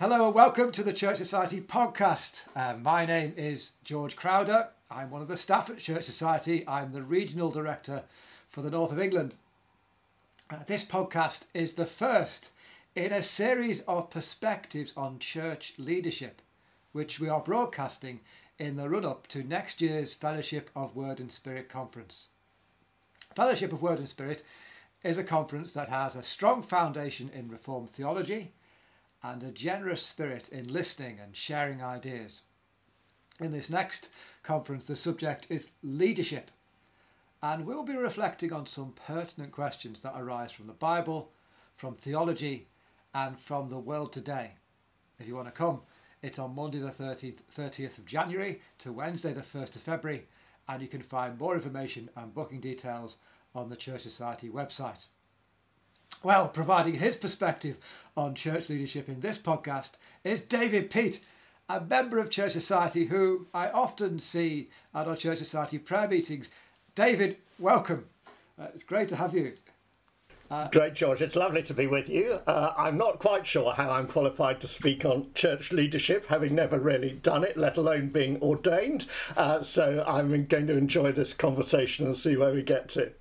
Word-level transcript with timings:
Hello 0.00 0.24
and 0.24 0.34
welcome 0.34 0.72
to 0.72 0.82
the 0.82 0.94
Church 0.94 1.18
Society 1.18 1.60
podcast. 1.60 2.44
Uh, 2.56 2.74
my 2.74 3.04
name 3.04 3.34
is 3.36 3.72
George 3.84 4.16
Crowder. 4.16 4.68
I'm 4.90 5.10
one 5.10 5.20
of 5.20 5.28
the 5.28 5.36
staff 5.36 5.68
at 5.68 5.76
Church 5.76 6.04
Society. 6.04 6.66
I'm 6.66 6.92
the 6.92 7.02
regional 7.02 7.50
director 7.50 8.04
for 8.48 8.62
the 8.62 8.70
North 8.70 8.92
of 8.92 8.98
England. 8.98 9.34
Uh, 10.48 10.60
this 10.66 10.86
podcast 10.86 11.44
is 11.52 11.74
the 11.74 11.84
first 11.84 12.50
in 12.94 13.12
a 13.12 13.22
series 13.22 13.82
of 13.82 14.08
perspectives 14.08 14.94
on 14.96 15.18
church 15.18 15.74
leadership, 15.76 16.40
which 16.92 17.20
we 17.20 17.28
are 17.28 17.40
broadcasting 17.40 18.20
in 18.58 18.76
the 18.76 18.88
run 18.88 19.04
up 19.04 19.26
to 19.26 19.44
next 19.44 19.82
year's 19.82 20.14
Fellowship 20.14 20.70
of 20.74 20.96
Word 20.96 21.20
and 21.20 21.30
Spirit 21.30 21.68
conference. 21.68 22.28
Fellowship 23.36 23.70
of 23.70 23.82
Word 23.82 23.98
and 23.98 24.08
Spirit 24.08 24.44
is 25.04 25.18
a 25.18 25.22
conference 25.22 25.74
that 25.74 25.90
has 25.90 26.16
a 26.16 26.22
strong 26.22 26.62
foundation 26.62 27.30
in 27.34 27.50
Reformed 27.50 27.90
theology 27.90 28.52
and 29.22 29.42
a 29.42 29.50
generous 29.50 30.02
spirit 30.02 30.48
in 30.48 30.72
listening 30.72 31.18
and 31.18 31.36
sharing 31.36 31.82
ideas. 31.82 32.42
In 33.40 33.52
this 33.52 33.70
next 33.70 34.08
conference, 34.42 34.86
the 34.86 34.96
subject 34.96 35.46
is 35.48 35.70
leadership, 35.82 36.50
and 37.42 37.64
we'll 37.64 37.84
be 37.84 37.96
reflecting 37.96 38.52
on 38.52 38.66
some 38.66 38.92
pertinent 39.06 39.52
questions 39.52 40.02
that 40.02 40.14
arise 40.16 40.52
from 40.52 40.66
the 40.66 40.72
Bible, 40.72 41.30
from 41.74 41.94
theology, 41.94 42.66
and 43.14 43.38
from 43.38 43.70
the 43.70 43.78
world 43.78 44.12
today. 44.12 44.52
If 45.18 45.26
you 45.26 45.34
want 45.34 45.48
to 45.48 45.52
come, 45.52 45.80
it's 46.22 46.38
on 46.38 46.54
Monday 46.54 46.78
the 46.78 46.90
30th, 46.90 47.38
30th 47.54 47.98
of 47.98 48.06
January 48.06 48.60
to 48.78 48.92
Wednesday 48.92 49.32
the 49.32 49.40
1st 49.40 49.76
of 49.76 49.82
February, 49.82 50.24
and 50.68 50.82
you 50.82 50.88
can 50.88 51.02
find 51.02 51.38
more 51.38 51.54
information 51.54 52.10
and 52.14 52.34
booking 52.34 52.60
details 52.60 53.16
on 53.54 53.68
the 53.68 53.76
Church 53.76 54.02
Society 54.02 54.48
website. 54.48 55.06
Well, 56.22 56.48
providing 56.48 56.94
his 56.96 57.16
perspective 57.16 57.78
on 58.14 58.34
church 58.34 58.68
leadership 58.68 59.08
in 59.08 59.20
this 59.20 59.38
podcast 59.38 59.92
is 60.22 60.42
David 60.42 60.90
Pete, 60.90 61.20
a 61.66 61.80
member 61.80 62.18
of 62.18 62.28
Church 62.28 62.52
Society 62.52 63.06
who 63.06 63.46
I 63.54 63.70
often 63.70 64.18
see 64.18 64.68
at 64.94 65.08
our 65.08 65.16
Church 65.16 65.38
Society 65.38 65.78
prayer 65.78 66.06
meetings. 66.06 66.50
David, 66.94 67.38
welcome. 67.58 68.04
Uh, 68.60 68.66
it's 68.74 68.82
great 68.82 69.08
to 69.08 69.16
have 69.16 69.34
you. 69.34 69.54
Uh, 70.50 70.68
Great, 70.68 70.92
George. 70.92 71.22
It's 71.22 71.36
lovely 71.36 71.62
to 71.62 71.72
be 71.72 71.86
with 71.86 72.10
you. 72.10 72.38
Uh, 72.46 72.74
I'm 72.76 72.98
not 72.98 73.18
quite 73.18 73.46
sure 73.46 73.72
how 73.72 73.90
I'm 73.90 74.06
qualified 74.06 74.60
to 74.60 74.66
speak 74.66 75.06
on 75.06 75.32
church 75.32 75.72
leadership, 75.72 76.26
having 76.26 76.54
never 76.54 76.78
really 76.78 77.12
done 77.12 77.44
it, 77.44 77.56
let 77.56 77.78
alone 77.78 78.08
being 78.08 78.42
ordained. 78.42 79.06
Uh, 79.38 79.62
so 79.62 80.04
I'm 80.06 80.44
going 80.46 80.66
to 80.66 80.76
enjoy 80.76 81.12
this 81.12 81.32
conversation 81.32 82.04
and 82.04 82.14
see 82.14 82.36
where 82.36 82.52
we 82.52 82.62
get 82.62 82.90
to. 82.90 83.12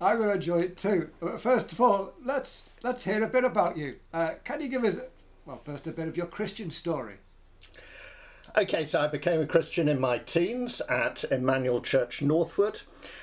I'm 0.00 0.16
going 0.16 0.28
to 0.28 0.34
enjoy 0.34 0.58
it 0.60 0.76
too. 0.76 1.10
But 1.20 1.40
first 1.40 1.72
of 1.72 1.80
all, 1.80 2.14
let's 2.24 2.70
let's 2.82 3.04
hear 3.04 3.22
a 3.22 3.28
bit 3.28 3.44
about 3.44 3.76
you. 3.76 3.96
Uh, 4.12 4.32
can 4.44 4.60
you 4.60 4.68
give 4.68 4.84
us, 4.84 4.98
well, 5.44 5.60
first 5.64 5.86
a 5.86 5.92
bit 5.92 6.08
of 6.08 6.16
your 6.16 6.26
Christian 6.26 6.70
story? 6.70 7.16
Okay, 8.58 8.84
so 8.84 9.00
I 9.00 9.06
became 9.06 9.40
a 9.40 9.46
Christian 9.46 9.88
in 9.88 10.00
my 10.00 10.18
teens 10.18 10.80
at 10.88 11.22
Emmanuel 11.30 11.80
Church 11.80 12.20
Northwood. 12.20 12.82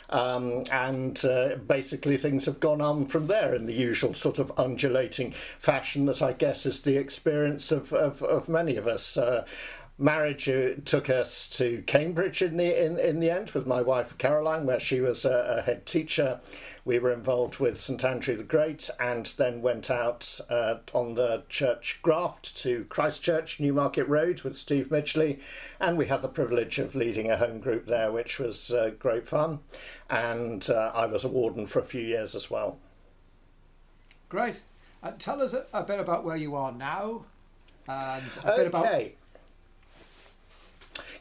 Um, 0.09 0.63
and 0.71 1.21
uh, 1.25 1.55
basically, 1.67 2.15
things 2.15 2.45
have 2.45 2.61
gone 2.61 2.79
on 2.79 3.07
from 3.07 3.25
there 3.25 3.53
in 3.53 3.65
the 3.65 3.73
usual 3.73 4.13
sort 4.13 4.39
of 4.39 4.53
undulating 4.57 5.31
fashion 5.31 6.05
that 6.05 6.21
I 6.21 6.31
guess 6.31 6.65
is 6.65 6.81
the 6.81 6.97
experience 6.97 7.73
of, 7.73 7.91
of, 7.91 8.23
of 8.23 8.47
many 8.47 8.77
of 8.77 8.87
us. 8.87 9.17
Uh, 9.17 9.45
marriage 9.99 10.47
uh, 10.47 10.71
took 10.85 11.09
us 11.09 11.47
to 11.47 11.81
Cambridge 11.87 12.41
in 12.41 12.57
the 12.57 12.85
in, 12.85 12.99
in 12.99 13.19
the 13.19 13.31
end 13.31 13.51
with 13.51 13.65
my 13.65 13.81
wife 13.81 14.17
Caroline, 14.17 14.65
where 14.65 14.79
she 14.79 15.01
was 15.01 15.25
a, 15.25 15.57
a 15.57 15.61
head 15.61 15.85
teacher. 15.85 16.39
We 16.85 16.99
were 16.99 17.11
involved 17.11 17.59
with 17.59 17.79
St 17.79 18.03
Andrew 18.05 18.35
the 18.35 18.43
Great, 18.43 18.89
and 18.99 19.25
then 19.37 19.61
went 19.61 19.91
out 19.91 20.39
uh, 20.49 20.75
on 20.93 21.15
the 21.15 21.43
church 21.49 21.99
graft 22.01 22.55
to 22.57 22.85
Christchurch, 22.85 23.59
Newmarket 23.59 24.07
Road, 24.07 24.41
with 24.43 24.55
Steve 24.55 24.89
Midgley, 24.89 25.41
and 25.79 25.97
we 25.97 26.05
had 26.05 26.21
the 26.21 26.29
privilege 26.29 26.79
of 26.79 26.95
leading 26.95 27.29
a 27.29 27.37
home 27.37 27.59
group 27.59 27.87
there, 27.87 28.11
which 28.11 28.39
was 28.39 28.71
uh, 28.71 28.91
great 28.99 29.27
fun. 29.27 29.59
And 30.09 30.69
uh, 30.69 30.91
I 30.93 31.07
was 31.07 31.25
a 31.25 31.29
warden 31.29 31.65
for 31.65 31.79
a 31.79 31.83
few 31.83 32.01
years 32.01 32.35
as 32.35 32.49
well. 32.49 32.77
Great. 34.29 34.61
Uh, 35.03 35.11
tell 35.19 35.41
us 35.41 35.53
a, 35.53 35.65
a, 35.73 35.83
bit 35.83 35.99
about 35.99 36.23
where 36.23 36.35
you 36.35 36.55
are 36.55 36.71
now, 36.71 37.23
and 37.87 38.23
a 38.43 38.51
okay. 38.51 38.57
bit 38.57 38.67
about 38.67 38.85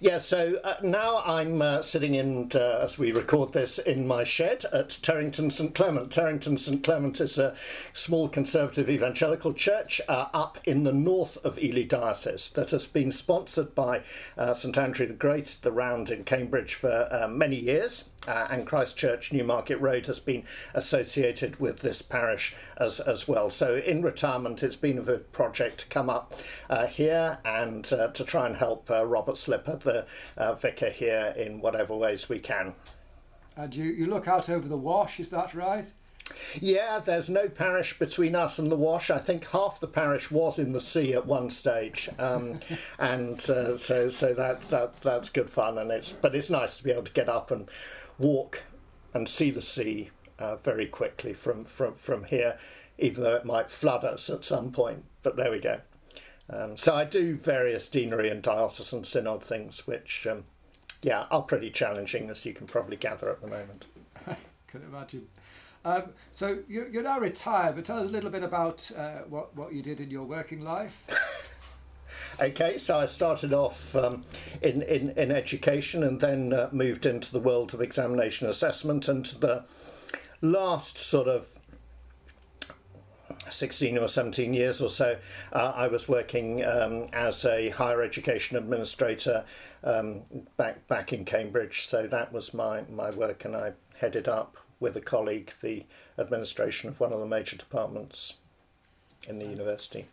yeah, 0.00 0.18
so 0.18 0.58
uh, 0.62 0.76
now 0.82 1.22
I'm 1.24 1.62
uh, 1.62 1.82
sitting 1.82 2.14
in, 2.14 2.50
uh, 2.54 2.80
as 2.82 2.98
we 2.98 3.12
record 3.12 3.52
this, 3.52 3.78
in 3.78 4.06
my 4.06 4.24
shed 4.24 4.64
at 4.72 4.88
Terrington 4.88 5.50
St 5.50 5.74
Clement. 5.74 6.10
Terrington 6.10 6.58
St 6.58 6.82
Clement 6.82 7.20
is 7.20 7.38
a 7.38 7.54
small 7.92 8.28
conservative 8.28 8.90
evangelical 8.90 9.52
church 9.52 10.00
uh, 10.08 10.26
up 10.34 10.58
in 10.64 10.84
the 10.84 10.92
north 10.92 11.38
of 11.44 11.58
Ely 11.58 11.84
Diocese 11.84 12.50
that 12.50 12.70
has 12.70 12.86
been 12.86 13.10
sponsored 13.10 13.74
by 13.74 14.02
uh, 14.36 14.52
St 14.52 14.76
Andrew 14.76 15.06
the 15.06 15.14
Great, 15.14 15.56
the 15.62 15.72
round 15.72 16.10
in 16.10 16.24
Cambridge, 16.24 16.74
for 16.74 17.08
uh, 17.10 17.28
many 17.28 17.56
years 17.56 18.04
uh, 18.26 18.48
and 18.50 18.66
Christchurch 18.66 19.32
Newmarket 19.32 19.80
Road 19.80 20.06
has 20.06 20.20
been 20.20 20.44
associated 20.74 21.58
with 21.60 21.80
this 21.80 22.02
parish 22.02 22.54
as, 22.78 23.00
as 23.00 23.28
well. 23.28 23.50
So 23.50 23.76
in 23.76 24.02
retirement, 24.02 24.62
it's 24.62 24.76
been 24.76 24.98
a 24.98 25.18
project 25.18 25.78
to 25.78 25.86
come 25.88 26.10
up 26.10 26.34
uh, 26.70 26.86
here 26.86 27.38
and 27.44 27.90
uh, 27.92 28.08
to 28.08 28.24
try 28.24 28.46
and 28.46 28.56
help 28.56 28.90
uh, 28.90 29.04
Robert 29.04 29.36
Slipper, 29.36 29.76
the 29.76 30.06
uh, 30.36 30.54
vicar 30.54 30.90
here, 30.90 31.34
in 31.36 31.60
whatever 31.60 31.94
ways 31.94 32.28
we 32.28 32.38
can. 32.38 32.74
And 33.56 33.74
you, 33.74 33.84
you 33.84 34.06
look 34.06 34.28
out 34.28 34.50
over 34.50 34.68
the 34.68 34.76
Wash, 34.76 35.18
is 35.18 35.30
that 35.30 35.54
right? 35.54 35.92
Yeah, 36.60 36.98
there's 36.98 37.30
no 37.30 37.48
parish 37.48 37.98
between 37.98 38.34
us 38.34 38.58
and 38.58 38.70
the 38.70 38.76
Wash. 38.76 39.10
I 39.10 39.18
think 39.18 39.46
half 39.46 39.78
the 39.78 39.86
parish 39.86 40.30
was 40.30 40.58
in 40.58 40.72
the 40.72 40.80
sea 40.80 41.14
at 41.14 41.24
one 41.24 41.48
stage, 41.48 42.08
um, 42.18 42.54
and 42.98 43.38
uh, 43.48 43.76
so 43.76 44.08
so 44.08 44.34
that 44.34 44.62
that 44.62 45.00
that's 45.02 45.28
good 45.28 45.48
fun. 45.48 45.78
And 45.78 45.90
it's 45.90 46.12
but 46.12 46.34
it's 46.34 46.50
nice 46.50 46.76
to 46.78 46.84
be 46.84 46.90
able 46.90 47.04
to 47.04 47.12
get 47.12 47.28
up 47.28 47.52
and 47.52 47.68
walk 48.18 48.62
and 49.14 49.28
see 49.28 49.50
the 49.50 49.60
sea 49.60 50.10
uh, 50.38 50.56
very 50.56 50.86
quickly 50.86 51.32
from, 51.32 51.64
from, 51.64 51.92
from 51.92 52.24
here, 52.24 52.58
even 52.98 53.22
though 53.22 53.34
it 53.34 53.44
might 53.44 53.70
flood 53.70 54.04
us 54.04 54.28
at 54.30 54.44
some 54.44 54.70
point. 54.72 55.04
But 55.22 55.36
there 55.36 55.50
we 55.50 55.58
go. 55.58 55.80
Um, 56.48 56.76
so 56.76 56.94
I 56.94 57.04
do 57.04 57.36
various 57.36 57.88
deanery 57.88 58.28
and 58.28 58.42
diocesan 58.42 59.04
synod 59.04 59.42
things, 59.42 59.86
which, 59.86 60.26
um, 60.26 60.44
yeah, 61.02 61.26
are 61.30 61.42
pretty 61.42 61.70
challenging, 61.70 62.30
as 62.30 62.46
you 62.46 62.52
can 62.52 62.66
probably 62.66 62.96
gather 62.96 63.30
at 63.30 63.40
the 63.40 63.48
moment. 63.48 63.86
I 64.26 64.36
can 64.68 64.82
imagine. 64.82 65.26
Um, 65.84 66.10
so 66.32 66.58
you, 66.68 66.82
are 66.98 67.02
now 67.02 67.20
retired, 67.20 67.76
but 67.76 67.84
tell 67.84 67.98
us 67.98 68.08
a 68.08 68.12
little 68.12 68.30
bit 68.30 68.42
about 68.42 68.90
uh, 68.96 69.18
what, 69.28 69.54
what 69.56 69.72
you 69.72 69.82
did 69.82 70.00
in 70.00 70.10
your 70.10 70.24
working 70.24 70.60
life. 70.60 71.06
Okay, 72.38 72.76
so 72.76 72.98
I 72.98 73.06
started 73.06 73.54
off 73.54 73.96
um, 73.96 74.22
in, 74.60 74.82
in, 74.82 75.10
in 75.10 75.30
education 75.30 76.02
and 76.02 76.20
then 76.20 76.52
uh, 76.52 76.68
moved 76.70 77.06
into 77.06 77.32
the 77.32 77.40
world 77.40 77.72
of 77.72 77.80
examination 77.80 78.46
assessment. 78.46 79.08
And 79.08 79.24
the 79.24 79.64
last 80.42 80.98
sort 80.98 81.28
of 81.28 81.58
16 83.48 83.96
or 83.96 84.06
17 84.06 84.52
years 84.52 84.82
or 84.82 84.90
so, 84.90 85.16
uh, 85.54 85.72
I 85.74 85.88
was 85.88 86.10
working 86.10 86.62
um, 86.62 87.06
as 87.14 87.46
a 87.46 87.70
higher 87.70 88.02
education 88.02 88.58
administrator 88.58 89.42
um, 89.82 90.20
back 90.58 90.86
back 90.88 91.14
in 91.14 91.24
Cambridge. 91.24 91.86
So 91.86 92.06
that 92.06 92.34
was 92.34 92.52
my, 92.52 92.82
my 92.90 93.12
work, 93.12 93.46
and 93.46 93.56
I 93.56 93.72
headed 93.98 94.28
up 94.28 94.58
with 94.78 94.94
a 94.98 95.00
colleague 95.00 95.52
the 95.62 95.86
administration 96.18 96.90
of 96.90 97.00
one 97.00 97.14
of 97.14 97.20
the 97.20 97.26
major 97.26 97.56
departments 97.56 98.36
in 99.26 99.38
the 99.38 99.46
university. 99.46 100.04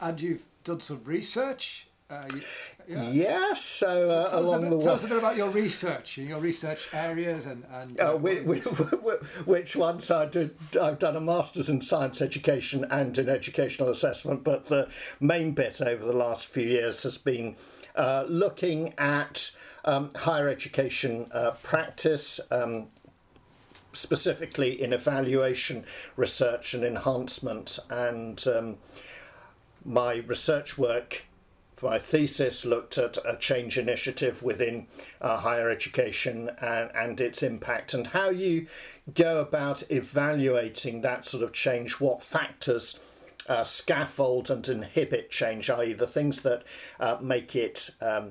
And 0.00 0.20
you've 0.20 0.42
done 0.64 0.80
some 0.80 1.02
research. 1.04 1.88
Uh, 2.10 2.28
yeah. 2.86 3.10
Yes, 3.10 3.64
so, 3.64 4.04
uh, 4.04 4.28
so 4.28 4.38
along 4.40 4.62
bit, 4.62 4.70
the 4.70 4.76
way. 4.76 4.84
Tell 4.84 4.94
us 4.94 5.04
a 5.04 5.08
bit 5.08 5.16
about 5.16 5.36
your 5.36 5.48
research 5.48 6.18
and 6.18 6.28
your 6.28 6.40
research 6.40 6.88
areas 6.92 7.46
and. 7.46 7.64
and 7.72 7.98
uh, 7.98 8.16
which, 8.16 8.64
which 9.46 9.76
ones 9.76 10.10
I 10.10 10.26
did? 10.26 10.54
I've 10.78 10.98
done 10.98 11.16
a 11.16 11.20
master's 11.20 11.70
in 11.70 11.80
science 11.80 12.20
education 12.20 12.84
and 12.90 13.16
in 13.16 13.30
educational 13.30 13.88
assessment, 13.88 14.44
but 14.44 14.66
the 14.66 14.90
main 15.20 15.52
bit 15.52 15.80
over 15.80 16.04
the 16.04 16.12
last 16.12 16.48
few 16.48 16.64
years 16.66 17.02
has 17.04 17.16
been 17.16 17.56
uh, 17.96 18.24
looking 18.28 18.92
at 18.98 19.50
um, 19.86 20.10
higher 20.14 20.48
education 20.48 21.26
uh, 21.32 21.52
practice, 21.62 22.40
um, 22.50 22.88
specifically 23.92 24.82
in 24.82 24.92
evaluation, 24.92 25.84
research, 26.16 26.74
and 26.74 26.84
enhancement, 26.84 27.78
and 27.90 28.44
um, 28.48 28.76
my 29.84 30.16
research 30.26 30.78
work 30.78 31.24
for 31.74 31.90
my 31.90 31.98
thesis 31.98 32.64
looked 32.64 32.96
at 32.96 33.18
a 33.26 33.36
change 33.36 33.76
initiative 33.76 34.40
within 34.42 34.86
uh, 35.20 35.36
higher 35.36 35.68
education 35.68 36.48
and, 36.60 36.90
and 36.94 37.20
its 37.20 37.42
impact 37.42 37.92
and 37.92 38.06
how 38.06 38.30
you 38.30 38.66
go 39.14 39.40
about 39.40 39.82
evaluating 39.90 41.00
that 41.00 41.24
sort 41.24 41.42
of 41.42 41.52
change, 41.52 41.94
what 41.94 42.22
factors 42.22 43.00
uh, 43.48 43.64
scaffold 43.64 44.48
and 44.50 44.68
inhibit 44.68 45.30
change, 45.30 45.68
i.e., 45.70 45.92
the 45.92 46.06
things 46.06 46.42
that 46.42 46.62
uh, 47.00 47.16
make 47.20 47.56
it 47.56 47.90
um, 48.00 48.30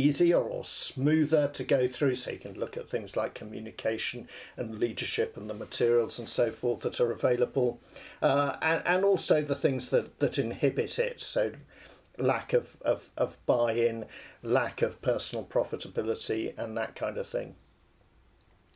easier 0.00 0.40
or 0.40 0.64
smoother 0.64 1.48
to 1.48 1.64
go 1.64 1.86
through. 1.86 2.14
So 2.14 2.30
you 2.32 2.38
can 2.38 2.54
look 2.54 2.76
at 2.76 2.88
things 2.88 3.16
like 3.16 3.34
communication 3.34 4.28
and 4.56 4.78
leadership 4.78 5.36
and 5.36 5.48
the 5.48 5.54
materials 5.54 6.18
and 6.18 6.28
so 6.28 6.50
forth 6.50 6.82
that 6.82 7.00
are 7.00 7.12
available, 7.12 7.80
uh, 8.22 8.56
and, 8.62 8.82
and 8.86 9.04
also 9.04 9.42
the 9.42 9.54
things 9.54 9.90
that, 9.90 10.18
that 10.20 10.38
inhibit 10.38 10.98
it. 10.98 11.20
So 11.20 11.52
lack 12.18 12.52
of, 12.52 12.76
of, 12.82 13.10
of 13.16 13.36
buy 13.46 13.72
in, 13.72 14.06
lack 14.42 14.82
of 14.82 15.00
personal 15.02 15.44
profitability, 15.44 16.56
and 16.58 16.76
that 16.76 16.94
kind 16.94 17.16
of 17.16 17.26
thing. 17.26 17.54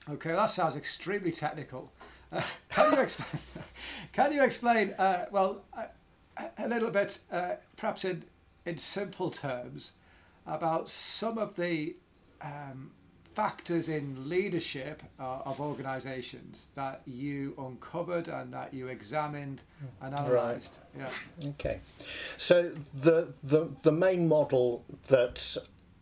Okay, 0.08 0.32
that 0.32 0.50
sounds 0.50 0.76
extremely 0.76 1.32
technical. 1.32 1.92
Uh, 2.32 2.42
can 2.68 2.92
you 2.92 3.00
explain? 3.00 3.42
can 4.12 4.32
you 4.32 4.42
explain? 4.42 4.92
Uh, 4.92 5.26
well, 5.30 5.62
a, 5.76 6.48
a 6.58 6.68
little 6.68 6.90
bit, 6.90 7.18
uh, 7.30 7.52
perhaps 7.76 8.04
in 8.04 8.24
in 8.64 8.78
simple 8.78 9.30
terms, 9.30 9.92
about 10.46 10.88
some 10.88 11.38
of 11.38 11.56
the 11.56 11.96
um, 12.40 12.90
factors 13.34 13.88
in 13.88 14.28
leadership 14.28 15.02
uh, 15.18 15.40
of 15.44 15.60
organisations 15.60 16.66
that 16.74 17.02
you 17.04 17.54
uncovered 17.58 18.28
and 18.28 18.52
that 18.52 18.72
you 18.72 18.88
examined 18.88 19.62
and 20.00 20.14
analysed. 20.14 20.78
Right. 20.94 21.04
Yeah. 21.42 21.48
Okay. 21.50 21.80
So 22.36 22.70
the, 23.00 23.34
the 23.42 23.68
the 23.82 23.92
main 23.92 24.28
model 24.28 24.84
that 25.08 25.56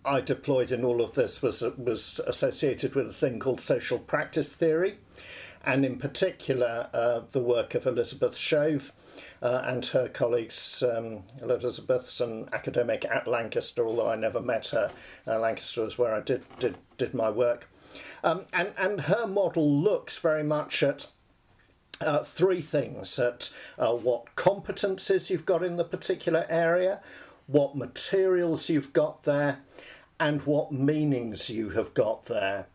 I 0.04 0.20
deployed 0.20 0.72
in 0.72 0.84
all 0.84 1.00
of 1.00 1.14
this 1.14 1.42
was 1.42 1.62
was 1.78 2.20
associated 2.26 2.94
with 2.94 3.06
a 3.08 3.12
thing 3.12 3.38
called 3.38 3.60
social 3.60 3.98
practice 3.98 4.54
theory, 4.54 4.98
and 5.64 5.84
in 5.84 5.98
particular 5.98 6.88
uh, 6.92 7.20
the 7.30 7.40
work 7.40 7.74
of 7.74 7.86
Elizabeth 7.86 8.36
Shove 8.36 8.92
uh, 9.42 9.62
and 9.64 9.84
her 9.86 10.08
colleagues. 10.08 10.82
Um, 10.82 11.22
Elizabeth's 11.40 12.20
an 12.20 12.48
academic 12.52 13.04
at 13.04 13.26
Lancaster, 13.26 13.86
although 13.86 14.08
I 14.08 14.16
never 14.16 14.40
met 14.40 14.66
her. 14.68 14.90
Uh, 15.26 15.38
Lancaster 15.38 15.84
is 15.84 15.98
where 15.98 16.14
I 16.14 16.20
did 16.20 16.42
did, 16.58 16.76
did 16.98 17.14
my 17.14 17.30
work. 17.30 17.68
Um, 18.24 18.46
and, 18.52 18.72
and 18.78 19.00
her 19.00 19.26
model 19.26 19.68
looks 19.70 20.18
very 20.18 20.44
much 20.44 20.82
at 20.82 21.06
uh, 22.00 22.22
three 22.22 22.60
things 22.60 23.18
at 23.18 23.50
uh, 23.78 23.94
what 23.94 24.34
competences 24.36 25.30
you've 25.30 25.46
got 25.46 25.62
in 25.62 25.76
the 25.76 25.84
particular 25.84 26.46
area, 26.48 27.00
what 27.46 27.76
materials 27.76 28.68
you've 28.68 28.92
got 28.92 29.22
there, 29.22 29.58
and 30.20 30.42
what 30.42 30.72
meanings 30.72 31.50
you 31.50 31.68
have 31.70 31.92
got 31.94 32.24
there. 32.24 32.66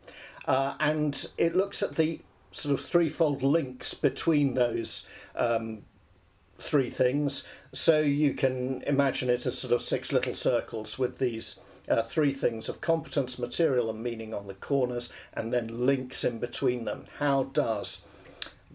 Uh, 0.45 0.75
and 0.79 1.27
it 1.37 1.55
looks 1.55 1.83
at 1.83 1.95
the 1.95 2.19
sort 2.51 2.73
of 2.73 2.85
threefold 2.85 3.43
links 3.43 3.93
between 3.93 4.53
those 4.53 5.07
um, 5.35 5.81
three 6.57 6.89
things. 6.89 7.47
So 7.73 7.99
you 8.01 8.33
can 8.33 8.81
imagine 8.83 9.29
it 9.29 9.45
as 9.45 9.57
sort 9.57 9.73
of 9.73 9.81
six 9.81 10.11
little 10.11 10.33
circles 10.33 10.97
with 10.97 11.19
these 11.19 11.59
uh, 11.89 12.01
three 12.01 12.33
things 12.33 12.67
of 12.67 12.81
competence, 12.81 13.39
material, 13.39 13.89
and 13.89 14.03
meaning 14.03 14.33
on 14.33 14.47
the 14.47 14.53
corners, 14.55 15.11
and 15.33 15.53
then 15.53 15.85
links 15.85 16.23
in 16.23 16.39
between 16.39 16.85
them. 16.85 17.05
How 17.19 17.43
does 17.45 18.05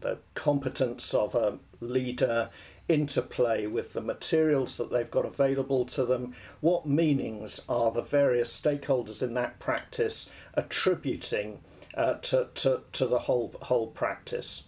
the 0.01 0.19
competence 0.35 1.15
of 1.15 1.35
a 1.35 1.59
leader 1.81 2.51
interplay 2.89 3.67
with 3.67 3.93
the 3.93 4.01
materials 4.01 4.77
that 4.77 4.91
they've 4.91 5.11
got 5.11 5.27
available 5.27 5.85
to 5.87 6.05
them? 6.05 6.35
What 6.61 6.87
meanings 6.87 7.61
are 7.69 7.91
the 7.91 8.03
various 8.03 8.59
stakeholders 8.59 9.23
in 9.23 9.35
that 9.35 9.59
practice 9.59 10.31
attributing 10.55 11.61
uh, 11.95 12.15
to, 12.15 12.49
to, 12.55 12.83
to 12.93 13.07
the 13.07 13.19
whole, 13.19 13.55
whole 13.63 13.89
practice? 13.89 14.65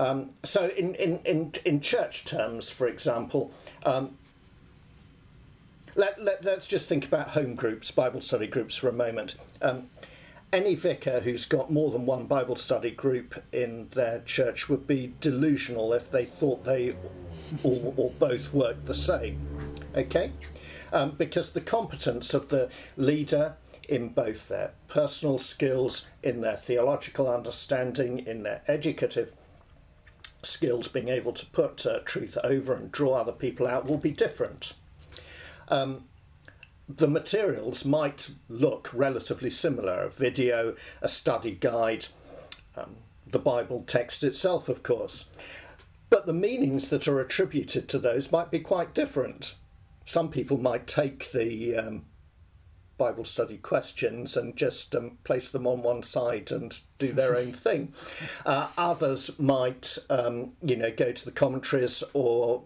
Um, 0.00 0.30
so, 0.44 0.68
in, 0.68 0.94
in, 0.94 1.18
in, 1.26 1.52
in 1.66 1.82
church 1.82 2.24
terms, 2.24 2.70
for 2.70 2.86
example, 2.86 3.52
um, 3.84 4.16
let, 5.94 6.18
let, 6.18 6.46
us 6.46 6.66
just 6.66 6.88
think 6.88 7.04
about 7.04 7.28
home 7.28 7.54
groups, 7.54 7.90
Bible 7.90 8.22
study 8.22 8.46
groups 8.46 8.76
for 8.76 8.88
a 8.88 8.94
moment. 8.94 9.34
Um, 9.60 9.88
any 10.54 10.74
vicar 10.74 11.20
who's 11.20 11.44
got 11.44 11.70
more 11.70 11.90
than 11.90 12.06
one 12.06 12.24
Bible 12.24 12.56
study 12.56 12.92
group 12.92 13.44
in 13.52 13.88
their 13.90 14.22
church 14.22 14.70
would 14.70 14.86
be 14.86 15.12
delusional 15.20 15.92
if 15.92 16.10
they 16.10 16.24
thought 16.24 16.64
they 16.64 16.94
or, 17.62 17.92
or 17.98 18.10
both 18.18 18.54
worked 18.54 18.86
the 18.86 18.94
same. 18.94 19.38
Okay? 19.94 20.32
Um, 20.94 21.10
because 21.10 21.52
the 21.52 21.60
competence 21.60 22.32
of 22.32 22.48
the 22.48 22.70
leader 22.96 23.54
in 23.90 24.08
both 24.08 24.48
their 24.48 24.72
personal 24.88 25.36
skills, 25.36 26.08
in 26.22 26.40
their 26.40 26.56
theological 26.56 27.30
understanding, 27.30 28.20
in 28.26 28.44
their 28.44 28.62
educative 28.66 29.34
skills, 30.42 30.88
being 30.88 31.08
able 31.08 31.32
to 31.32 31.46
put 31.46 31.86
uh, 31.86 32.00
truth 32.04 32.36
over 32.44 32.74
and 32.74 32.92
draw 32.92 33.14
other 33.14 33.32
people 33.32 33.66
out 33.66 33.86
will 33.86 33.98
be 33.98 34.10
different. 34.10 34.74
Um, 35.68 36.04
the 36.88 37.08
materials 37.08 37.84
might 37.84 38.30
look 38.48 38.90
relatively 38.92 39.50
similar 39.50 40.02
a 40.02 40.10
video, 40.10 40.74
a 41.02 41.08
study 41.08 41.52
guide, 41.52 42.06
um, 42.76 42.96
the 43.26 43.38
Bible 43.38 43.84
text 43.86 44.24
itself, 44.24 44.68
of 44.68 44.82
course. 44.82 45.28
But 46.08 46.26
the 46.26 46.32
meanings 46.32 46.88
that 46.88 47.06
are 47.06 47.20
attributed 47.20 47.88
to 47.88 47.98
those 47.98 48.32
might 48.32 48.50
be 48.50 48.58
quite 48.58 48.94
different. 48.94 49.54
Some 50.04 50.30
people 50.30 50.58
might 50.58 50.88
take 50.88 51.30
the 51.30 51.76
um, 51.76 52.04
Bible 53.00 53.24
study 53.24 53.56
questions 53.56 54.36
and 54.36 54.54
just 54.54 54.94
um, 54.94 55.16
place 55.24 55.48
them 55.48 55.66
on 55.66 55.80
one 55.80 56.02
side 56.02 56.52
and 56.52 56.78
do 56.98 57.12
their 57.12 57.34
own 57.34 57.52
thing. 57.66 57.94
Uh, 58.44 58.68
others 58.76 59.40
might, 59.40 59.96
um, 60.10 60.52
you 60.60 60.76
know, 60.76 60.90
go 60.90 61.10
to 61.10 61.24
the 61.24 61.32
commentaries 61.32 62.04
or 62.12 62.62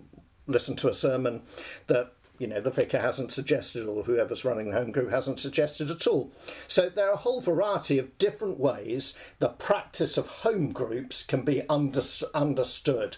listen 0.48 0.74
to 0.74 0.88
a 0.88 0.92
sermon 0.92 1.40
that 1.86 2.12
you 2.44 2.50
know 2.50 2.60
the 2.60 2.70
vicar 2.70 2.98
hasn't 2.98 3.32
suggested 3.32 3.86
or 3.86 4.02
whoever's 4.02 4.44
running 4.44 4.68
the 4.68 4.76
home 4.76 4.92
group 4.92 5.10
hasn't 5.10 5.40
suggested 5.40 5.90
at 5.90 6.06
all 6.06 6.30
so 6.68 6.90
there 6.90 7.08
are 7.08 7.14
a 7.14 7.24
whole 7.24 7.40
variety 7.40 7.98
of 7.98 8.18
different 8.18 8.60
ways 8.60 9.14
the 9.38 9.48
practice 9.48 10.18
of 10.18 10.28
home 10.28 10.70
groups 10.70 11.22
can 11.22 11.42
be 11.42 11.66
under, 11.70 12.02
understood 12.34 13.16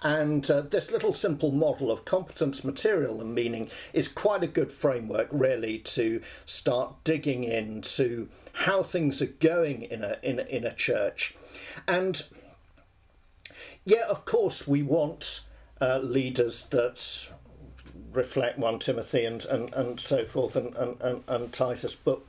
and 0.00 0.50
uh, 0.50 0.62
this 0.62 0.90
little 0.90 1.12
simple 1.12 1.52
model 1.52 1.88
of 1.88 2.04
competence, 2.04 2.64
material, 2.64 3.20
and 3.20 3.32
meaning 3.36 3.70
is 3.92 4.08
quite 4.08 4.42
a 4.42 4.48
good 4.48 4.68
framework, 4.68 5.28
really, 5.30 5.78
to 5.78 6.20
start 6.44 6.96
digging 7.04 7.44
into 7.44 8.28
how 8.52 8.82
things 8.82 9.22
are 9.22 9.26
going 9.26 9.82
in 9.82 10.02
a, 10.02 10.16
in 10.24 10.40
a, 10.40 10.42
in 10.42 10.64
a 10.64 10.74
church. 10.74 11.36
And 11.86 12.20
yeah, 13.84 14.06
of 14.08 14.24
course, 14.24 14.66
we 14.66 14.82
want 14.82 15.42
uh, 15.80 15.98
leaders 15.98 16.64
that 16.70 17.30
reflect 18.12 18.58
1 18.58 18.78
Timothy 18.78 19.24
and, 19.24 19.44
and, 19.46 19.72
and 19.74 19.98
so 19.98 20.24
forth 20.24 20.56
and, 20.56 20.74
and, 20.76 21.00
and, 21.00 21.24
and 21.28 21.52
Titus, 21.52 21.96
but 21.96 22.20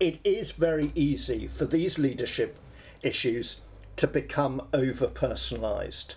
it 0.00 0.18
is 0.24 0.52
very 0.52 0.92
easy 0.94 1.46
for 1.46 1.64
these 1.64 1.98
leadership 1.98 2.56
issues 3.02 3.62
to 3.96 4.06
become 4.06 4.62
over 4.72 5.08
personalized. 5.08 6.14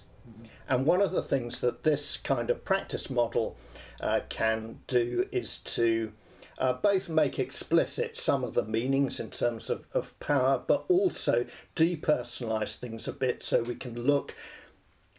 And 0.69 0.85
one 0.85 1.01
of 1.01 1.11
the 1.11 1.23
things 1.23 1.61
that 1.61 1.83
this 1.83 2.15
kind 2.17 2.49
of 2.49 2.63
practice 2.63 3.09
model 3.09 3.57
uh, 3.99 4.21
can 4.29 4.79
do 4.87 5.27
is 5.31 5.57
to 5.59 6.13
uh, 6.59 6.73
both 6.73 7.09
make 7.09 7.39
explicit 7.39 8.15
some 8.15 8.43
of 8.43 8.53
the 8.53 8.63
meanings 8.63 9.19
in 9.19 9.31
terms 9.31 9.69
of, 9.69 9.85
of 9.93 10.17
power, 10.19 10.61
but 10.65 10.85
also 10.87 11.45
depersonalize 11.75 12.77
things 12.77 13.07
a 13.07 13.13
bit 13.13 13.41
so 13.41 13.63
we 13.63 13.75
can 13.75 13.99
look 13.99 14.35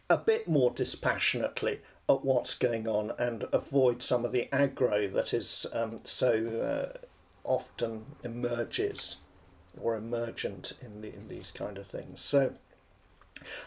a 0.09 0.17
bit 0.17 0.47
more 0.47 0.71
dispassionately 0.71 1.79
at 2.09 2.23
what's 2.23 2.55
going 2.55 2.87
on 2.87 3.11
and 3.17 3.45
avoid 3.53 4.01
some 4.01 4.25
of 4.25 4.31
the 4.31 4.49
aggro 4.51 5.11
that 5.13 5.33
is 5.33 5.65
um, 5.73 5.99
so 6.03 6.93
uh, 6.93 6.97
often 7.43 8.05
emerges 8.23 9.17
or 9.81 9.95
emergent 9.95 10.73
in, 10.81 11.01
the, 11.01 11.13
in 11.13 11.27
these 11.27 11.51
kind 11.51 11.77
of 11.77 11.87
things. 11.87 12.21
So 12.21 12.53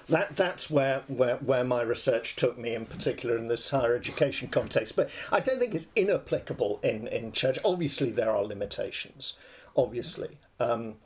that 0.08 0.36
that's 0.36 0.70
where, 0.70 1.02
where 1.08 1.36
where 1.36 1.64
my 1.64 1.82
research 1.82 2.36
took 2.36 2.56
me 2.56 2.74
in 2.74 2.86
particular 2.86 3.36
in 3.36 3.48
this 3.48 3.70
higher 3.70 3.96
education 3.96 4.48
context. 4.48 4.94
But 4.96 5.10
i 5.32 5.40
don't 5.40 5.58
think 5.58 5.74
it's 5.74 5.88
inapplicable 5.96 6.80
in 6.82 7.08
in 7.08 7.32
church. 7.32 7.58
Obviously 7.64 8.10
there 8.10 8.30
are 8.30 8.44
limitations 8.44 9.38
obviously. 9.76 10.38
Um, 10.60 10.96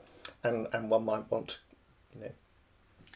and 0.43 0.67
and 0.73 0.91
one 0.91 1.05
might 1.05 1.31
want 1.31 1.49
to 1.49 1.57
you 2.15 2.21
know 2.23 2.33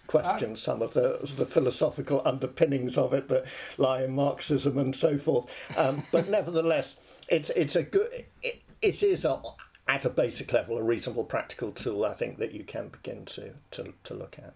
question 0.06 0.52
uh, 0.52 0.56
some 0.56 0.82
of 0.82 0.92
the 0.94 1.18
the 1.36 1.46
philosophical 1.46 2.22
underpinnings 2.24 2.98
of 2.98 3.12
it 3.12 3.28
that 3.28 3.44
lie 3.78 4.02
in 4.02 4.14
marxism 4.14 4.78
and 4.78 4.94
so 4.94 5.18
forth. 5.18 5.50
Um, 5.76 6.04
but 6.12 6.28
nevertheless 6.28 6.96
it's 7.28 7.50
it's 7.50 7.76
a 7.76 7.82
good 7.82 8.08
it, 8.42 8.62
it 8.82 9.02
is 9.02 9.24
a 9.24 9.40
at 9.88 10.04
a 10.04 10.10
basic 10.10 10.52
level 10.52 10.78
a 10.78 10.82
reasonable 10.82 11.24
practical 11.24 11.70
tool 11.70 12.06
i 12.06 12.14
think 12.14 12.38
that 12.38 12.52
you 12.52 12.64
can 12.64 12.88
begin 12.88 13.24
to 13.24 13.52
to, 13.70 13.92
to 14.02 14.14
look 14.14 14.38
at. 14.38 14.54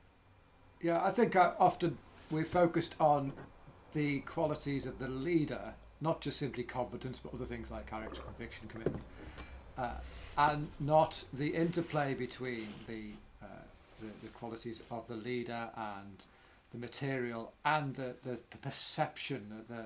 Yeah, 0.81 1.03
I 1.03 1.11
think 1.11 1.35
I, 1.35 1.47
uh, 1.47 1.55
often 1.59 1.99
we're 2.31 2.45
focused 2.45 2.95
on 3.01 3.33
the 3.95 4.21
qualities 4.21 4.87
of 4.87 4.99
the 4.99 5.09
leader 5.09 5.75
not 6.01 6.21
just 6.21 6.39
simply 6.39 6.63
competence, 6.63 7.21
but 7.23 7.35
other 7.35 7.45
things 7.45 7.71
like 7.71 7.87
character, 7.87 8.21
conviction, 8.21 8.69
commitment, 8.69 9.03
uh, 9.77 9.95
and 10.37 10.69
not 10.79 11.25
the 11.33 11.49
interplay 11.49 12.15
between 12.15 12.69
the, 12.87 13.13
the, 14.01 14.07
the 14.27 14.33
qualities 14.33 14.83
of 14.91 15.07
the 15.09 15.15
leader 15.17 15.69
and 15.77 16.23
the 16.73 16.79
material 16.79 17.53
and 17.65 17.95
the, 17.95 18.15
the, 18.25 18.39
the 18.51 18.59
perception 18.59 19.47
that 19.51 19.69
the 19.69 19.83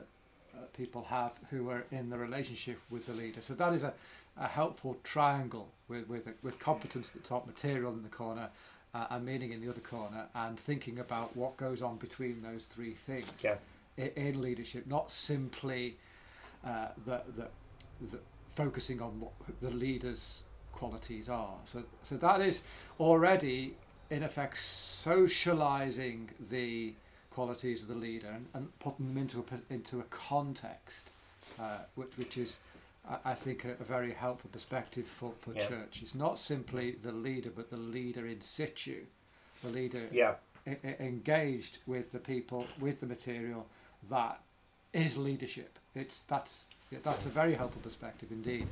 uh, 0.59 0.65
people 0.77 1.05
have 1.05 1.33
who 1.51 1.71
are 1.71 1.85
in 1.91 2.11
the 2.11 2.19
relationship 2.19 2.79
with 2.91 3.07
the 3.07 3.15
leader. 3.15 3.41
So 3.41 3.55
that 3.55 3.73
is 3.73 3.83
a, 3.83 3.93
a 4.39 4.47
helpful 4.49 4.97
triangle 5.05 5.69
with, 5.89 6.09
with, 6.09 6.29
with 6.43 6.59
competence 6.59 7.11
at 7.15 7.23
the 7.23 7.29
top, 7.29 7.47
material 7.47 7.93
in 7.93 8.03
the 8.03 8.09
corner, 8.09 8.49
uh, 8.95 9.07
and 9.11 9.25
meaning 9.25 9.53
in 9.53 9.61
the 9.61 9.71
other 9.71 9.81
corner, 9.81 10.27
and 10.35 10.59
thinking 10.59 10.99
about 10.99 11.35
what 11.37 11.57
goes 11.57 11.81
on 11.81 11.97
between 11.97 12.43
those 12.43 12.67
three 12.67 12.93
things 12.93 13.33
Yeah. 13.43 13.57
in, 13.97 14.09
in 14.17 14.43
leadership, 14.43 14.87
not 14.87 15.11
simply 15.11 15.97
uh, 16.67 16.89
the, 17.07 17.23
the, 17.37 17.49
the 18.11 18.19
focusing 18.55 19.01
on 19.01 19.21
what 19.21 19.33
the 19.63 19.71
leader's 19.71 20.43
qualities 20.73 21.29
are. 21.29 21.55
So, 21.65 21.85
so 22.03 22.17
that 22.17 22.41
is 22.43 22.63
already 23.01 23.77
in 24.13 24.23
effect 24.23 24.59
socializing 24.59 26.31
the 26.51 26.93
qualities 27.31 27.83
of 27.83 27.89
the 27.89 27.95
leader 27.95 28.29
and, 28.29 28.47
and 28.53 28.79
putting 28.79 29.07
them 29.09 29.17
into 29.19 29.39
a 29.41 29.73
into 29.73 29.99
a 30.01 30.03
context, 30.05 31.09
uh, 31.59 31.79
which, 31.95 32.11
which 32.19 32.37
is, 32.37 32.59
I, 33.09 33.33
I 33.33 33.35
think, 33.35 33.65
a, 33.65 33.71
a 33.81 33.85
very 33.85 34.13
helpful 34.13 34.51
perspective 34.53 35.07
for, 35.07 35.33
for 35.41 35.55
Yeah. 35.55 35.67
church. 35.67 36.01
It's 36.03 36.15
not 36.15 36.39
simply 36.39 36.93
the 36.93 37.11
leader, 37.13 37.51
but 37.55 37.71
the 37.71 37.79
leader 37.79 38.27
in 38.27 38.43
situ, 38.43 39.07
the 39.65 39.71
leader 39.71 40.09
Yeah. 40.13 40.35
e- 40.69 40.73
e- 40.73 40.95
engaged 41.01 41.79
with 41.87 42.13
the 42.13 42.19
people, 42.19 42.67
with 42.79 43.01
the 43.01 43.07
material. 43.07 43.67
That 44.11 44.41
is 44.93 45.17
leadership. 45.17 45.79
It's 45.95 46.23
that's 46.29 46.67
that's 47.03 47.25
a 47.25 47.31
very 47.31 47.55
helpful 47.55 47.81
perspective 47.83 48.29
indeed. 48.31 48.67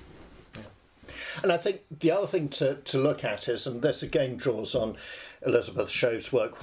And 1.42 1.52
I 1.52 1.56
think 1.56 1.82
the 1.90 2.10
other 2.10 2.26
thing 2.26 2.48
to, 2.50 2.76
to 2.76 2.98
look 2.98 3.24
at 3.24 3.48
is, 3.48 3.66
and 3.66 3.82
this 3.82 4.02
again 4.02 4.36
draws 4.36 4.74
on 4.74 4.96
Elizabeth 5.46 5.90
Shove's 5.90 6.32
work, 6.32 6.56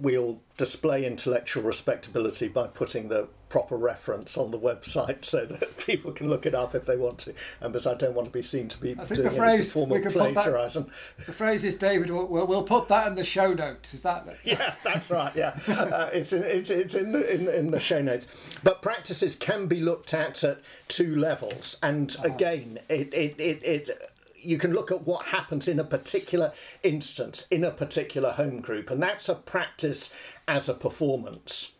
we'll 0.00 0.40
display 0.56 1.06
intellectual 1.06 1.62
respectability 1.62 2.48
by 2.48 2.66
putting 2.66 3.08
the 3.08 3.28
proper 3.48 3.76
reference 3.76 4.36
on 4.36 4.50
the 4.50 4.58
website 4.58 5.24
so 5.24 5.46
that 5.46 5.76
people 5.78 6.12
can 6.12 6.28
look 6.28 6.46
it 6.46 6.54
up 6.54 6.74
if 6.74 6.86
they 6.86 6.96
want 6.96 7.18
to. 7.18 7.34
And 7.60 7.72
because 7.72 7.86
I 7.86 7.94
don't 7.94 8.14
want 8.14 8.26
to 8.26 8.32
be 8.32 8.42
seen 8.42 8.68
to 8.68 8.80
be 8.80 8.94
doing 8.94 9.22
the 9.22 9.30
phrase 9.30 9.72
form 9.72 9.92
of 9.92 10.02
put 10.02 10.14
that- 10.14 10.34
plagiarism. 10.34 10.90
The 11.24 11.32
phrase 11.32 11.64
is 11.64 11.76
David. 11.76 12.10
We'll, 12.10 12.26
we'll, 12.26 12.62
put 12.62 12.88
that 12.88 13.06
in 13.06 13.14
the 13.14 13.24
show 13.24 13.52
notes. 13.52 13.94
Is 13.94 14.02
that? 14.02 14.26
yeah, 14.44 14.74
that's 14.82 15.10
right. 15.10 15.34
Yeah, 15.36 15.56
uh, 15.68 16.10
it's 16.12 16.32
in, 16.32 16.42
it's 16.42 16.70
it's 16.70 16.94
in 16.94 17.12
the 17.12 17.32
in, 17.32 17.48
in 17.48 17.70
the 17.70 17.80
show 17.80 18.02
notes. 18.02 18.26
But 18.62 18.82
practices 18.82 19.36
can 19.36 19.66
be 19.66 19.80
looked 19.80 20.12
at 20.14 20.42
at 20.42 20.60
two 20.88 21.14
levels, 21.14 21.78
and 21.82 22.14
again, 22.24 22.80
it 22.88 23.14
it 23.14 23.38
it. 23.38 23.64
it 23.64 24.12
you 24.38 24.58
can 24.58 24.72
look 24.72 24.92
at 24.92 25.06
what 25.06 25.26
happens 25.26 25.66
in 25.66 25.80
a 25.80 25.84
particular 25.84 26.52
instance, 26.84 27.48
in 27.50 27.64
a 27.64 27.70
particular 27.70 28.30
home 28.30 28.60
group, 28.60 28.90
and 28.90 29.02
that's 29.02 29.28
a 29.28 29.34
practice 29.34 30.14
as 30.46 30.68
a 30.68 30.74
performance. 30.74 31.75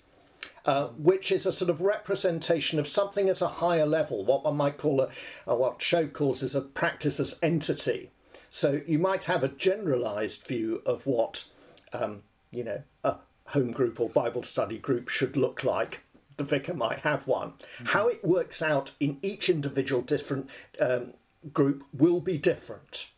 Uh, 0.67 0.89
which 0.99 1.31
is 1.31 1.47
a 1.47 1.53
sort 1.53 1.71
of 1.71 1.81
representation 1.81 2.79
of 2.79 2.89
something 2.89 3.29
at 3.29 3.41
a 3.41 3.47
higher 3.47 3.87
level, 3.87 4.25
what 4.25 4.43
one 4.45 4.57
might 4.57 4.77
call 4.77 5.01
a, 5.01 5.09
uh, 5.47 5.55
what 5.55 5.81
Shove 5.81 6.13
calls 6.13 6.43
is 6.43 6.57
a 6.57 6.61
practice 6.61 7.21
as 7.21 7.39
entity. 7.41 8.11
So 8.51 8.81
you 8.85 8.99
might 8.99 9.25
have 9.25 9.45
a 9.45 9.49
generalised 9.49 10.45
view 10.49 10.83
of 10.85 11.07
what 11.07 11.45
um, 11.93 12.23
you 12.51 12.65
know, 12.65 12.83
a 13.05 13.17
home 13.47 13.71
group 13.71 14.01
or 14.01 14.09
Bible 14.09 14.43
study 14.43 14.79
group 14.79 15.09
should 15.09 15.37
look 15.37 15.65
like. 15.65 16.03
The 16.37 16.45
vicar 16.45 16.75
might 16.75 17.01
have 17.01 17.27
one. 17.27 17.55
How 17.85 18.09
it 18.09 18.25
works 18.25 18.61
out 18.61 18.91
in 19.01 19.19
each 19.23 19.49
individual 19.49 20.03
different 20.03 20.51
um, 20.81 21.15
group 21.53 21.85
will 21.93 22.21
be 22.21 22.37
different, 22.37 23.11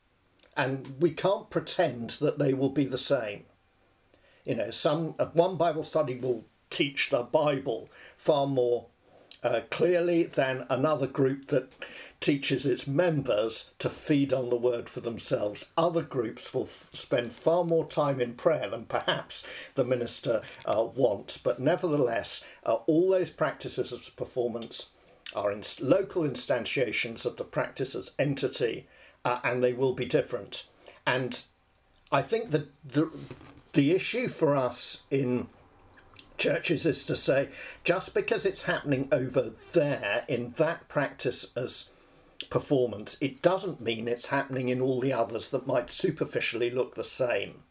and 0.56 0.94
we 1.00 1.10
can't 1.10 1.50
pretend 1.50 2.10
that 2.20 2.38
they 2.38 2.54
will 2.54 2.70
be 2.70 2.84
the 2.84 2.98
same. 2.98 3.44
You 4.44 4.54
know, 4.54 4.70
some 4.70 5.14
uh, 5.18 5.26
one 5.26 5.56
Bible 5.56 5.82
study 5.82 6.16
will 6.16 6.44
teach 6.70 7.10
the 7.10 7.22
Bible 7.22 7.88
far 8.16 8.46
more 8.46 8.86
uh, 9.42 9.60
clearly 9.70 10.24
than 10.24 10.66
another 10.68 11.06
group 11.06 11.46
that 11.46 11.72
teaches 12.20 12.66
its 12.66 12.86
members 12.86 13.70
to 13.78 13.88
feed 13.88 14.32
on 14.32 14.50
the 14.50 14.56
word 14.56 14.88
for 14.88 15.00
themselves. 15.00 15.66
Other 15.76 16.02
groups 16.02 16.52
will 16.52 16.62
f- 16.64 16.90
spend 16.92 17.32
far 17.32 17.64
more 17.64 17.86
time 17.86 18.20
in 18.20 18.34
prayer 18.34 18.68
than 18.68 18.86
perhaps 18.86 19.70
the 19.74 19.84
minister 19.84 20.42
uh, 20.66 20.88
wants, 20.94 21.38
but 21.38 21.60
nevertheless, 21.60 22.44
uh, 22.66 22.74
all 22.86 23.10
those 23.10 23.30
practices 23.30 23.92
of 23.92 24.16
performance 24.16 24.90
are 25.34 25.52
in 25.52 25.62
local 25.80 26.22
instantiations 26.22 27.24
of 27.24 27.36
the 27.36 27.44
practice 27.44 27.94
as 27.94 28.12
entity, 28.18 28.86
uh, 29.24 29.38
and 29.44 29.62
they 29.62 29.72
will 29.72 29.92
be 29.92 30.06
different. 30.06 30.64
And 31.06 31.42
I 32.10 32.22
think 32.22 32.50
that 32.50 32.68
the 32.84 33.10
the 33.74 33.92
issue 33.92 34.28
for 34.28 34.56
us 34.56 35.04
in 35.10 35.48
churches 36.38 36.86
is 36.86 37.04
to 37.06 37.16
say 37.16 37.48
just 37.84 38.14
because 38.14 38.46
it's 38.46 38.62
happening 38.62 39.08
over 39.12 39.52
there 39.72 40.24
in 40.28 40.48
that 40.50 40.88
practice 40.88 41.52
as 41.56 41.90
performance, 42.50 43.16
it 43.20 43.42
doesn't 43.42 43.80
mean 43.80 44.08
it's 44.08 44.26
happening 44.26 44.68
in 44.68 44.80
all 44.80 45.00
the 45.00 45.12
others 45.12 45.50
that 45.50 45.66
might 45.66 45.90
superficially 45.90 46.70
look 46.70 46.94
the 46.94 47.04
same. 47.04 47.62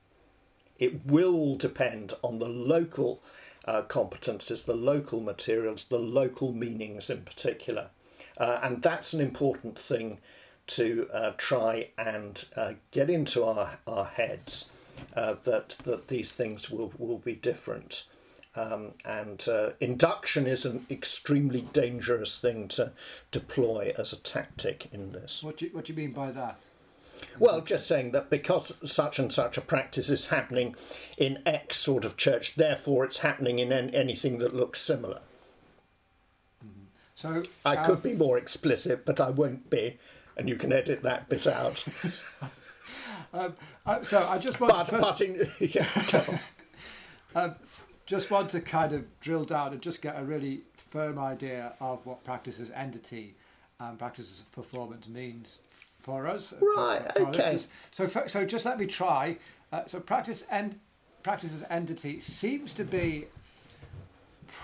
It 0.77 1.05
will 1.05 1.55
depend 1.55 2.13
on 2.21 2.39
the 2.39 2.49
local 2.49 3.23
uh, 3.65 3.81
competences, 3.83 4.65
the 4.65 4.75
local 4.75 5.19
materials, 5.19 5.85
the 5.85 5.99
local 5.99 6.53
meanings 6.53 7.09
in 7.09 7.21
particular. 7.21 7.89
Uh, 8.37 8.59
and 8.61 8.81
that's 8.81 9.13
an 9.13 9.21
important 9.21 9.79
thing 9.79 10.19
to 10.67 11.09
uh, 11.13 11.31
try 11.37 11.89
and 11.97 12.45
uh, 12.55 12.73
get 12.91 13.09
into 13.09 13.43
our, 13.43 13.79
our 13.87 14.05
heads 14.05 14.69
uh, 15.15 15.33
that, 15.43 15.69
that 15.83 16.07
these 16.07 16.31
things 16.31 16.69
will, 16.69 16.93
will 16.97 17.17
be 17.17 17.35
different. 17.35 18.03
Um, 18.57 18.93
and 19.05 19.47
uh, 19.47 19.69
induction 19.79 20.47
is 20.47 20.65
an 20.65 20.85
extremely 20.89 21.61
dangerous 21.73 22.39
thing 22.39 22.67
to 22.69 22.91
deploy 23.29 23.93
as 23.97 24.13
a 24.13 24.17
tactic 24.17 24.91
in 24.91 25.11
this. 25.11 25.43
What 25.43 25.57
do 25.57 25.65
you, 25.65 25.71
what 25.71 25.85
do 25.85 25.93
you 25.93 25.97
mean 25.97 26.11
by 26.11 26.31
that? 26.31 26.59
Well, 27.39 27.61
just 27.61 27.87
saying 27.87 28.11
that 28.11 28.31
because 28.31 28.73
such 28.89 29.19
and 29.19 29.31
such 29.31 29.57
a 29.57 29.61
practice 29.61 30.09
is 30.09 30.27
happening 30.27 30.75
in 31.17 31.41
X 31.45 31.77
sort 31.77 32.03
of 32.03 32.17
church, 32.17 32.55
therefore 32.55 33.05
it's 33.05 33.19
happening 33.19 33.59
in 33.59 33.71
an- 33.71 33.93
anything 33.93 34.39
that 34.39 34.55
looks 34.55 34.81
similar. 34.81 35.19
So 37.13 37.43
I 37.65 37.75
uh, 37.75 37.83
could 37.83 38.01
be 38.03 38.13
more 38.13 38.37
explicit, 38.37 39.05
but 39.05 39.19
I 39.19 39.29
won't 39.29 39.69
be, 39.69 39.97
and 40.35 40.49
you 40.49 40.55
can 40.55 40.71
edit 40.71 41.03
that 41.03 41.29
bit 41.29 41.45
out. 41.45 41.83
Um, 43.33 43.57
uh, 43.85 44.01
so 44.03 44.25
I 44.25 44.37
just 44.37 44.61
want 44.61 44.73
but 44.73 44.85
to 44.85 44.91
first, 44.91 45.03
but 45.03 45.21
in, 45.21 45.49
yeah, 45.59 45.85
on. 47.35 47.55
just 48.07 48.31
want 48.31 48.49
to 48.49 48.61
kind 48.61 48.93
of 48.93 49.19
drill 49.19 49.43
down 49.43 49.73
and 49.73 49.81
just 49.81 50.01
get 50.01 50.19
a 50.19 50.23
really 50.23 50.61
firm 50.89 51.19
idea 51.19 51.73
of 51.79 52.03
what 52.05 52.23
practice 52.23 52.59
as 52.59 52.71
entity 52.71 53.35
and 53.79 53.99
practice 53.99 54.39
as 54.39 54.41
performance 54.53 55.07
means 55.07 55.59
for 55.99 56.27
us. 56.27 56.53
Right, 56.59 57.01
for 57.13 57.23
our 57.23 57.29
okay. 57.29 57.59
So 57.91 58.09
so 58.27 58.45
just 58.45 58.65
let 58.65 58.79
me 58.79 58.87
try. 58.87 59.37
Uh, 59.71 59.81
so 59.85 59.99
practice 59.99 60.45
and 60.49 60.79
practice 61.21 61.53
as 61.53 61.63
entity 61.69 62.19
seems 62.19 62.73
to 62.73 62.85
be 62.85 63.25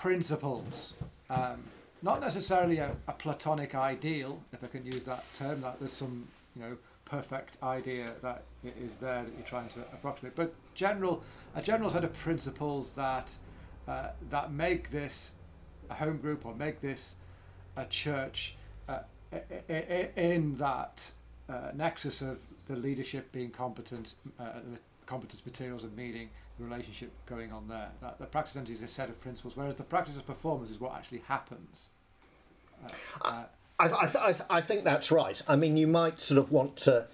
principles. 0.00 0.94
Um, 1.28 1.62
not 2.02 2.20
necessarily 2.20 2.78
a, 2.78 2.94
a 3.08 3.12
platonic 3.12 3.74
ideal, 3.74 4.42
if 4.52 4.64
I 4.64 4.66
can 4.66 4.84
use 4.84 5.04
that 5.04 5.24
term. 5.34 5.60
That 5.60 5.78
there's 5.80 5.92
some, 5.92 6.26
you 6.56 6.62
know, 6.62 6.76
perfect 7.04 7.62
idea 7.62 8.12
that 8.22 8.44
i- 8.64 8.68
there 9.00 9.22
that 9.24 9.32
you're 9.36 9.46
trying 9.46 9.68
to 9.70 9.80
approximate, 9.92 10.34
but 10.34 10.54
general, 10.74 11.22
a 11.54 11.62
general 11.62 11.90
set 11.90 12.04
of 12.04 12.12
principles 12.14 12.94
that 12.94 13.28
uh, 13.86 14.08
that 14.30 14.50
make 14.52 14.90
this 14.90 15.32
a 15.90 15.94
home 15.94 16.16
group 16.18 16.46
or 16.46 16.54
make 16.54 16.80
this 16.80 17.14
a 17.76 17.84
church 17.84 18.56
uh, 18.88 19.00
in 20.16 20.56
that 20.56 21.12
uh, 21.48 21.70
nexus 21.74 22.22
of 22.22 22.38
the 22.66 22.76
leadership 22.76 23.30
being 23.32 23.50
competent, 23.50 24.14
uh, 24.40 24.44
the 24.72 24.78
competence 25.04 25.44
materials 25.44 25.84
and 25.84 25.94
meaning, 25.94 26.30
the 26.58 26.64
relationship 26.64 27.10
going 27.26 27.52
on 27.52 27.68
there. 27.68 27.90
That 28.00 28.18
the 28.18 28.24
practice 28.26 28.56
entity 28.56 28.72
is 28.74 28.82
a 28.82 28.88
set 28.88 29.10
of 29.10 29.20
principles, 29.20 29.54
whereas 29.56 29.76
the 29.76 29.82
practice 29.82 30.16
of 30.16 30.26
performance 30.26 30.70
is 30.70 30.80
what 30.80 30.94
actually 30.94 31.22
happens. 31.28 31.88
Uh, 32.82 32.88
uh, 33.28 33.44
I, 33.78 33.86
I, 33.86 34.06
th- 34.06 34.42
I 34.48 34.60
think 34.60 34.84
that's 34.84 35.10
right. 35.10 35.40
I 35.48 35.56
mean, 35.56 35.76
you 35.76 35.86
might 35.86 36.20
sort 36.20 36.38
of 36.38 36.52
want 36.52 36.76
to 36.78 37.08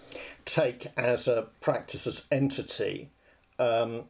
take 0.44 0.88
as 0.96 1.26
a 1.26 1.48
practice 1.60 2.06
as 2.06 2.26
entity 2.30 3.10
um, 3.58 4.04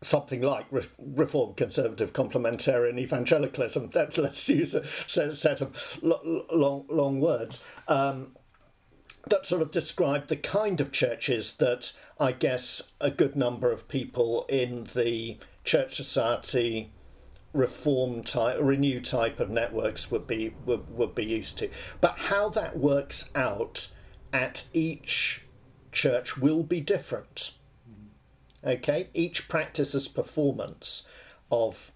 something 0.00 0.40
like 0.42 0.66
re- 0.70 0.82
Reformed 0.98 1.56
Conservative 1.56 2.12
Complementarian 2.12 2.98
Evangelicalism. 2.98 3.88
That, 3.92 4.16
let's 4.18 4.48
use 4.48 4.74
a 4.74 4.84
set, 4.84 5.32
set 5.34 5.60
of 5.60 5.98
lo- 6.02 6.44
long, 6.52 6.86
long 6.88 7.20
words. 7.20 7.64
Um, 7.86 8.34
that 9.28 9.46
sort 9.46 9.62
of 9.62 9.70
describe 9.70 10.28
the 10.28 10.36
kind 10.36 10.80
of 10.80 10.92
churches 10.92 11.54
that 11.54 11.92
I 12.18 12.32
guess 12.32 12.92
a 13.00 13.10
good 13.10 13.36
number 13.36 13.70
of 13.70 13.88
people 13.88 14.46
in 14.48 14.84
the 14.94 15.38
church 15.64 15.96
society 15.96 16.90
reform 17.52 18.22
type, 18.22 18.58
renew 18.60 19.00
type 19.00 19.40
of 19.40 19.50
networks 19.50 20.10
would 20.10 20.26
be 20.26 20.54
would, 20.64 20.88
would 20.90 21.14
be 21.14 21.24
used 21.24 21.58
to. 21.58 21.70
But 22.00 22.18
how 22.18 22.48
that 22.50 22.78
works 22.78 23.30
out 23.34 23.88
at 24.32 24.64
each 24.72 25.42
church 25.92 26.36
will 26.36 26.62
be 26.62 26.80
different. 26.80 27.52
Okay, 28.64 29.08
each 29.14 29.48
practice's 29.48 30.08
performance 30.08 31.06
of 31.50 31.92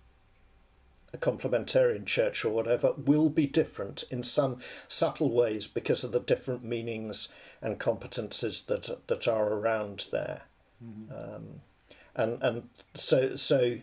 a 1.12 1.18
complementarian 1.18 2.06
church 2.06 2.44
or 2.44 2.50
whatever 2.50 2.92
will 2.92 3.28
be 3.28 3.47
different 3.47 4.04
in 4.11 4.23
some 4.23 4.59
subtle 4.88 5.30
ways 5.30 5.66
because 5.66 6.04
of 6.04 6.12
the 6.12 6.21
different 6.21 6.64
meanings 6.64 7.28
and 7.61 7.78
competences 7.78 8.64
that 8.66 9.06
that 9.09 9.28
are 9.28 9.52
around 9.52 10.06
there. 10.12 10.42
Mm-hmm. 10.82 11.12
Um, 11.12 11.61
and 12.14 12.42
and 12.42 12.68
so 12.94 13.37
so 13.37 13.78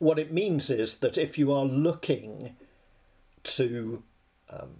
what 0.00 0.18
it 0.18 0.32
means 0.32 0.70
is 0.70 0.96
that 0.96 1.18
if 1.18 1.38
you 1.38 1.52
are 1.52 1.64
looking 1.64 2.56
to 3.42 4.02
um, 4.48 4.76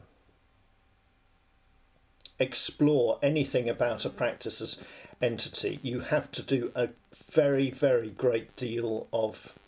explore 2.39 3.19
anything 3.23 3.69
about 3.69 4.07
a 4.07 4.11
practice's 4.11 4.83
entity, 5.21 5.79
you 5.83 6.00
have 6.00 6.33
to 6.33 6.43
do 6.43 6.73
a 6.75 6.89
very, 7.31 7.71
very 7.71 8.09
great 8.09 8.57
deal 8.57 9.09
of 9.12 9.59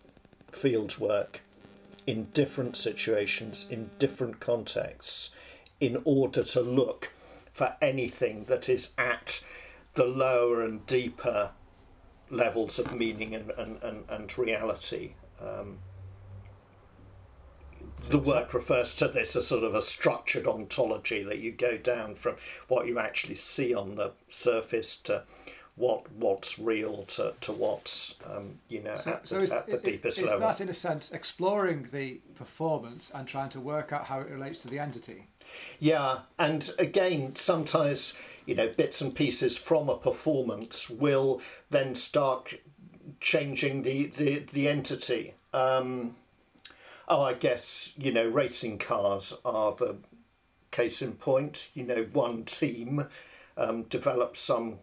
field 0.50 0.98
work 0.98 1.42
in 2.06 2.24
different 2.32 2.74
situations, 2.74 3.66
in 3.70 3.90
different 3.98 4.40
contexts, 4.40 5.30
in 5.80 6.00
order 6.06 6.42
to 6.42 6.62
look 6.62 7.12
for 7.52 7.76
anything 7.82 8.44
that 8.44 8.70
is 8.70 8.94
at 8.96 9.44
the 9.92 10.06
lower 10.06 10.62
and 10.62 10.86
deeper 10.86 11.50
levels 12.30 12.78
of 12.78 12.94
meaning 12.94 13.34
and, 13.34 13.50
and, 13.58 13.82
and, 13.82 14.04
and 14.08 14.38
reality. 14.38 15.12
Um, 15.42 15.78
the 18.08 18.18
work 18.18 18.52
refers 18.52 18.94
to 18.94 19.08
this 19.08 19.36
as 19.36 19.46
sort 19.46 19.64
of 19.64 19.74
a 19.74 19.82
structured 19.82 20.46
ontology 20.46 21.22
that 21.22 21.38
you 21.38 21.52
go 21.52 21.76
down 21.76 22.14
from 22.14 22.36
what 22.68 22.86
you 22.86 22.98
actually 22.98 23.36
see 23.36 23.74
on 23.74 23.94
the 23.94 24.12
surface 24.28 24.96
to 24.96 25.22
what 25.76 26.10
what's 26.12 26.58
real 26.58 27.04
to, 27.04 27.32
to 27.40 27.52
what's 27.52 28.16
um, 28.30 28.58
you 28.68 28.82
know 28.82 28.96
so, 28.96 29.12
at, 29.12 29.28
so 29.28 29.36
the, 29.36 29.42
is, 29.42 29.52
at 29.52 29.66
the 29.66 29.78
deepest 29.78 30.18
is 30.18 30.26
level. 30.26 30.48
Is 30.50 30.58
that 30.58 30.62
in 30.62 30.68
a 30.68 30.74
sense 30.74 31.12
exploring 31.12 31.88
the 31.92 32.20
performance 32.34 33.10
and 33.14 33.26
trying 33.26 33.48
to 33.50 33.60
work 33.60 33.92
out 33.92 34.04
how 34.04 34.20
it 34.20 34.28
relates 34.28 34.62
to 34.62 34.68
the 34.68 34.78
entity? 34.78 35.28
Yeah, 35.78 36.20
and 36.38 36.70
again, 36.78 37.34
sometimes 37.36 38.14
you 38.44 38.54
know 38.54 38.68
bits 38.68 39.00
and 39.00 39.14
pieces 39.14 39.56
from 39.56 39.88
a 39.88 39.96
performance 39.96 40.90
will 40.90 41.40
then 41.70 41.94
start 41.94 42.54
changing 43.20 43.82
the 43.82 44.06
the, 44.06 44.38
the 44.52 44.68
entity. 44.68 45.34
Um, 45.52 46.16
oh, 47.08 47.22
I 47.22 47.34
guess 47.34 47.92
you 47.96 48.12
know 48.12 48.28
racing 48.28 48.78
cars 48.78 49.38
are 49.44 49.74
the 49.74 49.96
case 50.70 51.02
in 51.02 51.12
point. 51.12 51.70
You 51.74 51.84
know, 51.84 52.06
one 52.12 52.44
team 52.44 53.06
um, 53.56 53.82
develops 53.84 54.40
some 54.40 54.78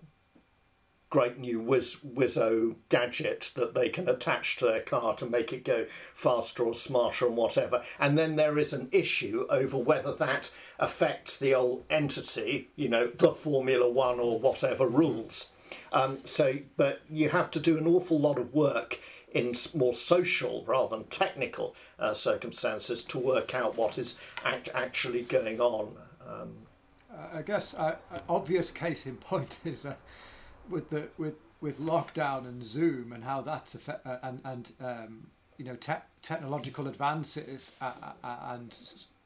great 1.09 1.39
new 1.39 1.59
whiz 1.59 1.97
whizzo 2.05 2.75
gadget 2.89 3.51
that 3.55 3.73
they 3.73 3.89
can 3.89 4.07
attach 4.07 4.57
to 4.57 4.65
their 4.65 4.81
car 4.81 5.15
to 5.15 5.25
make 5.25 5.51
it 5.51 5.65
go 5.65 5.85
faster 6.13 6.63
or 6.63 6.73
smarter 6.73 7.25
and 7.25 7.35
whatever. 7.35 7.81
And 7.99 8.17
then 8.17 8.35
there 8.35 8.59
is 8.59 8.73
an 8.73 8.89
issue 8.91 9.45
over 9.49 9.77
whether 9.77 10.13
that 10.13 10.51
affects 10.77 11.37
the 11.37 11.55
old 11.55 11.83
entity, 11.89 12.69
you 12.75 12.89
know, 12.89 13.07
the 13.07 13.31
Formula 13.31 13.89
One 13.89 14.19
or 14.19 14.39
whatever 14.39 14.87
rules. 14.87 15.51
Um, 15.91 16.19
so, 16.23 16.57
but 16.77 17.01
you 17.09 17.29
have 17.29 17.51
to 17.51 17.59
do 17.59 17.77
an 17.77 17.87
awful 17.87 18.19
lot 18.19 18.37
of 18.37 18.53
work 18.53 18.99
in 19.31 19.53
more 19.75 19.93
social 19.93 20.63
rather 20.65 20.95
than 20.97 21.05
technical 21.05 21.75
uh, 21.99 22.13
circumstances 22.13 23.03
to 23.03 23.19
work 23.19 23.53
out 23.53 23.77
what 23.77 23.97
is 23.97 24.17
act- 24.43 24.69
actually 24.73 25.21
going 25.21 25.61
on. 25.61 25.95
Um, 26.27 26.55
I 27.33 27.41
guess 27.41 27.73
uh, 27.73 27.97
obvious 28.27 28.71
case 28.71 29.05
in 29.05 29.17
point 29.17 29.59
is 29.65 29.85
uh, 29.85 29.95
with 30.69 30.89
the 30.89 31.09
with 31.17 31.35
with 31.61 31.79
lockdown 31.79 32.47
and 32.47 32.63
Zoom 32.63 33.11
and 33.11 33.23
how 33.23 33.41
that's 33.41 33.75
affect, 33.75 34.05
uh, 34.05 34.17
and 34.23 34.41
and 34.43 34.71
um, 34.81 35.27
you 35.57 35.65
know 35.65 35.75
te- 35.75 36.05
technological 36.21 36.87
advances 36.87 37.71
uh, 37.81 37.91
uh, 38.23 38.37
and 38.49 38.75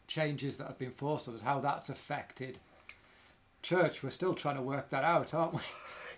changes 0.07 0.57
that 0.57 0.67
have 0.67 0.79
been 0.79 0.91
forced 0.91 1.27
on 1.27 1.35
us, 1.35 1.41
how 1.41 1.59
that's 1.59 1.89
affected 1.89 2.59
church. 3.61 4.03
We're 4.03 4.09
still 4.09 4.33
trying 4.33 4.57
to 4.57 4.61
work 4.61 4.89
that 4.89 5.03
out, 5.03 5.33
aren't 5.33 5.53
we? 5.53 5.61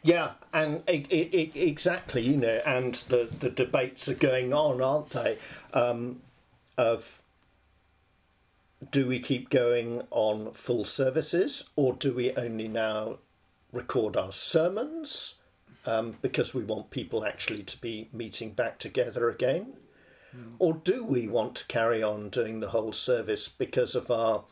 Yeah, 0.06 0.34
and 0.54 0.84
it, 0.88 1.12
it, 1.12 1.60
exactly, 1.60 2.22
you 2.22 2.38
know, 2.38 2.62
and 2.64 2.94
the, 3.10 3.28
the 3.40 3.50
debates 3.50 4.08
are 4.08 4.14
going 4.14 4.54
on, 4.54 4.80
aren't 4.80 5.10
they? 5.10 5.40
Um, 5.74 6.22
of 6.78 7.24
do 8.92 9.08
we 9.08 9.20
keep 9.20 9.50
going 9.50 10.04
on 10.12 10.52
full 10.52 10.86
services 10.86 11.72
or 11.76 11.94
do 11.94 12.14
we 12.14 12.36
only 12.36 12.68
now 12.68 13.18
record 13.74 14.16
our 14.16 14.32
sermons 14.32 15.40
um, 15.88 16.16
because 16.22 16.54
we 16.54 16.64
want 16.64 16.92
people 16.92 17.26
actually 17.26 17.64
to 17.64 17.82
be 17.82 18.08
meeting 18.14 18.52
back 18.52 18.78
together 18.78 19.28
again? 19.30 19.74
Mm. 20.38 20.54
Or 20.60 20.74
do 20.76 21.04
we 21.04 21.28
want 21.28 21.56
to 21.56 21.66
carry 21.66 22.04
on 22.04 22.30
doing 22.30 22.60
the 22.60 22.70
whole 22.70 22.94
service 22.94 23.50
because 23.50 23.96
of 23.96 24.12
our 24.12 24.44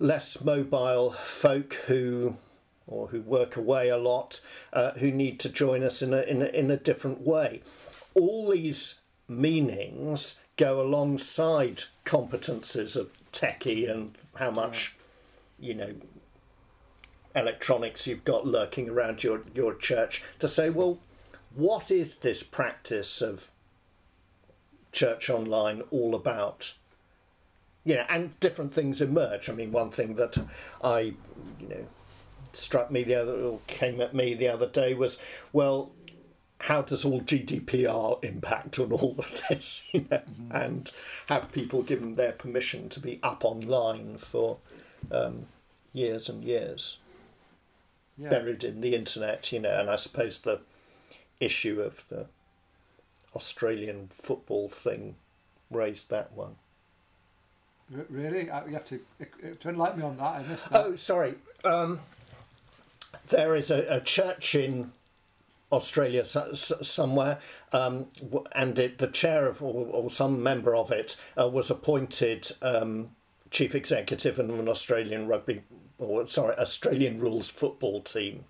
less 0.00 0.42
mobile 0.42 1.12
folk 1.12 1.74
who 1.86 2.38
or 2.86 3.08
who 3.08 3.20
work 3.20 3.56
away 3.56 3.88
a 3.88 3.96
lot, 3.96 4.40
uh, 4.72 4.92
who 4.92 5.10
need 5.10 5.40
to 5.40 5.48
join 5.48 5.82
us 5.82 6.02
in 6.02 6.14
a, 6.14 6.22
in, 6.22 6.42
a, 6.42 6.46
in 6.46 6.70
a 6.70 6.76
different 6.76 7.20
way. 7.20 7.60
All 8.14 8.50
these 8.50 9.00
meanings 9.28 10.40
go 10.56 10.80
alongside 10.80 11.84
competences 12.04 12.96
of 12.96 13.12
techie 13.32 13.90
and 13.90 14.16
how 14.36 14.50
much, 14.50 14.96
you 15.58 15.74
know, 15.74 15.94
electronics 17.34 18.06
you've 18.06 18.24
got 18.24 18.46
lurking 18.46 18.88
around 18.88 19.22
your, 19.22 19.42
your 19.54 19.74
church 19.74 20.22
to 20.38 20.48
say, 20.48 20.70
well, 20.70 20.98
what 21.54 21.90
is 21.90 22.16
this 22.16 22.42
practice 22.42 23.20
of 23.20 23.50
church 24.92 25.28
online 25.28 25.82
all 25.90 26.14
about? 26.14 26.74
You 27.84 27.96
know, 27.96 28.06
and 28.08 28.38
different 28.40 28.72
things 28.72 29.02
emerge. 29.02 29.50
I 29.50 29.52
mean, 29.52 29.70
one 29.70 29.90
thing 29.90 30.14
that 30.14 30.38
I, 30.82 31.14
you 31.60 31.68
know, 31.68 31.86
struck 32.56 32.90
me 32.90 33.02
the 33.02 33.14
other 33.14 33.34
or 33.34 33.60
came 33.66 34.00
at 34.00 34.14
me 34.14 34.34
the 34.34 34.48
other 34.48 34.66
day 34.66 34.94
was, 34.94 35.18
well, 35.52 35.92
how 36.60 36.82
does 36.82 37.04
all 37.04 37.20
GDPR 37.20 38.24
impact 38.24 38.78
on 38.78 38.92
all 38.92 39.14
of 39.18 39.42
this? 39.48 39.82
You 39.92 40.06
know, 40.10 40.18
mm-hmm. 40.18 40.52
and 40.52 40.90
have 41.26 41.52
people 41.52 41.82
given 41.82 42.14
their 42.14 42.32
permission 42.32 42.88
to 42.90 43.00
be 43.00 43.18
up 43.22 43.44
online 43.44 44.16
for 44.16 44.58
um, 45.10 45.46
years 45.92 46.28
and 46.28 46.42
years, 46.42 46.98
yeah. 48.18 48.28
buried 48.28 48.64
in 48.64 48.80
the 48.80 48.94
internet. 48.94 49.52
You 49.52 49.60
know, 49.60 49.78
and 49.78 49.88
I 49.88 49.96
suppose 49.96 50.40
the 50.40 50.60
issue 51.40 51.80
of 51.80 52.06
the 52.08 52.26
Australian 53.34 54.08
football 54.08 54.68
thing 54.68 55.16
raised 55.70 56.10
that 56.10 56.32
one. 56.32 56.56
Really, 58.08 58.50
uh, 58.50 58.66
you 58.66 58.72
have 58.72 58.84
to, 58.86 59.00
to 59.60 59.68
enlighten 59.68 60.00
me 60.00 60.04
on 60.04 60.16
that. 60.16 60.24
I 60.24 60.42
missed 60.42 60.70
that. 60.70 60.84
Oh, 60.84 60.96
sorry. 60.96 61.34
Um, 61.64 62.00
there 63.28 63.54
is 63.56 63.70
a, 63.70 63.86
a 63.88 64.00
church 64.00 64.54
in 64.54 64.92
Australia 65.72 66.24
somewhere, 66.24 67.38
um, 67.72 68.06
and 68.52 68.78
it, 68.78 68.98
the 68.98 69.08
chair 69.08 69.46
of 69.46 69.62
or, 69.62 69.86
or, 69.86 70.10
some 70.10 70.42
member 70.42 70.76
of 70.76 70.92
it 70.92 71.16
uh, 71.40 71.48
was 71.48 71.70
appointed 71.70 72.46
um, 72.62 73.10
chief 73.50 73.74
executive 73.74 74.38
of 74.38 74.50
an 74.50 74.68
Australian 74.68 75.26
rugby 75.26 75.62
or 75.98 76.26
sorry 76.26 76.54
Australian 76.56 77.18
rules 77.18 77.48
football 77.48 78.00
team. 78.00 78.44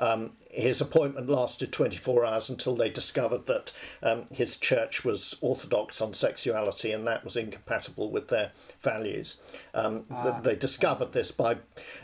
Um, 0.00 0.32
his 0.50 0.80
appointment 0.80 1.28
lasted 1.28 1.72
24 1.72 2.24
hours 2.24 2.50
until 2.50 2.74
they 2.74 2.88
discovered 2.88 3.44
that 3.46 3.72
um, 4.02 4.24
his 4.32 4.56
church 4.56 5.04
was 5.04 5.36
orthodox 5.42 6.00
on 6.00 6.14
sexuality 6.14 6.92
and 6.92 7.06
that 7.06 7.22
was 7.22 7.36
incompatible 7.36 8.10
with 8.10 8.28
their 8.28 8.50
values. 8.80 9.42
Um, 9.74 10.04
ah. 10.10 10.40
They 10.42 10.56
discovered 10.56 11.12
this 11.12 11.30
by 11.30 11.58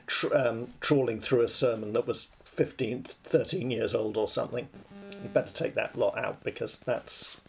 tr- 0.06 0.34
um, 0.36 0.68
trawling 0.80 1.20
through 1.20 1.40
a 1.40 1.48
sermon 1.48 1.94
that 1.94 2.06
was 2.06 2.28
15, 2.44 3.04
13 3.04 3.70
years 3.70 3.94
old 3.94 4.18
or 4.18 4.28
something. 4.28 4.68
You 5.22 5.28
better 5.30 5.52
take 5.52 5.74
that 5.76 5.96
lot 5.96 6.18
out 6.18 6.44
because 6.44 6.78
that's 6.78 7.40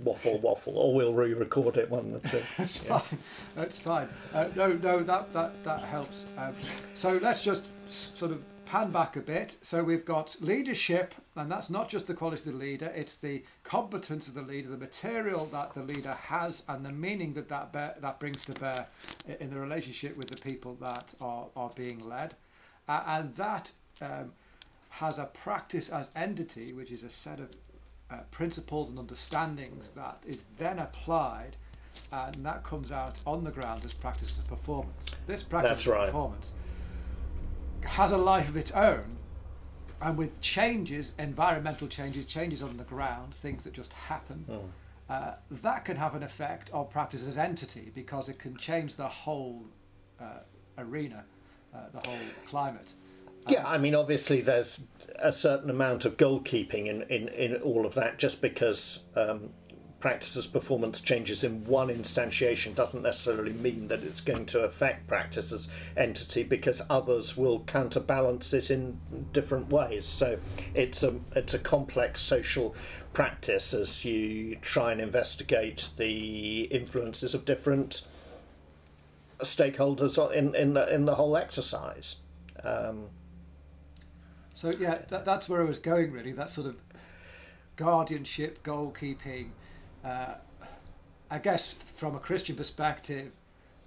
waffle 0.00 0.38
waffle 0.40 0.76
or 0.76 0.94
we'll 0.94 1.14
re-record 1.14 1.78
it 1.78 1.88
one 1.88 2.12
or 2.14 2.18
two 2.18 2.42
that's 2.58 2.84
yeah. 2.84 2.98
fine 2.98 3.18
that's 3.54 3.78
fine 3.78 4.06
uh, 4.34 4.46
no 4.54 4.72
no 4.74 5.02
that 5.02 5.32
that 5.32 5.64
that 5.64 5.80
helps 5.80 6.26
um, 6.36 6.54
so 6.92 7.18
let's 7.22 7.42
just 7.42 7.64
sort 7.88 8.30
of 8.30 8.42
pan 8.66 8.90
back 8.90 9.16
a 9.16 9.20
bit. 9.20 9.56
So 9.62 9.82
we've 9.82 10.04
got 10.04 10.36
leadership, 10.40 11.14
and 11.34 11.50
that's 11.50 11.70
not 11.70 11.88
just 11.88 12.06
the 12.06 12.14
quality 12.14 12.50
of 12.50 12.58
the 12.58 12.64
leader, 12.64 12.92
it's 12.94 13.16
the 13.16 13.44
competence 13.62 14.28
of 14.28 14.34
the 14.34 14.42
leader, 14.42 14.68
the 14.68 14.76
material 14.76 15.46
that 15.46 15.74
the 15.74 15.82
leader 15.82 16.12
has, 16.12 16.62
and 16.68 16.84
the 16.84 16.92
meaning 16.92 17.32
that 17.34 17.48
that, 17.48 17.72
bear, 17.72 17.94
that 18.00 18.20
brings 18.20 18.44
to 18.46 18.52
bear 18.52 18.86
in 19.40 19.50
the 19.50 19.58
relationship 19.58 20.16
with 20.16 20.28
the 20.28 20.40
people 20.40 20.76
that 20.80 21.14
are, 21.20 21.46
are 21.56 21.70
being 21.74 22.00
led. 22.06 22.34
Uh, 22.88 23.02
and 23.06 23.34
that 23.36 23.72
um, 24.02 24.32
has 24.90 25.18
a 25.18 25.24
practice 25.24 25.88
as 25.88 26.10
entity, 26.14 26.72
which 26.72 26.90
is 26.90 27.02
a 27.02 27.10
set 27.10 27.40
of 27.40 27.50
uh, 28.10 28.18
principles 28.30 28.90
and 28.90 28.98
understandings 28.98 29.90
that 29.92 30.18
is 30.26 30.44
then 30.58 30.78
applied, 30.78 31.56
and 32.12 32.34
that 32.36 32.62
comes 32.62 32.92
out 32.92 33.22
on 33.26 33.42
the 33.44 33.50
ground 33.50 33.84
as 33.86 33.94
practice 33.94 34.38
of 34.38 34.46
performance. 34.46 35.06
This 35.26 35.42
practice 35.42 35.70
That's 35.70 35.86
of 35.86 35.92
right. 35.92 36.06
performance 36.06 36.52
has 37.86 38.12
a 38.12 38.16
life 38.16 38.48
of 38.48 38.56
its 38.56 38.72
own, 38.72 39.16
and 40.00 40.16
with 40.16 40.40
changes, 40.40 41.12
environmental 41.18 41.88
changes, 41.88 42.26
changes 42.26 42.62
on 42.62 42.76
the 42.76 42.84
ground, 42.84 43.34
things 43.34 43.64
that 43.64 43.72
just 43.72 43.92
happen, 43.92 44.44
uh, 45.08 45.32
that 45.50 45.84
can 45.84 45.96
have 45.96 46.14
an 46.14 46.22
effect 46.22 46.70
on 46.72 46.86
practice 46.88 47.22
as 47.22 47.38
entity 47.38 47.90
because 47.94 48.28
it 48.28 48.38
can 48.38 48.56
change 48.56 48.96
the 48.96 49.08
whole 49.08 49.64
uh, 50.20 50.40
arena, 50.78 51.24
uh, 51.74 51.78
the 51.92 52.08
whole 52.08 52.18
climate. 52.46 52.92
Yeah, 53.48 53.64
I 53.64 53.78
mean, 53.78 53.94
obviously, 53.94 54.40
there's 54.40 54.80
a 55.20 55.32
certain 55.32 55.70
amount 55.70 56.04
of 56.04 56.16
goalkeeping 56.16 56.88
in, 56.88 57.02
in, 57.02 57.28
in 57.28 57.54
all 57.62 57.86
of 57.86 57.94
that. 57.94 58.18
Just 58.18 58.42
because 58.42 59.04
um, 59.14 59.50
practices 59.98 60.46
performance 60.46 61.00
changes 61.00 61.42
in 61.42 61.64
one 61.64 61.88
instantiation 61.88 62.74
doesn't 62.74 63.02
necessarily 63.02 63.52
mean 63.54 63.88
that 63.88 64.02
it's 64.02 64.20
going 64.20 64.44
to 64.46 64.60
affect 64.60 65.06
practices 65.06 65.68
entity 65.96 66.42
because 66.42 66.82
others 66.90 67.36
will 67.36 67.60
counterbalance 67.60 68.52
it 68.52 68.70
in 68.70 69.00
different 69.32 69.70
ways. 69.70 70.04
So 70.04 70.38
it's 70.74 71.02
a 71.02 71.14
it's 71.34 71.54
a 71.54 71.58
complex 71.58 72.20
social 72.20 72.74
practice 73.14 73.72
as 73.72 74.04
you 74.04 74.56
try 74.56 74.92
and 74.92 75.00
investigate 75.00 75.88
the 75.96 76.62
influences 76.64 77.34
of 77.34 77.44
different 77.46 78.02
stakeholders 79.40 80.18
in 80.32 80.54
in 80.54 80.74
the 80.74 80.94
in 80.94 81.06
the 81.06 81.14
whole 81.14 81.36
exercise. 81.36 82.16
Um, 82.62 83.08
So 84.52 84.72
yeah, 84.78 85.02
that, 85.08 85.24
that's 85.24 85.48
where 85.48 85.62
I 85.62 85.64
was 85.64 85.78
going 85.78 86.12
really. 86.12 86.32
That 86.32 86.50
sort 86.50 86.66
of 86.66 86.76
guardianship, 87.76 88.62
goalkeeping. 88.62 89.50
Uh, 90.06 90.34
I 91.30 91.38
guess 91.38 91.74
from 91.96 92.14
a 92.14 92.20
Christian 92.20 92.54
perspective, 92.56 93.32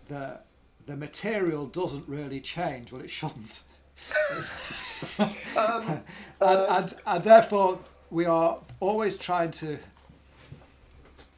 the 0.10 0.40
the 0.86 0.96
material 0.98 1.66
doesn't 1.68 2.08
really 2.08 2.42
change. 2.42 2.92
Well, 2.92 3.02
it 3.02 3.10
shouldn't. 3.10 3.62
and, 5.20 6.02
and, 6.42 6.94
and 7.06 7.24
therefore, 7.24 7.80
we 8.10 8.26
are 8.26 8.58
always 8.80 9.16
trying 9.16 9.52
to 9.52 9.78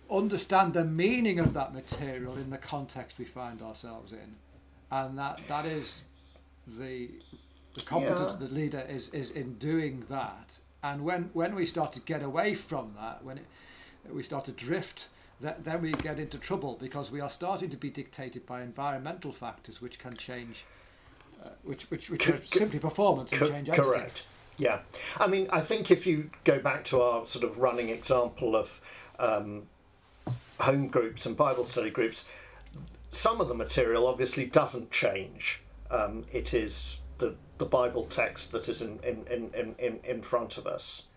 understand 0.09 0.73
the 0.73 0.83
meaning 0.85 1.39
of 1.39 1.53
that 1.53 1.73
material 1.73 2.35
in 2.37 2.49
the 2.49 2.57
context 2.57 3.17
we 3.17 3.25
find 3.25 3.61
ourselves 3.61 4.11
in, 4.11 4.35
and 4.89 5.17
that 5.17 5.41
that 5.47 5.65
is 5.65 6.01
the 6.65 7.09
the 7.75 7.81
competence 7.81 8.19
Yeah. 8.19 8.27
of 8.27 8.39
the 8.39 8.47
leader 8.47 8.85
is 8.89 9.09
is 9.09 9.31
in 9.31 9.55
doing 9.55 10.05
that. 10.09 10.59
And 10.83 11.03
when 11.03 11.29
when 11.33 11.53
we 11.53 11.65
start 11.67 11.93
to 11.93 11.99
get 11.99 12.23
away 12.23 12.55
from 12.55 12.95
that, 12.99 13.23
when 13.23 13.37
it, 13.37 13.45
we 14.09 14.23
start 14.23 14.45
to 14.45 14.51
drift, 14.51 15.09
that, 15.41 15.63
then 15.63 15.81
we 15.81 15.91
get 15.91 16.19
into 16.19 16.37
trouble 16.37 16.77
because 16.79 17.11
we 17.11 17.19
are 17.19 17.29
starting 17.29 17.69
to 17.69 17.77
be 17.77 17.89
dictated 17.89 18.45
by 18.45 18.61
environmental 18.61 19.31
factors 19.31 19.81
which 19.81 19.99
can 19.99 20.15
change, 20.15 20.65
uh, 21.43 21.49
which 21.63 21.89
which 21.89 22.09
which 22.09 22.29
are 22.29 22.39
simply 22.45 22.79
performance 22.79 23.31
and 23.33 23.47
change 23.47 23.71
correct. 23.71 24.25
Yeah, 24.57 24.79
I 25.19 25.27
mean, 25.27 25.47
I 25.51 25.61
think 25.61 25.89
if 25.89 26.05
you 26.05 26.29
go 26.43 26.59
back 26.59 26.83
to 26.85 27.01
our 27.01 27.25
sort 27.25 27.43
of 27.43 27.57
running 27.57 27.89
example 27.89 28.55
of 28.55 28.79
um, 29.17 29.63
home 30.59 30.87
groups 30.87 31.25
and 31.25 31.35
Bible 31.35 31.65
study 31.65 31.89
groups, 31.89 32.27
some 33.09 33.41
of 33.41 33.47
the 33.47 33.55
material 33.55 34.05
obviously 34.07 34.45
doesn't 34.45 34.91
change. 34.91 35.63
Um, 35.89 36.25
it 36.31 36.53
is 36.53 37.01
the 37.17 37.35
the 37.57 37.65
Bible 37.65 38.05
text 38.05 38.51
that 38.51 38.69
is 38.69 38.81
in 38.81 38.99
in, 39.03 39.25
in, 39.27 39.49
in, 39.53 39.75
in, 39.79 39.99
in 40.03 40.21
front 40.21 40.57
of 40.57 40.67
us. 40.67 41.07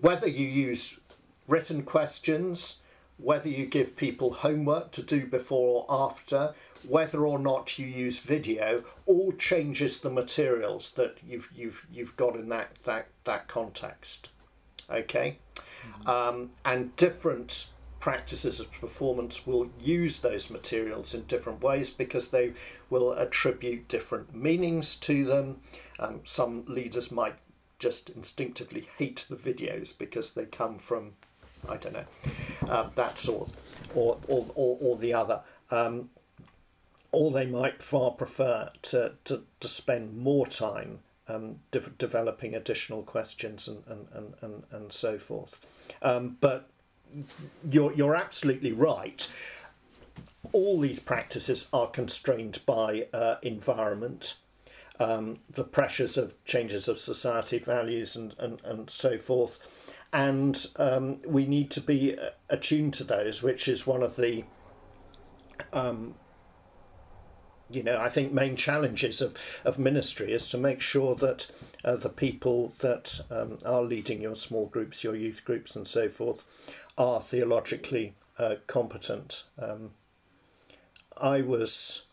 Whether 0.00 0.28
you 0.28 0.46
use 0.46 0.98
written 1.46 1.82
questions, 1.82 2.80
whether 3.16 3.48
you 3.48 3.66
give 3.66 3.96
people 3.96 4.32
homework 4.32 4.92
to 4.92 5.02
do 5.02 5.26
before 5.26 5.84
or 5.88 6.06
after, 6.06 6.54
whether 6.86 7.26
or 7.26 7.38
not 7.38 7.78
you 7.78 7.86
use 7.86 8.20
video, 8.20 8.84
all 9.06 9.32
changes 9.32 9.98
the 9.98 10.10
materials 10.10 10.90
that 10.92 11.16
you've 11.26 11.48
you've 11.54 11.86
you've 11.90 12.16
got 12.16 12.36
in 12.36 12.48
that 12.50 12.76
that 12.84 13.08
that 13.24 13.48
context. 13.48 14.30
Okay, 14.90 15.38
um, 16.06 16.50
and 16.64 16.94
different 16.96 17.70
practices 18.00 18.60
of 18.60 18.70
performance 18.72 19.46
will 19.46 19.68
use 19.80 20.20
those 20.20 20.50
materials 20.50 21.14
in 21.14 21.22
different 21.24 21.60
ways 21.60 21.90
because 21.90 22.30
they 22.30 22.52
will 22.90 23.12
attribute 23.12 23.88
different 23.88 24.32
meanings 24.32 24.94
to 24.94 25.24
them. 25.24 25.60
Um, 25.98 26.20
some 26.22 26.64
leaders 26.68 27.10
might 27.10 27.34
just 27.78 28.10
instinctively 28.10 28.88
hate 28.98 29.26
the 29.28 29.36
videos 29.36 29.96
because 29.96 30.34
they 30.34 30.44
come 30.46 30.78
from 30.78 31.12
I 31.68 31.76
don't 31.76 31.92
know 31.92 32.04
um, 32.68 32.90
that 32.94 33.18
sort 33.18 33.50
or 33.94 34.18
or, 34.28 34.46
or, 34.54 34.78
or 34.80 34.96
the 34.96 35.14
other. 35.14 35.42
Um, 35.70 36.10
or 37.12 37.30
they 37.30 37.46
might 37.46 37.82
far 37.82 38.10
prefer 38.10 38.70
to, 38.82 39.12
to, 39.24 39.42
to 39.60 39.68
spend 39.68 40.16
more 40.16 40.46
time 40.46 40.98
um, 41.28 41.54
de- 41.70 41.80
developing 41.98 42.54
additional 42.54 43.02
questions 43.02 43.68
and, 43.68 43.82
and, 43.88 44.06
and, 44.12 44.34
and, 44.42 44.62
and 44.72 44.92
so 44.92 45.18
forth. 45.18 45.66
Um, 46.02 46.36
but 46.40 46.68
you're, 47.70 47.92
you're 47.94 48.14
absolutely 48.14 48.72
right. 48.72 49.30
All 50.52 50.80
these 50.80 51.00
practices 51.00 51.68
are 51.72 51.88
constrained 51.88 52.60
by 52.66 53.08
uh, 53.12 53.36
environment, 53.42 54.34
um, 54.98 55.36
the 55.50 55.64
pressures 55.64 56.18
of 56.18 56.34
changes 56.44 56.88
of 56.88 56.98
society 56.98 57.58
values, 57.58 58.16
and, 58.16 58.34
and, 58.38 58.60
and 58.64 58.90
so 58.90 59.18
forth. 59.18 59.94
And 60.12 60.66
um, 60.76 61.16
we 61.26 61.46
need 61.46 61.70
to 61.72 61.80
be 61.80 62.18
uh, 62.18 62.30
attuned 62.48 62.94
to 62.94 63.04
those, 63.04 63.42
which 63.42 63.68
is 63.68 63.86
one 63.86 64.02
of 64.02 64.16
the 64.16 64.44
you 67.70 67.82
know, 67.82 67.98
I 68.00 68.08
think 68.08 68.32
main 68.32 68.56
challenges 68.56 69.20
of, 69.20 69.36
of 69.64 69.78
ministry 69.78 70.32
is 70.32 70.48
to 70.50 70.58
make 70.58 70.80
sure 70.80 71.14
that 71.16 71.50
uh, 71.84 71.96
the 71.96 72.08
people 72.08 72.72
that 72.78 73.20
um, 73.30 73.58
are 73.66 73.82
leading 73.82 74.22
your 74.22 74.34
small 74.34 74.66
groups, 74.66 75.04
your 75.04 75.14
youth 75.14 75.44
groups, 75.44 75.76
and 75.76 75.86
so 75.86 76.08
forth, 76.08 76.44
are 76.96 77.20
theologically 77.20 78.14
uh, 78.38 78.56
competent. 78.66 79.44
Um, 79.60 79.90
I 81.20 81.42
was 81.42 82.06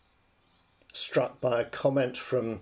struck 0.96 1.40
by 1.40 1.60
a 1.60 1.64
comment 1.64 2.16
from 2.16 2.60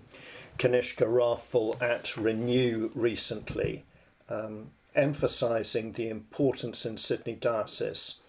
Kanishka 0.57 1.07
Raffel 1.07 1.75
at 1.81 2.15
Renew 2.17 2.91
recently, 2.93 3.83
um, 4.29 4.71
emphasising 4.95 5.93
the 5.93 6.09
importance 6.09 6.85
in 6.85 6.97
Sydney 6.97 7.35
Diocese 7.35 8.19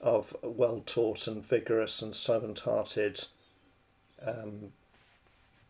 of 0.00 0.36
well 0.42 0.82
taught 0.84 1.26
and 1.26 1.44
vigorous 1.44 2.02
and 2.02 2.14
servant 2.14 2.60
hearted 2.60 3.24
um, 4.24 4.72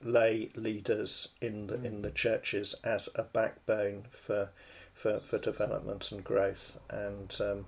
lay 0.02 0.50
leaders 0.54 1.28
in 1.40 1.66
the 1.66 1.74
in 1.82 2.02
the 2.02 2.10
churches 2.10 2.74
as 2.84 3.08
a 3.14 3.22
backbone 3.22 4.04
for 4.10 4.50
for, 4.92 5.20
for 5.20 5.38
development 5.38 6.12
and 6.12 6.22
growth. 6.22 6.78
And 6.90 7.36
um, 7.40 7.66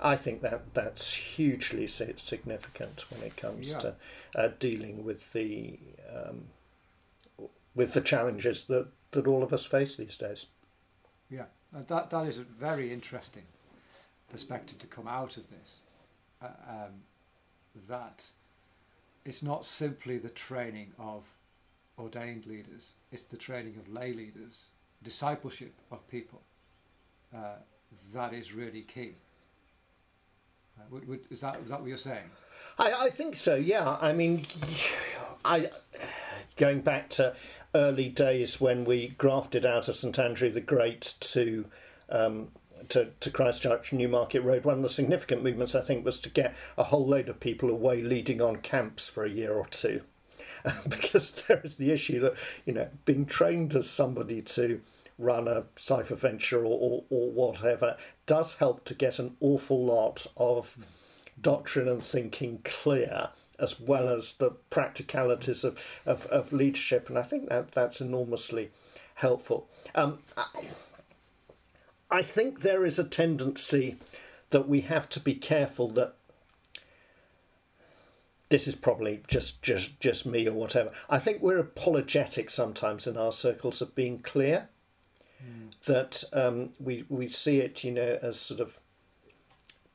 I 0.00 0.16
think 0.16 0.42
that 0.42 0.74
that's 0.74 1.14
hugely 1.14 1.86
significant 1.86 3.10
when 3.10 3.22
it 3.22 3.36
comes 3.36 3.72
Yeah. 3.72 3.78
to 3.78 3.96
uh, 4.34 4.48
dealing 4.58 5.04
with 5.04 5.32
the 5.32 5.78
um, 6.14 6.48
with 7.74 7.92
the 7.92 8.00
challenges 8.00 8.64
that, 8.66 8.88
that 9.12 9.26
all 9.26 9.42
of 9.42 9.52
us 9.52 9.66
face 9.66 9.96
these 9.96 10.16
days. 10.16 10.46
Yeah, 11.30 11.46
that 11.72 12.10
that 12.10 12.26
is 12.26 12.38
a 12.38 12.42
very 12.42 12.92
interesting 12.92 13.44
perspective 14.30 14.78
to 14.78 14.86
come 14.86 15.08
out 15.08 15.36
of 15.36 15.48
this. 15.50 15.80
Uh, 16.42 16.48
um, 16.68 17.02
that 17.88 18.30
it's 19.24 19.42
not 19.42 19.64
simply 19.64 20.18
the 20.18 20.28
training 20.30 20.92
of 20.98 21.24
ordained 21.98 22.46
leaders; 22.46 22.94
it's 23.10 23.24
the 23.24 23.36
training 23.36 23.76
of 23.76 23.88
lay 23.88 24.12
leaders, 24.12 24.68
discipleship 25.02 25.74
of 25.90 26.06
people. 26.08 26.42
Uh, 27.34 27.56
that 28.12 28.32
is 28.32 28.52
really 28.52 28.82
key. 28.82 29.14
Would, 30.90 31.08
would, 31.08 31.20
is 31.30 31.40
that 31.40 31.58
is 31.62 31.70
that 31.70 31.80
what 31.80 31.88
you're 31.88 31.98
saying? 31.98 32.24
I, 32.78 33.06
I 33.06 33.10
think 33.10 33.34
so. 33.34 33.56
Yeah. 33.56 33.96
I 34.00 34.12
mean, 34.12 34.46
I 35.44 35.68
going 36.56 36.80
back 36.80 37.10
to 37.10 37.34
early 37.74 38.08
days 38.08 38.60
when 38.60 38.84
we 38.84 39.08
grafted 39.18 39.66
out 39.66 39.88
of 39.88 39.94
St 39.94 40.18
Andrew 40.18 40.50
the 40.50 40.60
Great 40.60 41.14
to 41.20 41.66
um, 42.08 42.48
to, 42.88 43.10
to 43.20 43.30
Christchurch 43.30 43.92
Newmarket 43.92 44.42
Road. 44.42 44.64
One 44.64 44.76
of 44.76 44.82
the 44.82 44.88
significant 44.88 45.42
movements 45.42 45.74
I 45.74 45.82
think 45.82 46.04
was 46.04 46.20
to 46.20 46.30
get 46.30 46.54
a 46.78 46.84
whole 46.84 47.06
load 47.06 47.28
of 47.28 47.40
people 47.40 47.70
away 47.70 48.00
leading 48.00 48.40
on 48.40 48.56
camps 48.56 49.08
for 49.08 49.24
a 49.24 49.30
year 49.30 49.52
or 49.52 49.66
two. 49.66 50.02
because 50.88 51.30
there 51.32 51.60
is 51.64 51.76
the 51.76 51.92
issue 51.92 52.20
that 52.20 52.34
you 52.64 52.72
know 52.72 52.88
being 53.04 53.24
trained 53.24 53.74
as 53.74 53.88
somebody 53.88 54.42
to 54.42 54.80
run 55.18 55.48
a 55.48 55.62
CYFA 55.76 56.16
venture 56.16 56.64
or, 56.64 56.78
or, 56.78 57.04
or 57.10 57.30
whatever 57.30 57.96
does 58.26 58.54
help 58.54 58.84
to 58.84 58.94
get 58.94 59.18
an 59.18 59.36
awful 59.40 59.84
lot 59.84 60.26
of 60.36 60.76
doctrine 61.40 61.88
and 61.88 62.02
thinking 62.02 62.60
clear 62.64 63.30
as 63.58 63.80
well 63.80 64.08
as 64.08 64.34
the 64.34 64.50
practicalities 64.70 65.64
of, 65.64 65.82
of, 66.04 66.26
of 66.26 66.52
leadership 66.52 67.08
and 67.08 67.18
I 67.18 67.22
think 67.22 67.48
that 67.48 67.72
that's 67.72 68.00
enormously 68.00 68.70
helpful. 69.14 69.68
Um, 69.94 70.18
I, 72.10 72.22
think 72.22 72.60
there 72.60 72.84
is 72.84 72.98
a 72.98 73.04
tendency 73.04 73.96
that 74.50 74.68
we 74.68 74.82
have 74.82 75.08
to 75.10 75.20
be 75.20 75.34
careful 75.34 75.88
that 75.90 76.14
this 78.48 78.68
is 78.68 78.76
probably 78.76 79.22
just 79.26 79.60
just 79.62 79.98
just 79.98 80.24
me 80.24 80.46
or 80.46 80.52
whatever. 80.52 80.92
I 81.10 81.18
think 81.18 81.42
we're 81.42 81.58
apologetic 81.58 82.48
sometimes 82.50 83.06
in 83.06 83.16
our 83.16 83.32
circles 83.32 83.82
of 83.82 83.94
being 83.94 84.20
clear. 84.20 84.68
That 85.86 86.24
um, 86.32 86.72
we 86.78 87.04
we 87.08 87.28
see 87.28 87.60
it, 87.60 87.84
you 87.84 87.92
know, 87.92 88.18
as 88.22 88.38
sort 88.38 88.60
of 88.60 88.78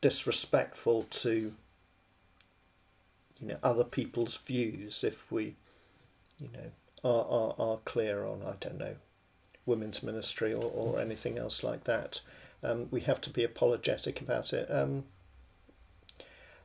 disrespectful 0.01 1.04
to 1.04 1.54
you 3.39 3.47
know 3.47 3.58
other 3.63 3.84
people's 3.84 4.38
views 4.38 5.04
if 5.04 5.32
we 5.32 5.56
you 6.39 6.49
know 6.54 6.71
are 7.04 7.25
are, 7.25 7.56
are 7.60 7.77
clear 7.86 8.25
on 8.25 8.41
I 8.43 8.56
don't 8.60 8.80
know 8.80 8.95
women's 9.65 10.01
ministry 10.01 10.54
or, 10.54 10.71
or 10.73 10.99
anything 10.99 11.38
else 11.38 11.63
like 11.63 11.84
that. 11.84 12.19
Um, 12.63 12.88
we 12.91 13.01
have 13.01 13.21
to 13.21 13.30
be 13.30 13.43
apologetic 13.43 14.19
about 14.21 14.54
it. 14.54 14.67
Um, 14.69 15.06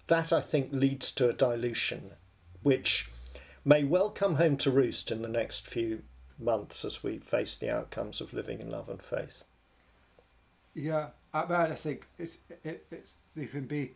that 0.07 0.33
I 0.33 0.41
think 0.41 0.69
leads 0.73 1.11
to 1.12 1.29
a 1.29 1.33
dilution, 1.33 2.12
which 2.62 3.09
may 3.65 3.85
well 3.85 4.11
come 4.11 4.37
home 4.37 4.57
to 4.59 4.71
roost 4.71 5.11
in 5.11 5.23
the 5.23 5.29
next 5.29 5.67
few 5.67 6.03
months 6.38 6.85
as 6.85 7.03
we 7.03 7.18
face 7.18 7.57
the 7.57 7.70
outcomes 7.70 8.20
of 8.20 8.33
living 8.33 8.61
in 8.61 8.70
love 8.70 8.88
and 8.88 9.03
faith. 9.03 9.44
Yeah, 10.75 11.09
I, 11.33 11.42
I 11.42 11.75
think 11.75 12.07
it's 12.18 12.38
it, 12.64 12.87
it's 12.90 13.16
you 13.35 13.46
can 13.46 13.66
be 13.66 13.92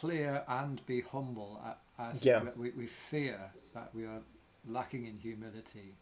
clear 0.00 0.42
and 0.48 0.84
be 0.86 1.00
humble. 1.00 1.60
I, 1.64 1.74
I 2.02 2.12
think 2.12 2.24
Yeah. 2.24 2.38
that 2.40 2.56
we, 2.56 2.70
we 2.70 2.86
fear 2.86 3.38
that 3.74 3.94
we 3.94 4.04
are 4.04 4.20
lacking 4.68 5.06
in 5.06 5.18
humility 5.18 5.94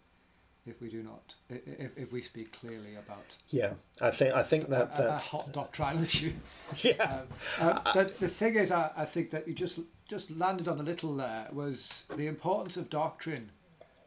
if 0.66 0.80
we 0.80 0.88
do 0.88 1.02
not 1.02 1.34
if, 1.50 1.90
if 1.96 2.10
we 2.12 2.22
speak 2.22 2.58
clearly 2.58 2.94
about 2.96 3.36
Yeah, 3.50 3.74
I 4.00 4.10
think 4.10 4.34
I 4.34 4.42
think 4.42 4.68
that 4.70 4.90
a 4.98 5.02
that 5.02 5.22
hot 5.24 5.52
doctrinal 5.52 6.02
issue. 6.02 6.32
yeah 6.82 7.20
Um, 7.60 7.68
uh, 7.68 7.92
the, 7.92 8.04
the 8.20 8.28
thing 8.28 8.54
is, 8.54 8.70
I, 8.70 8.90
I 8.96 9.04
think 9.04 9.30
that 9.30 9.46
you 9.46 9.54
just 9.54 9.78
just 10.08 10.30
landed 10.30 10.68
on 10.68 10.80
a 10.80 10.82
little 10.82 11.14
there 11.16 11.48
was 11.52 12.04
the 12.16 12.26
importance 12.26 12.76
of 12.78 12.88
doctrine 12.88 13.50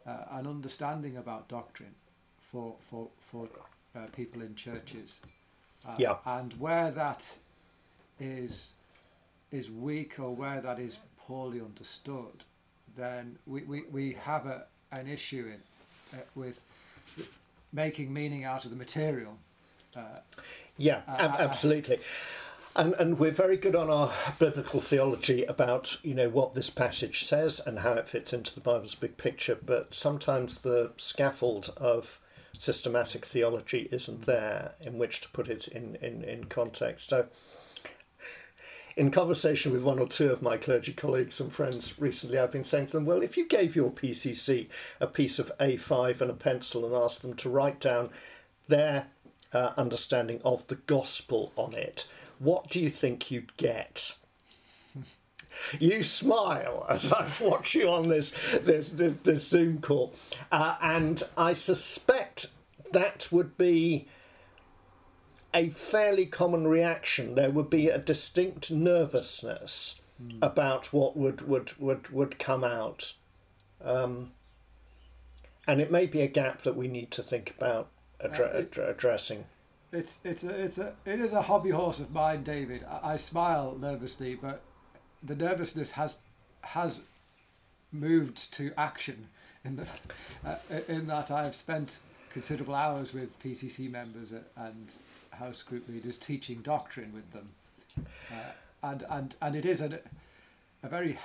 uh, 0.08 0.24
and 0.38 0.48
understanding 0.48 1.17
about 1.17 1.48
doctrine 1.50 1.96
for 2.52 2.76
for 2.89 3.10
for 3.32 3.48
uh, 3.96 4.06
people 4.15 4.41
in 4.41 4.56
churches. 4.56 5.20
Uh, 5.86 5.96
Yeah. 5.98 6.15
And 6.26 6.54
where 6.60 6.91
that 6.91 7.38
is 8.20 8.74
is 9.52 9.70
weak 9.72 10.20
or 10.20 10.36
where 10.36 10.62
that 10.62 10.80
is 10.80 10.98
poorly 11.17 11.62
understood, 11.62 12.43
then 12.96 13.38
we, 13.46 13.63
we, 13.63 13.84
we 13.91 14.13
have 14.13 14.46
a, 14.46 14.65
an 14.91 15.08
issue 15.08 15.46
in, 15.54 16.17
uh, 16.20 16.22
with 16.36 16.62
making 17.72 18.13
meaning 18.13 18.43
out 18.43 18.65
of 18.65 18.72
the 18.72 18.78
material. 18.78 19.38
Uh, 19.96 20.02
Yeah, 20.78 21.02
Uh, 21.08 21.15
ab- 21.17 21.39
absolutely. 21.39 22.00
And, 22.77 22.93
and 22.99 23.17
we're 23.17 23.31
very 23.31 23.57
good 23.57 23.75
on 23.75 23.89
our 23.89 24.13
biblical 24.37 24.79
theology 24.79 25.43
about 25.45 25.97
you 26.03 26.13
know 26.13 26.29
what 26.29 26.53
this 26.53 26.69
passage 26.69 27.25
says 27.25 27.59
and 27.65 27.79
how 27.79 27.93
it 27.93 28.07
fits 28.07 28.33
into 28.33 28.53
the 28.53 28.61
Bible's 28.61 28.93
big 28.93 29.17
picture, 29.17 29.57
but 29.65 29.95
sometimes 29.95 30.57
the 30.59 30.91
scaffold 30.95 31.73
of 31.77 32.19
systematic 32.55 33.25
theology 33.25 33.89
isn't 33.91 34.27
there 34.27 34.75
in 34.79 34.99
which 34.99 35.21
to 35.21 35.29
put 35.29 35.49
it 35.49 35.67
in, 35.69 35.95
in, 36.03 36.23
in 36.23 36.43
context. 36.43 37.09
So 37.09 37.27
in 38.95 39.09
conversation 39.09 39.71
with 39.71 39.83
one 39.83 39.97
or 39.97 40.07
two 40.07 40.31
of 40.31 40.43
my 40.43 40.55
clergy 40.55 40.93
colleagues 40.93 41.39
and 41.39 41.51
friends 41.51 41.99
recently, 41.99 42.37
I've 42.37 42.51
been 42.51 42.63
saying 42.63 42.87
to 42.87 42.93
them, 42.93 43.05
well, 43.05 43.23
if 43.23 43.37
you 43.37 43.47
gave 43.47 43.75
your 43.75 43.89
PCC 43.89 44.69
a 44.99 45.07
piece 45.07 45.39
of 45.39 45.51
A5 45.59 46.21
and 46.21 46.29
a 46.29 46.35
pencil 46.35 46.85
and 46.85 46.93
asked 46.93 47.23
them 47.23 47.33
to 47.37 47.49
write 47.49 47.79
down 47.79 48.11
their 48.67 49.07
uh, 49.51 49.73
understanding 49.77 50.41
of 50.45 50.67
the 50.67 50.75
gospel 50.75 51.53
on 51.55 51.73
it, 51.73 52.07
what 52.39 52.69
do 52.69 52.80
you 52.80 52.89
think 52.89 53.32
you'd 53.32 53.56
get? 53.58 54.15
You 55.80 56.04
smile 56.04 56.86
as 56.88 57.12
I 57.12 57.28
watch 57.41 57.73
you 57.73 57.89
on 57.89 58.08
this 58.08 58.32
this 58.63 58.89
this, 58.89 59.13
this 59.23 59.47
Zoom 59.47 59.80
call, 59.80 60.13
uh, 60.52 60.76
and 60.82 61.23
I 61.36 61.54
suspect 61.54 62.47
that 62.91 63.28
would 63.32 63.58
be 63.58 64.08
a 65.54 65.69
fairly 65.69 66.26
common 66.28 66.67
reaction. 66.67 67.36
There 67.36 67.50
would 67.50 67.69
be 67.69 67.89
a 67.89 67.97
distinct 67.97 68.69
nervousness 68.69 70.00
about 70.41 70.93
what 70.93 71.17
would 71.17 71.47
would 71.47 71.78
would 71.80 72.10
would 72.10 72.39
come 72.39 72.63
out, 72.63 73.13
um, 73.84 74.32
and 75.67 75.82
it 75.82 75.91
may 75.91 76.06
be 76.06 76.21
a 76.21 76.28
gap 76.28 76.62
that 76.62 76.76
we 76.76 76.88
need 76.88 77.12
to 77.12 77.23
think 77.23 77.52
about 77.58 77.89
addre- 78.19 78.89
addressing. 78.89 79.45
It's 79.91 80.19
it's 80.23 80.43
a 80.43 80.63
it's 80.63 80.78
a 80.78 80.93
it 81.06 81.19
is 81.19 81.32
a 81.32 81.43
hobby 81.43 81.69
horse 81.69 82.00
of 82.00 82.12
mine, 82.12 82.43
David. 82.43 82.84
I, 82.84 83.13
I 83.13 83.17
smile 83.17 83.78
nervously, 83.80 84.36
but 84.36 84.62
the 85.23 85.36
nervousness 85.36 85.91
has 85.91 86.19
has 86.62 87.02
moved 87.91 88.54
to 88.54 88.71
action 88.78 89.28
in 89.63 89.78
the 89.78 89.88
uh, 90.45 90.56
in 90.88 91.08
that 91.08 91.32
I've 91.32 91.56
spent 91.56 92.00
considerable 92.30 92.76
hours 92.76 93.13
with 93.13 93.41
PCC 93.41 93.89
members 93.89 94.34
and 94.56 94.93
house 95.32 95.63
group 95.63 95.88
leaders 95.88 96.17
teaching 96.17 96.62
doctrine 96.62 97.13
with 97.13 97.32
them, 97.32 97.50
uh, 98.32 98.52
and 98.84 99.06
and 99.10 99.36
and 99.41 99.56
it 99.56 99.65
is 99.65 99.80
a 99.80 100.00
a 100.84 100.89
very 100.89 101.17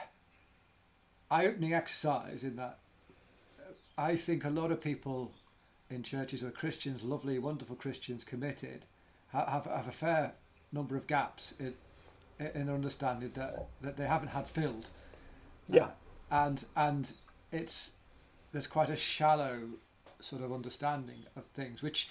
eye-opening 1.31 1.75
exercise 1.75 2.45
in 2.45 2.57
that 2.57 2.79
I 3.99 4.17
think 4.17 4.45
a 4.45 4.51
lot 4.51 4.71
of 4.71 4.81
people 4.81 5.33
in 5.93 6.03
churches 6.03 6.41
who 6.41 6.49
are 6.49 6.53
Christians, 6.53 7.03
lovely, 7.03 7.39
wonderful 7.39 7.77
Christians, 7.77 8.25
committed, 8.25 8.85
have, 9.33 9.65
have 9.67 9.89
a 9.89 9.93
fair 9.93 10.33
number 10.73 10.97
of 10.97 11.07
gaps 11.07 11.55
in, 11.59 11.75
in 12.55 12.67
their 12.67 12.75
understanding 12.75 13.31
that, 13.35 13.67
that 13.81 13.97
they 13.97 14.07
haven't 14.07 14.29
had 14.29 14.47
filled. 14.47 14.87
Yeah. 15.69 15.91
And, 16.31 16.65
and 16.75 17.13
it's, 17.51 17.93
there's 18.53 18.67
quite 18.67 18.91
a 18.91 18.97
shallow 18.97 19.61
sort 20.21 20.43
of 20.43 20.53
understanding 20.53 21.25
of 21.37 21.45
things, 21.47 21.83
which, 21.83 22.09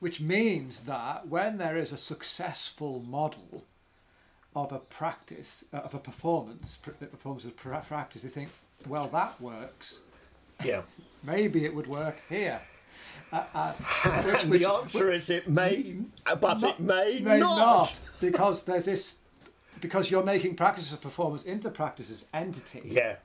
which 0.00 0.20
means 0.20 0.80
that 0.80 1.28
when 1.28 1.58
there 1.58 1.76
is 1.76 1.92
a 1.92 1.96
successful 1.98 3.00
model 3.00 3.64
of 4.54 4.70
a 4.72 4.78
practice, 4.78 5.64
uh, 5.72 5.78
of 5.78 5.94
a 5.94 5.98
performance, 5.98 6.76
performance 6.76 7.44
of 7.44 7.56
pra- 7.56 7.80
practice, 7.86 8.22
they 8.22 8.28
think, 8.28 8.50
well, 8.86 9.06
that 9.08 9.40
works 9.40 10.00
Yeah. 10.62 10.82
maybe 11.22 11.64
it 11.64 11.74
would 11.74 11.86
work 11.86 12.20
here. 12.28 12.60
Uh, 13.32 13.44
uh, 13.54 13.72
which, 14.24 14.44
which- 14.44 14.60
the 14.62 14.68
answer 14.70 15.10
is 15.10 15.30
it 15.30 15.48
may, 15.48 15.96
but 16.40 16.60
not- 16.60 16.64
it 16.64 16.80
may, 16.80 17.20
may 17.22 17.38
not. 17.38 17.56
not, 17.58 18.00
because 18.20 18.64
there's 18.64 18.84
this, 18.84 19.16
because 19.80 20.10
you're 20.10 20.22
making 20.24 20.54
practices 20.54 20.92
of 20.92 21.00
performance 21.00 21.44
into 21.44 21.70
practices 21.70 22.26
entity 22.34 22.82
Yeah. 22.84 23.16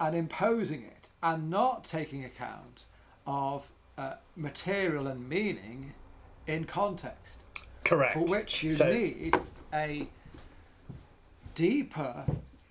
and 0.00 0.14
imposing 0.16 0.82
it 0.82 1.08
and 1.22 1.50
not 1.50 1.84
taking 1.84 2.24
account 2.24 2.84
of 3.26 3.68
uh, 3.98 4.14
material 4.36 5.06
and 5.06 5.28
meaning 5.28 5.92
in 6.46 6.64
context, 6.64 7.44
Correct. 7.84 8.14
for 8.14 8.20
which 8.24 8.62
you 8.62 8.70
So- 8.70 8.90
need 8.92 9.34
a 9.74 10.08
deeper 11.54 12.24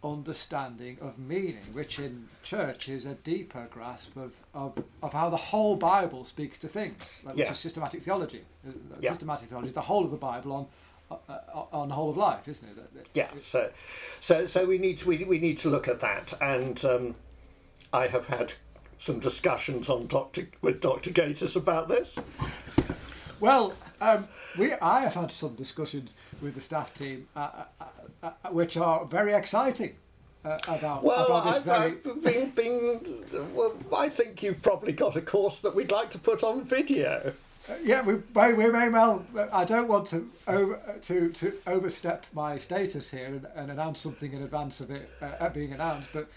understanding 0.04 0.98
of 1.02 1.18
meaning, 1.20 1.58
which 1.74 2.00
in 2.00 2.30
church 2.44 2.88
is 2.88 3.06
a 3.06 3.16
deeper 3.16 3.68
grasp 3.72 4.16
of, 4.16 4.34
of, 4.54 4.82
of 5.04 5.14
how 5.14 5.30
the 5.30 5.38
whole 5.38 5.76
Bible 5.76 6.24
speaks 6.24 6.58
to 6.60 6.68
things, 6.68 7.22
like, 7.24 7.36
which 7.36 7.50
is 7.50 7.60
systematic 7.60 8.02
theology. 8.02 8.44
Uh, 8.68 8.72
Yeah. 9.02 9.12
Systematic 9.12 9.50
theology 9.50 9.68
is 9.68 9.74
the 9.74 9.82
whole 9.82 10.06
of 10.06 10.12
the 10.12 10.18
Bible 10.18 10.52
on 10.54 10.66
uh, 11.12 11.16
uh, 11.28 11.64
on 11.74 11.90
the 11.90 11.96
whole 11.96 12.12
of 12.12 12.18
life, 12.18 12.48
isn't 12.48 12.68
it? 12.70 12.76
That- 12.94 13.08
Yeah. 13.16 13.30
So, 13.40 13.72
so, 14.20 14.46
so 14.46 14.66
we 14.66 14.78
need 14.78 14.98
to 14.98 15.08
we, 15.08 15.24
we 15.24 15.40
need 15.40 15.58
to 15.60 15.70
look 15.70 15.88
at 15.88 16.00
that, 16.02 16.34
and 16.40 16.84
um, 16.86 17.16
I 17.92 18.08
have 18.08 18.28
had 18.28 18.54
some 18.98 19.20
discussions 19.20 19.90
on 19.90 20.06
Doctor 20.08 20.48
with 20.62 20.82
Doctor 20.82 21.10
Gatiss 21.10 21.56
about 21.58 21.88
this. 21.90 22.20
Well, 23.40 23.74
um, 24.02 24.28
we 24.58 24.74
I 24.74 25.02
have 25.02 25.16
had 25.16 25.32
some 25.32 25.56
discussions 25.56 26.16
with 26.42 26.56
the 26.56 26.62
staff 26.62 26.94
team, 26.94 27.28
uh, 27.36 27.40
uh, 27.40 27.64
uh, 28.24 28.32
uh, 28.44 28.50
which 28.50 28.78
are 28.78 29.06
very 29.06 29.34
exciting 29.34 29.96
uh, 30.46 30.58
about 30.68 31.04
Well, 31.04 31.26
about 31.26 31.46
this 31.46 31.58
I've, 31.58 31.64
very. 31.64 31.92
I've 31.92 32.24
been, 32.24 32.50
been 32.52 33.54
well, 33.54 33.74
I 33.96 34.10
think 34.10 34.42
you've 34.44 34.62
probably 34.62 34.94
got 34.94 35.16
a 35.16 35.22
course 35.22 35.60
that 35.62 35.76
we'd 35.76 35.92
like 35.92 36.10
to 36.12 36.20
put 36.20 36.44
on 36.44 36.64
video. 36.64 37.34
Uh, 37.70 37.74
yeah, 37.84 38.02
we, 38.02 38.16
we, 38.16 38.54
we 38.54 38.72
may 38.72 38.90
well. 38.90 39.26
I 39.52 39.66
don't 39.66 39.88
want 39.88 40.08
to 40.08 40.30
over, 40.48 40.80
to 41.04 41.30
to 41.30 41.54
overstep 41.68 42.26
my 42.34 42.58
status 42.58 43.12
here 43.12 43.26
and, 43.26 43.48
and 43.56 43.72
announce 43.72 44.00
something 44.00 44.32
in 44.32 44.44
advance 44.44 44.80
of 44.80 44.92
it 44.92 45.10
uh, 45.22 45.50
being 45.50 45.74
announced, 45.74 46.10
but 46.14 46.30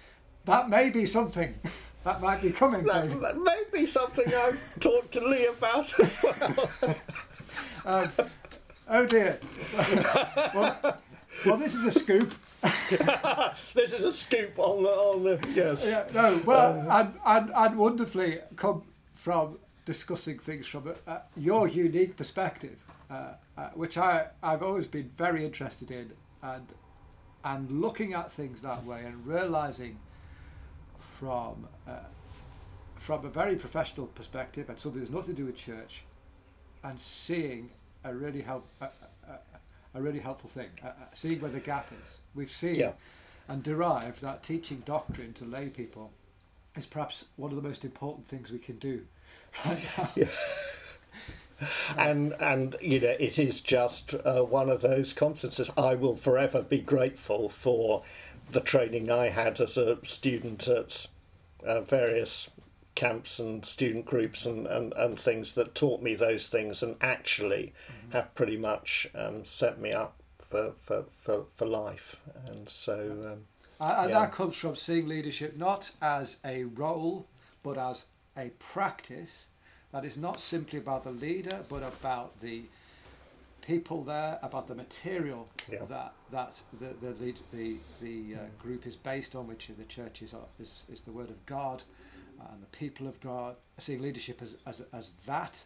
that 0.44 0.68
may 0.68 0.90
be 0.90 1.06
something 1.06 1.54
that 2.04 2.20
might 2.20 2.42
be 2.42 2.50
coming. 2.50 2.84
That, 2.84 3.08
that 3.20 3.36
may 3.36 3.62
be 3.72 3.86
something 3.86 4.26
I've 4.26 4.80
talked 4.80 5.12
to 5.12 5.26
Lee 5.26 5.46
about 5.46 5.98
as 6.00 6.22
well. 6.22 6.70
Oh 7.84 9.06
dear. 9.06 9.38
well, 10.54 10.98
well, 11.46 11.56
this 11.56 11.74
is 11.74 11.84
a 11.84 11.90
scoop. 11.90 12.34
This 13.74 13.92
is 13.92 14.04
a 14.04 14.12
scoop 14.12 14.58
on 14.58 14.82
the 14.84 14.90
on 14.90 15.24
the 15.24 15.48
yes. 15.54 15.84
Yeah, 15.86 16.06
no, 16.14 16.40
well, 16.44 16.86
and, 16.90 17.14
and, 17.24 17.50
and 17.54 17.76
wonderfully 17.76 18.38
come 18.56 18.82
from 19.14 19.58
discussing 19.84 20.38
things 20.38 20.66
from 20.66 20.94
uh, 21.06 21.18
your 21.36 21.66
unique 21.66 22.16
perspective 22.16 22.78
uh, 23.12 23.34
uh, 23.58 23.68
which 23.74 23.98
I 23.98 24.26
I've 24.42 24.62
always 24.62 24.86
been 24.86 25.10
very 25.16 25.44
interested 25.44 25.90
in, 25.90 26.12
and 26.42 26.72
and 27.44 27.70
looking 27.70 28.14
at 28.14 28.32
things 28.32 28.62
that 28.62 28.84
way 28.84 29.04
and 29.04 29.26
realizing 29.26 29.98
from 31.18 31.68
uh, 31.86 32.08
from 32.96 33.24
a 33.26 33.28
very 33.28 33.56
professional 33.56 34.06
perspective 34.06 34.70
and 34.70 34.78
something 34.78 35.00
that's 35.00 35.12
nothing 35.12 35.34
to 35.34 35.42
do 35.42 35.46
with 35.46 35.56
church, 35.56 36.04
and 36.84 36.98
seeing 36.98 37.70
a 38.04 38.14
really 38.14 38.40
help 38.42 38.66
a, 38.80 38.86
a, 39.28 39.38
a 39.94 40.02
really 40.02 40.18
helpful 40.20 40.50
thing, 40.50 40.68
uh, 40.84 40.90
seeing 41.12 41.40
where 41.40 41.50
the 41.50 41.60
gap 41.60 41.86
is. 42.04 42.18
We've 42.34 42.50
seen 42.50 42.74
Yeah. 42.76 42.92
and 43.48 43.62
derived 43.62 44.20
that 44.22 44.42
teaching 44.42 44.82
doctrine 44.84 45.32
to 45.34 45.44
lay 45.44 45.68
people 45.68 46.10
is 46.76 46.86
perhaps 46.86 47.26
one 47.36 47.50
of 47.50 47.56
the 47.56 47.66
most 47.68 47.84
important 47.84 48.26
things 48.26 48.50
we 48.50 48.58
can 48.58 48.78
do 48.78 49.02
right 49.64 49.80
now. 49.98 50.10
and 51.96 52.32
and 52.40 52.74
you 52.80 52.98
know 53.00 53.14
it 53.20 53.38
is 53.38 53.60
just 53.60 54.14
uh, 54.24 54.42
one 54.42 54.68
of 54.68 54.80
those 54.80 55.14
competences. 55.14 55.70
I 55.76 55.94
will 55.94 56.16
forever 56.16 56.62
be 56.62 56.80
grateful 56.80 57.48
for 57.48 58.02
the 58.50 58.60
training 58.60 59.10
I 59.10 59.28
had 59.28 59.60
as 59.60 59.78
a 59.78 60.04
student 60.04 60.66
at 60.66 61.06
uh, 61.64 61.82
various 61.82 62.50
camps 63.02 63.38
and 63.40 63.64
student 63.64 64.04
groups 64.04 64.46
and, 64.46 64.66
and, 64.66 64.92
and 64.96 65.18
things 65.18 65.54
that 65.54 65.74
taught 65.74 66.00
me 66.02 66.14
those 66.14 66.46
things 66.46 66.82
and 66.82 66.96
actually 67.00 67.72
have 68.10 68.32
pretty 68.34 68.56
much 68.56 69.08
um, 69.14 69.44
set 69.44 69.80
me 69.80 69.92
up 69.92 70.14
for, 70.38 70.72
for, 70.78 71.04
for, 71.10 71.44
for 71.54 71.66
life. 71.66 72.20
And 72.46 72.68
so, 72.68 72.94
um, 73.32 73.44
And, 73.80 73.98
and 73.98 74.10
Yeah. 74.10 74.20
that 74.20 74.32
comes 74.32 74.54
from 74.56 74.76
seeing 74.76 75.08
leadership 75.08 75.56
not 75.56 75.90
as 76.00 76.38
a 76.44 76.64
role, 76.64 77.26
but 77.64 77.76
as 77.76 78.06
a 78.36 78.50
practice 78.58 79.46
that 79.92 80.04
is 80.04 80.16
not 80.16 80.40
simply 80.40 80.78
about 80.78 81.02
the 81.04 81.10
leader, 81.10 81.64
but 81.68 81.82
about 81.82 82.40
the 82.40 82.62
people 83.66 84.02
there, 84.04 84.38
about 84.42 84.68
the 84.68 84.74
material 84.74 85.48
Yeah. 85.68 85.84
that 85.88 86.12
that 86.30 86.62
the 86.80 86.94
the 87.00 87.12
the 87.12 87.34
the, 87.52 87.76
the 88.00 88.34
uh, 88.36 88.38
group 88.62 88.86
is 88.86 88.96
based 88.96 89.34
on, 89.34 89.46
which 89.48 89.68
the 89.76 89.84
church 89.84 90.22
is, 90.22 90.34
is 90.60 90.84
is 90.92 91.02
the 91.02 91.12
word 91.12 91.30
of 91.30 91.44
God 91.46 91.82
and 92.52 92.62
the 92.62 92.66
people 92.76 93.06
of 93.06 93.20
God. 93.20 93.56
Seeing 93.78 94.02
leadership 94.02 94.40
as 94.42 94.56
as 94.66 94.82
as 94.92 95.10
that, 95.26 95.64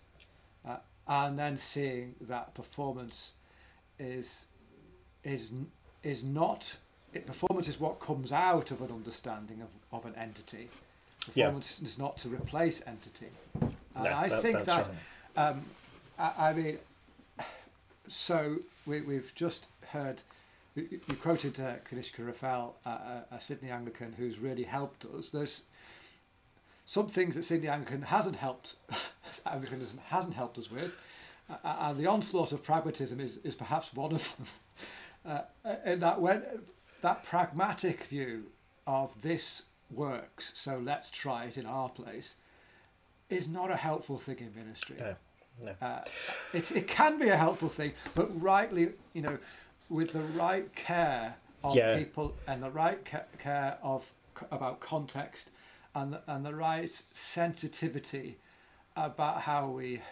uh, 0.66 0.76
and 1.06 1.38
then 1.38 1.56
seeing 1.58 2.14
that 2.22 2.54
performance 2.54 3.32
is 3.98 4.46
is 5.24 5.52
is 6.02 6.22
not 6.22 6.76
it, 7.12 7.26
performance 7.26 7.68
is 7.68 7.78
what 7.80 8.00
comes 8.00 8.32
out 8.32 8.70
of 8.70 8.80
an 8.80 8.90
understanding 8.90 9.60
of, 9.62 9.68
of 9.92 10.06
an 10.06 10.14
entity. 10.18 10.68
Yeah. 11.34 11.46
Performance 11.46 11.80
is 11.82 11.98
not 11.98 12.18
to 12.18 12.28
replace 12.28 12.82
entity. 12.86 13.28
And 13.60 13.74
No, 14.04 14.10
I 14.10 14.28
that- 14.28 14.42
think 14.42 14.64
that 14.64 14.88
um, 15.36 15.62
I, 16.18 16.32
I 16.38 16.52
mean, 16.52 16.78
so 18.08 18.58
we, 18.86 19.00
we've 19.00 19.32
just 19.34 19.66
heard. 19.88 20.22
You 20.74 21.00
quoted 21.22 21.58
uh, 21.58 21.76
Kanishka 21.88 22.18
Raffel, 22.26 22.74
uh, 22.84 22.90
a, 23.30 23.36
a 23.36 23.40
Sydney 23.40 23.70
Anglican 23.70 24.12
who's 24.18 24.38
really 24.38 24.64
helped 24.64 25.06
us. 25.06 25.30
There's 25.30 25.62
some 26.86 27.08
things 27.08 27.34
that 27.36 27.44
Sydney 27.44 27.68
Anglican 27.68 28.02
hasn't 28.02 28.36
helped, 28.36 28.76
Anglicanism 29.46 29.98
hasn't 30.08 30.34
helped 30.34 30.56
us 30.56 30.70
with, 30.70 30.92
uh, 31.50 31.56
and 31.80 31.98
the 31.98 32.06
onslaught 32.06 32.52
of 32.52 32.64
pragmatism 32.64 33.20
is, 33.20 33.36
is 33.38 33.54
perhaps 33.54 33.92
one 33.92 34.12
of 34.14 34.34
them. 34.36 34.46
Uh, 35.26 35.40
in 35.84 35.98
that 35.98 36.20
when 36.20 36.40
that 37.00 37.24
pragmatic 37.24 38.04
view 38.04 38.44
of 38.86 39.10
this 39.22 39.62
works, 39.92 40.52
so 40.54 40.78
let's 40.78 41.10
try 41.10 41.46
it 41.46 41.58
in 41.58 41.66
our 41.66 41.88
place, 41.88 42.36
is 43.28 43.48
not 43.48 43.68
a 43.68 43.74
helpful 43.76 44.18
thing 44.18 44.36
in 44.38 44.54
ministry. 44.54 44.94
No, 45.00 45.16
no. 45.64 45.72
Uh, 45.84 46.00
it, 46.52 46.70
it 46.70 46.86
can 46.86 47.18
be 47.18 47.28
a 47.28 47.36
helpful 47.36 47.68
thing, 47.68 47.92
but 48.14 48.40
rightly, 48.40 48.90
you 49.14 49.22
know, 49.22 49.38
with 49.90 50.12
the 50.12 50.20
right 50.20 50.72
care 50.76 51.34
of 51.64 51.74
Yeah. 51.74 51.98
people 51.98 52.36
and 52.46 52.62
the 52.62 52.70
right 52.70 53.04
ca- 53.04 53.24
care 53.40 53.78
of 53.82 54.12
about 54.52 54.78
context 54.78 55.50
and 55.96 56.12
the, 56.12 56.20
and 56.26 56.44
the 56.44 56.54
right 56.54 57.02
sensitivity 57.12 58.36
about 58.94 59.40
how 59.42 59.68
we 59.68 60.02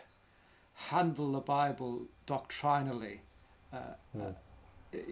handle 0.75 1.33
the 1.33 1.41
Bible 1.41 2.07
doctrinally. 2.27 3.21
Uh, 3.73 3.77
uh, 4.19 4.33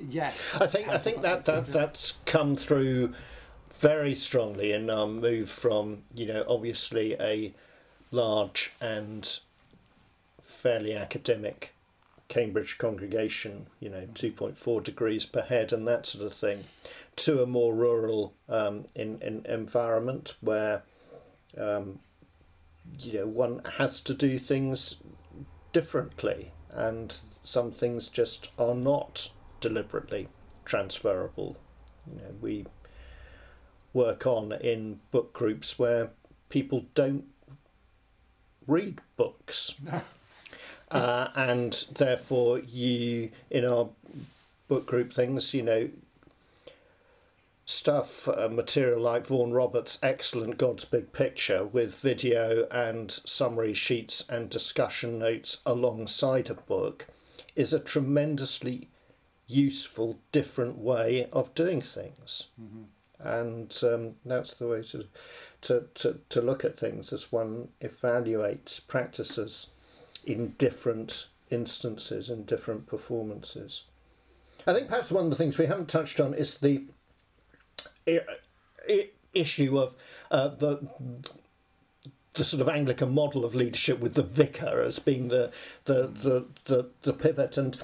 yes, 0.08 0.56
I 0.61 0.66
think 0.66 0.88
I 0.88 0.98
think 0.98 1.20
that, 1.22 1.44
that 1.44 1.66
that's 1.66 2.14
come 2.24 2.56
through 2.56 3.12
very 3.70 4.14
strongly 4.14 4.72
in 4.72 4.88
our 4.88 5.06
move 5.06 5.50
from 5.50 6.04
you 6.14 6.26
know 6.26 6.44
obviously 6.48 7.14
a 7.20 7.52
large 8.11 8.72
and 8.80 9.40
fairly 10.40 10.94
academic 10.94 11.71
Cambridge 12.32 12.78
congregation, 12.78 13.66
you 13.78 13.90
know, 13.90 14.08
two 14.14 14.32
point 14.32 14.56
four 14.56 14.80
degrees 14.80 15.26
per 15.26 15.42
head 15.42 15.70
and 15.70 15.86
that 15.86 16.06
sort 16.06 16.24
of 16.24 16.32
thing, 16.32 16.64
to 17.16 17.42
a 17.42 17.46
more 17.46 17.74
rural 17.74 18.32
um, 18.48 18.86
in, 18.94 19.20
in 19.20 19.44
environment 19.44 20.32
where 20.40 20.82
um, 21.58 21.98
you 23.00 23.18
know 23.18 23.26
one 23.26 23.60
has 23.76 24.00
to 24.00 24.14
do 24.14 24.38
things 24.38 24.96
differently 25.74 26.52
and 26.70 27.20
some 27.42 27.70
things 27.70 28.08
just 28.08 28.50
are 28.58 28.74
not 28.74 29.28
deliberately 29.60 30.28
transferable. 30.64 31.58
You 32.10 32.16
know, 32.16 32.34
we 32.40 32.64
work 33.92 34.26
on 34.26 34.52
in 34.52 35.00
book 35.10 35.34
groups 35.34 35.78
where 35.78 36.12
people 36.48 36.86
don't 36.94 37.26
read 38.66 39.02
books. 39.18 39.74
uh, 40.92 41.28
and 41.35 41.87
therefore 41.96 42.59
you 42.61 43.31
in 43.50 43.64
our 43.64 43.88
book 44.68 44.87
group 44.87 45.12
things, 45.12 45.55
you 45.55 45.62
know, 45.62 45.90
stuff 47.64 48.28
uh, 48.28 48.48
material 48.50 49.00
like 49.00 49.26
Vaughan 49.26 49.52
Roberts' 49.52 49.98
excellent 50.02 50.59
God's 50.59 50.85
Big 50.85 51.12
Picture 51.12 51.64
with 51.64 51.98
video 51.98 52.66
and 52.70 53.11
summary 53.11 53.72
sheets 53.72 54.24
and 54.28 54.50
discussion 54.50 55.18
notes 55.18 55.62
alongside 55.64 56.50
a 56.50 56.55
book 56.55 57.07
is 57.57 57.72
a 57.72 57.81
tremendously 57.81 58.88
useful 59.46 60.18
different 60.31 60.78
way 60.78 61.28
of 61.33 61.55
doing 61.55 61.81
things. 61.81 62.48
And 63.18 63.78
um, 63.83 64.14
that's 64.24 64.55
the 64.55 64.66
way 64.66 64.83
to, 64.83 65.07
to, 65.62 65.87
to, 65.94 66.18
to 66.28 66.40
look 66.40 66.64
at 66.64 66.78
things 66.78 67.12
as 67.12 67.33
one 67.33 67.68
evaluates 67.81 68.87
practices 68.87 69.68
in 70.24 70.54
different 70.58 71.28
instances 71.50 72.30
and 72.30 72.46
different 72.46 72.87
performances. 72.87 73.85
I 74.66 74.72
think 74.72 74.88
perhaps 74.88 75.11
one 75.11 75.24
of 75.24 75.30
the 75.30 75.37
things 75.37 75.58
we 75.58 75.66
haven't 75.66 75.88
touched 75.88 76.20
on 76.20 76.35
is 76.35 76.58
the 76.58 76.85
issue 79.35 79.78
of 79.78 79.94
uh, 80.30 80.48
the 80.48 80.88
the 82.35 82.44
sort 82.44 82.62
of 82.62 82.68
Anglican 82.68 83.12
model 83.12 83.44
of 83.44 83.54
leadership 83.54 84.00
with 84.00 84.14
the 84.14 84.22
vicar 84.22 84.80
as 84.80 84.98
being 84.98 85.28
the 85.28 85.52
the 85.85 86.06
the, 86.06 86.46
the, 86.64 86.88
the 87.02 87.12
pivot 87.12 87.56
and 87.56 87.78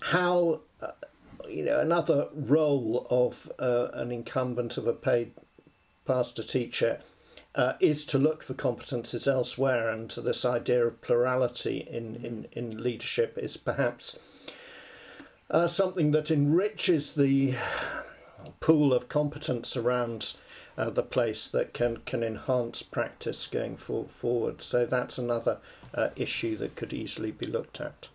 how 0.00 0.60
uh, 0.80 0.92
you 1.48 1.64
know 1.64 1.80
another 1.80 2.28
role 2.34 3.06
of 3.10 3.50
uh, 3.58 3.88
an 3.94 4.12
incumbent 4.12 4.76
of 4.76 4.86
a 4.86 4.92
paid 4.92 5.32
pastor 6.06 6.42
teacher 6.42 7.00
uh, 7.54 7.74
is 7.80 8.04
to 8.04 8.18
look 8.18 8.42
for 8.42 8.54
competences 8.54 9.28
elsewhere 9.28 9.88
and 9.88 10.10
this 10.10 10.44
idea 10.44 10.84
of 10.86 11.00
plurality 11.00 11.86
in, 11.88 12.16
in, 12.16 12.46
in 12.52 12.82
leadership 12.82 13.38
is 13.38 13.56
perhaps 13.56 14.18
uh, 15.50 15.68
something 15.68 16.10
that 16.10 16.30
enriches 16.30 17.12
the 17.12 17.54
pool 18.60 18.92
of 18.92 19.08
competence 19.08 19.76
around 19.76 20.34
uh, 20.76 20.90
the 20.90 21.02
place 21.02 21.46
that 21.46 21.72
can, 21.72 21.98
can 21.98 22.24
enhance 22.24 22.82
practice 22.82 23.46
going 23.46 23.76
for, 23.76 24.04
forward. 24.06 24.60
So 24.60 24.84
that's 24.84 25.18
another 25.18 25.58
uh, 25.94 26.08
issue 26.16 26.56
that 26.56 26.74
could 26.74 26.92
easily 26.92 27.30
be 27.30 27.46
looked 27.46 27.80
at. 27.80 28.08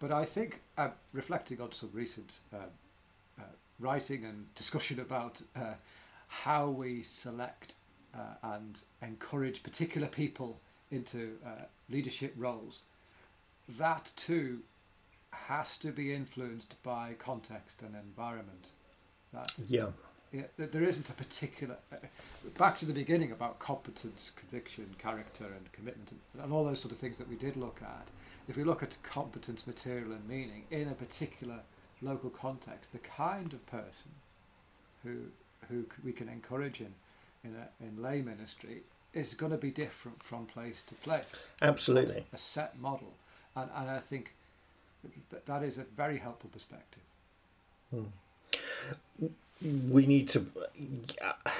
But 0.00 0.10
I 0.10 0.24
think, 0.24 0.60
uh, 0.76 0.90
reflecting 1.12 1.60
on 1.60 1.70
some 1.72 1.90
recent 1.92 2.40
uh, 2.52 3.42
writing 3.78 4.24
and 4.24 4.52
discussion 4.56 4.98
about 4.98 5.40
how 6.26 6.68
we 6.68 7.02
select 7.02 7.74
uh, 8.14 8.54
and 8.54 8.80
encourage 9.02 9.62
particular 9.62 10.08
people 10.08 10.60
into 10.90 11.36
uh, 11.44 11.64
leadership 11.88 12.34
roles, 12.36 12.82
that 13.68 14.12
too 14.16 14.62
has 15.30 15.76
to 15.78 15.92
be 15.92 16.14
influenced 16.14 16.74
by 16.82 17.14
context 17.18 17.82
and 17.82 17.94
environment. 17.94 18.68
That's, 19.32 19.58
Yeah. 19.68 19.90
yeah, 20.32 20.44
there 20.56 20.84
isn't 20.84 21.10
a 21.10 21.12
particular. 21.12 21.76
Uh, 21.92 21.96
back 22.56 22.78
to 22.78 22.86
the 22.86 22.94
beginning 22.94 23.30
about 23.30 23.58
competence, 23.58 24.32
conviction, 24.34 24.94
character, 24.98 25.44
and 25.44 25.70
commitment, 25.72 26.10
and, 26.12 26.42
and 26.42 26.52
all 26.52 26.64
those 26.64 26.80
sort 26.80 26.92
of 26.92 26.98
things 26.98 27.18
that 27.18 27.28
we 27.28 27.36
did 27.36 27.56
look 27.56 27.80
at. 27.82 28.08
If 28.48 28.56
we 28.56 28.64
look 28.64 28.82
at 28.82 28.96
competence, 29.02 29.66
material, 29.66 30.12
and 30.12 30.26
meaning 30.26 30.64
in 30.70 30.88
a 30.88 30.94
particular 30.94 31.60
local 32.00 32.30
context, 32.30 32.92
the 32.92 32.98
kind 32.98 33.52
of 33.52 33.66
person 33.66 34.12
who 35.02 35.16
who 35.68 35.84
we 36.02 36.12
can 36.12 36.28
encourage 36.28 36.80
in 36.80 36.94
in 37.48 37.56
a, 37.56 37.86
in 37.86 38.02
lay 38.02 38.22
ministry 38.22 38.82
is 39.14 39.34
going 39.34 39.52
to 39.52 39.58
be 39.58 39.70
different 39.70 40.22
from 40.22 40.46
place 40.46 40.82
to 40.86 40.94
place 40.96 41.24
Absolutely. 41.62 42.24
a 42.32 42.36
set 42.36 42.78
model. 42.78 43.14
And, 43.56 43.70
and 43.74 43.90
I 43.90 43.98
think 43.98 44.34
th- 45.30 45.42
that 45.46 45.62
is 45.62 45.78
a 45.78 45.84
very 45.96 46.18
helpful 46.18 46.50
perspective. 46.52 47.02
Hmm. 47.90 49.28
we 49.90 50.06
need 50.06 50.28
to. 50.28 50.46
Uh, 51.24 51.50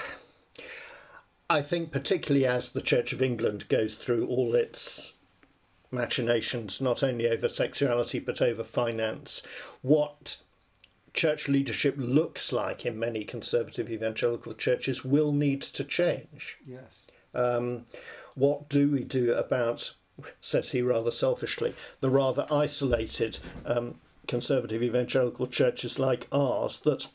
I 1.50 1.62
think, 1.62 1.90
particularly 1.90 2.44
as 2.44 2.70
the 2.70 2.82
Church 2.82 3.14
of 3.14 3.22
England 3.22 3.68
goes 3.68 3.94
through 3.94 4.26
all 4.26 4.54
its 4.54 5.14
machinations, 5.90 6.82
not 6.82 7.02
only 7.02 7.28
over 7.28 7.48
sexuality 7.48 8.18
but 8.18 8.42
over 8.42 8.62
finance, 8.62 9.42
what 9.80 10.36
church 11.18 11.48
leadership 11.48 11.96
looks 11.98 12.52
like 12.52 12.86
in 12.86 12.96
many 12.96 13.24
conservative 13.24 13.90
evangelical 13.90 14.54
churches 14.54 15.04
will 15.04 15.32
need 15.32 15.60
to 15.60 15.82
change. 15.82 16.58
Yes. 16.64 17.06
Um, 17.34 17.86
what 18.36 18.68
do 18.68 18.88
we 18.88 19.02
do 19.02 19.34
about, 19.34 19.96
says 20.40 20.70
he 20.70 20.80
rather 20.80 21.10
selfishly, 21.10 21.74
the 22.00 22.08
rather 22.08 22.46
isolated 22.52 23.40
um, 23.66 23.98
conservative 24.28 24.80
evangelical 24.80 25.48
churches 25.48 25.98
like 25.98 26.28
ours 26.30 26.78
that 26.80 27.08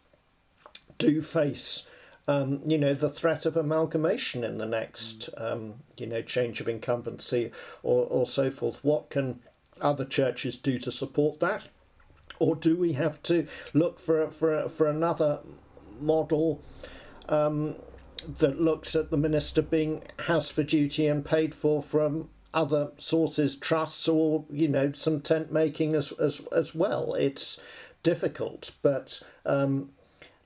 do 0.98 1.22
face, 1.22 1.84
um, 2.28 2.60
you 2.66 2.78
know, 2.78 2.94
the 2.94 3.10
threat 3.10 3.46
of 3.46 3.56
amalgamation 3.56 4.44
in 4.44 4.58
the 4.58 4.66
next, 4.66 5.30
um, 5.38 5.76
you 5.96 6.08
know, 6.08 6.22
change 6.22 6.60
of 6.60 6.68
incumbency 6.68 7.52
or, 7.84 8.06
or 8.08 8.26
so 8.26 8.52
forth? 8.52 8.84
What 8.84 9.10
can 9.10 9.40
other 9.80 10.04
churches 10.04 10.58
do 10.58 10.78
to 10.80 10.92
support 10.92 11.40
that? 11.40 11.70
Or 12.40 12.56
do 12.56 12.76
we 12.76 12.94
have 12.94 13.22
to 13.24 13.48
look 13.74 14.00
for 14.00 14.30
for 14.30 14.68
for 14.70 14.88
another 14.88 15.40
model 16.00 16.62
um, 17.30 17.76
that 18.40 18.60
looks 18.60 18.96
at 18.96 19.10
the 19.10 19.18
minister 19.18 19.62
being 19.62 20.04
house 20.20 20.52
for 20.52 20.64
duty 20.64 21.08
and 21.08 21.26
paid 21.26 21.54
for 21.54 21.82
from 21.82 22.30
other 22.54 22.92
sources, 22.98 23.56
trusts, 23.56 24.08
or 24.08 24.46
you 24.50 24.68
know 24.68 24.92
some 24.92 25.22
tent 25.22 25.52
making 25.52 25.96
as 25.96 26.12
as 26.14 26.42
as 26.52 26.76
well? 26.76 27.14
It's 27.14 27.60
difficult, 28.04 28.72
but 28.82 29.22
um, 29.46 29.92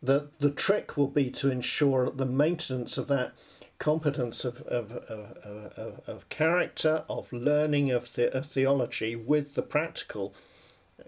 the 0.01 0.29
the 0.39 0.51
trick 0.51 0.97
will 0.97 1.07
be 1.07 1.29
to 1.31 1.51
ensure 1.51 2.09
the 2.09 2.25
maintenance 2.25 2.97
of 2.97 3.07
that 3.07 3.33
competence 3.79 4.43
of, 4.43 4.61
of, 4.61 4.91
of, 4.91 5.37
of, 5.77 6.01
of 6.07 6.29
character, 6.29 7.03
of 7.09 7.31
learning 7.31 7.91
of, 7.91 8.13
the, 8.13 8.35
of 8.35 8.47
theology 8.47 9.15
with 9.15 9.53
the 9.53 9.61
practical 9.61 10.33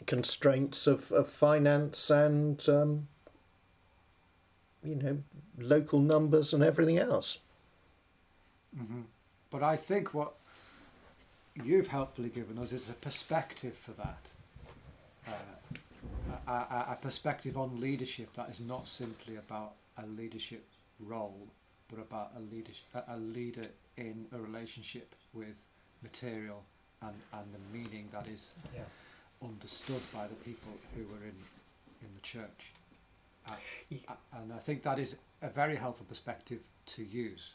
constraints 0.05 0.87
of, 0.87 1.11
of 1.11 1.27
finance 1.27 2.09
and 2.09 2.67
um, 2.69 3.07
you 4.83 4.95
know 4.95 5.19
local 5.57 5.99
numbers 5.99 6.53
and 6.53 6.63
everything 6.63 6.97
else. 6.97 7.39
Mm-hmm. 8.77 9.01
But 9.49 9.63
I 9.63 9.75
think 9.75 10.13
what 10.13 10.33
you've 11.63 11.87
helpfully 11.87 12.29
given 12.29 12.57
us 12.59 12.71
is 12.71 12.89
a 12.89 12.93
perspective 12.93 13.77
for 13.77 13.91
that. 13.93 14.31
Uh, 15.27 15.31
a, 16.47 16.51
a, 16.51 16.87
a 16.91 16.97
perspective 17.01 17.57
on 17.57 17.79
leadership 17.79 18.33
that 18.33 18.49
is 18.49 18.59
not 18.59 18.87
simply 18.87 19.35
about 19.35 19.73
a 19.97 20.05
leadership 20.05 20.65
role, 20.99 21.47
but 21.89 21.99
about 21.99 22.31
a 22.37 22.39
leadership, 22.39 22.85
a 23.07 23.17
leader 23.17 23.67
in 23.97 24.25
a 24.31 24.39
relationship 24.39 25.13
with 25.33 25.55
material 26.01 26.63
and, 27.01 27.15
and 27.33 27.45
the 27.53 27.77
meaning 27.77 28.07
that 28.11 28.27
is 28.27 28.51
Yeah. 28.73 28.81
Understood 29.43 30.01
by 30.13 30.27
the 30.27 30.35
people 30.35 30.71
who 30.95 31.03
were 31.03 31.23
in 31.23 31.35
in 32.01 32.07
the 32.15 32.21
church. 32.21 32.71
Uh, 33.49 33.55
Ye- 33.89 34.03
a- 34.07 34.37
and 34.37 34.53
I 34.53 34.57
think 34.57 34.83
that 34.83 34.99
is 34.99 35.15
a 35.41 35.49
very 35.49 35.75
helpful 35.75 36.05
perspective 36.07 36.59
to 36.87 37.03
use. 37.03 37.53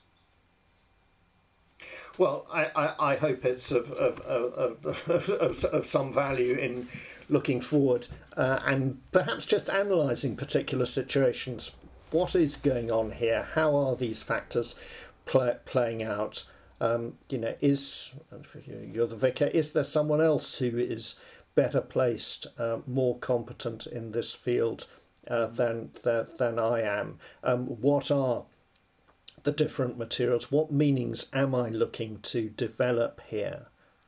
Well, 2.19 2.47
I, 2.53 2.67
I, 2.77 3.13
I 3.13 3.17
hope 3.17 3.45
it's 3.45 3.73
of, 3.73 3.91
of, 3.93 4.21
of, 4.21 4.85
of, 4.87 5.29
of, 5.31 5.65
of 5.65 5.87
some 5.87 6.13
value 6.13 6.55
in 6.55 6.89
looking 7.29 7.61
forward 7.61 8.07
uh, 8.37 8.61
and 8.65 9.01
perhaps 9.13 9.45
just 9.45 9.69
analysing 9.69 10.37
particular 10.37 10.87
situations. 10.87 11.73
What 12.11 12.35
is 12.37 12.57
going 12.57 12.93
on 12.93 13.11
here? 13.11 13.49
How 13.55 13.75
are 13.75 13.97
these 13.97 14.23
factors 14.23 14.77
play, 15.27 15.57
playing 15.65 16.03
out? 16.03 16.45
Um, 16.81 17.19
you 17.29 17.39
know, 17.39 17.55
is 17.61 18.15
you're 18.93 19.07
the 19.07 19.17
vicar? 19.17 19.47
Is 19.47 19.73
there 19.73 19.85
someone 19.85 20.21
else 20.21 20.59
who 20.59 20.77
is 20.79 21.17
better 21.55 21.81
placed, 21.81 22.47
uh, 22.59 22.79
more 22.87 23.19
competent 23.19 23.87
in 23.87 24.13
this 24.13 24.33
field 24.35 24.87
uh, 25.29 25.47
than, 25.47 25.91
than 26.03 26.27
than 26.39 26.59
I 26.59 26.83
am? 26.83 27.19
Um, 27.43 27.67
what 27.67 28.11
are 28.11 28.45
the 29.43 29.53
different 29.53 29.97
materials? 29.99 30.51
What 30.51 30.73
meanings 30.73 31.27
am 31.33 31.55
I 31.55 31.69
looking 31.69 32.19
to 32.23 32.49
develop 32.49 33.21
here? 33.27 33.67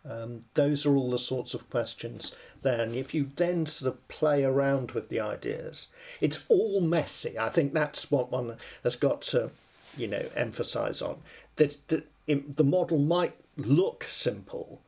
Um, 0.09 0.43
those 0.55 0.87
are 0.87 0.95
all 0.97 1.11
the 1.11 1.19
sorts 1.19 1.53
of 1.53 1.69
questions 1.69 2.33
Then, 2.63 2.95
if 2.95 3.13
you 3.13 3.31
then 3.35 3.67
sort 3.67 3.93
of 3.93 4.09
play 4.09 4.45
around 4.45 4.93
with 4.93 5.09
the 5.09 5.21
ideas, 5.21 5.89
it's 6.21 6.45
all 6.49 6.81
messy. 6.81 7.39
I 7.39 7.49
think 7.49 7.73
that's 7.73 8.11
what 8.11 8.31
one 8.31 8.57
has 8.85 8.97
got 8.97 9.23
to, 9.23 9.51
you 9.97 10.07
know, 10.07 10.25
emphasize 10.37 11.03
on. 11.03 11.23
That, 11.57 11.77
that 11.89 12.07
it, 12.27 12.57
the 12.57 12.65
model 12.65 12.99
might 12.99 13.35
look 13.57 14.05
simple, 14.05 14.81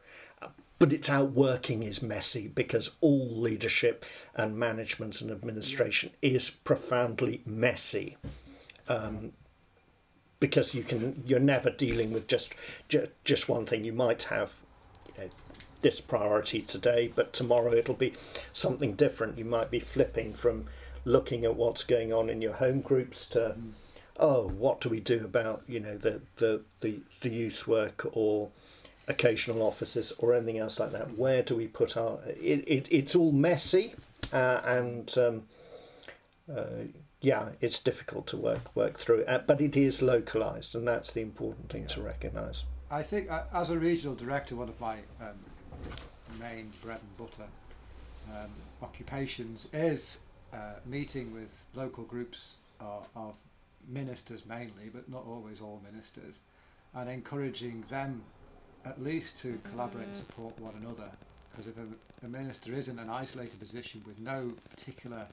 but 0.79 0.93
its 0.93 1.09
outworking 1.09 1.83
is 1.83 2.03
messy 2.03 2.49
because 2.49 2.93
all 3.01 3.29
leadership 3.29 4.05
and 4.35 4.57
management 4.57 5.21
and 5.21 5.31
administration 5.31 6.11
is 6.23 6.51
profoundly 6.51 7.43
messy. 7.45 8.17
Um, 8.89 9.33
because 10.41 10.73
you 10.75 10.85
can 10.85 11.23
you're 11.27 11.41
never 11.41 11.71
dealing 11.71 12.13
with 12.13 12.29
just 12.29 12.55
ju- 12.89 13.09
just 13.25 13.49
one 13.49 13.67
thing. 13.67 13.85
You 13.85 13.93
might 13.93 14.25
have 14.25 14.63
you 15.09 15.25
know 15.25 15.31
this 15.81 16.01
priority 16.01 16.61
today 16.63 17.13
but 17.15 17.33
tomorrow 17.33 17.73
it'll 17.73 17.95
be 17.95 18.15
something 18.53 18.95
different. 18.95 19.39
You 19.39 19.45
might 19.45 19.71
be 19.71 19.81
flipping 19.81 20.33
from 20.33 20.67
looking 21.05 21.45
at 21.45 21.57
what's 21.57 21.85
going 21.85 22.13
on 22.13 22.29
in 22.31 22.43
your 22.43 22.55
home 22.55 22.81
groups 22.81 23.27
to 23.27 23.39
mm-hmm. 23.39 23.71
oh 24.21 24.49
what 24.49 24.81
do 24.81 24.89
we 24.89 25.01
do 25.01 25.25
about 25.25 25.63
you 25.67 25.81
know 25.81 25.97
the 25.97 26.21
the 26.37 26.63
the, 26.81 27.01
the 27.21 27.31
youth 27.31 27.67
work 27.67 28.07
or 28.13 28.51
occasional 29.09 29.63
offices 29.63 30.13
or 30.19 30.35
anything 30.35 30.59
else 30.59 30.79
like 30.79 30.93
that 30.93 31.17
where 31.17 31.43
do 31.43 31.57
we 31.57 31.67
put 31.67 31.97
our 31.97 32.19
it, 32.27 32.63
it 32.69 32.87
it's 32.91 33.15
all 33.17 33.33
messy 33.33 33.95
uh, 34.33 34.61
and 34.67 35.17
um, 35.19 35.43
uh, 36.55 36.85
yeah, 37.21 37.51
it's 37.61 37.79
difficult 37.79 38.27
to 38.29 38.37
work 38.37 38.75
work 38.77 38.99
through, 38.99 39.25
uh, 39.25 39.39
but 39.39 39.61
it 39.61 39.77
is 39.77 40.03
localized, 40.03 40.77
and 40.77 40.87
that's 40.87 41.13
the 41.13 41.21
important 41.21 41.69
thing 41.69 41.87
to 41.89 42.01
recognise. 42.01 42.65
I 42.91 43.03
think 43.03 43.31
uh, 43.31 43.45
as 43.53 43.71
a 43.71 43.79
regional 43.79 44.15
director, 44.15 44.55
one 44.55 44.69
of 44.69 44.81
my 44.81 44.99
um, 45.21 45.37
main 46.41 46.73
bread 46.83 47.01
and 47.01 47.17
butter 47.17 47.49
um, 48.31 48.51
occupations 48.83 49.69
is 49.73 50.19
uh, 50.53 50.75
meeting 50.87 51.35
with 51.35 51.51
local 51.75 52.05
groups 52.05 52.55
of, 52.81 53.07
of 53.17 53.35
ministers 53.89 54.47
mainly, 54.47 54.89
but 54.93 55.09
not 55.09 55.25
always 55.27 55.61
all 55.61 55.83
ministers, 55.85 56.41
and 56.95 57.11
encouraging 57.11 57.85
them 57.91 58.23
at 58.85 59.03
least 59.03 59.39
to 59.39 59.59
collaborate 59.71 60.09
and 60.09 60.17
support 60.17 60.59
one 60.61 60.75
another. 60.81 61.11
Because 61.51 61.67
if 61.67 61.77
a, 61.77 62.27
a 62.27 62.29
minister 62.29 62.75
is 62.75 62.89
in 62.89 62.99
an 62.99 63.11
isolated 63.11 63.59
position 63.59 64.03
with 64.07 64.19
no 64.19 64.53
particular 64.71 65.27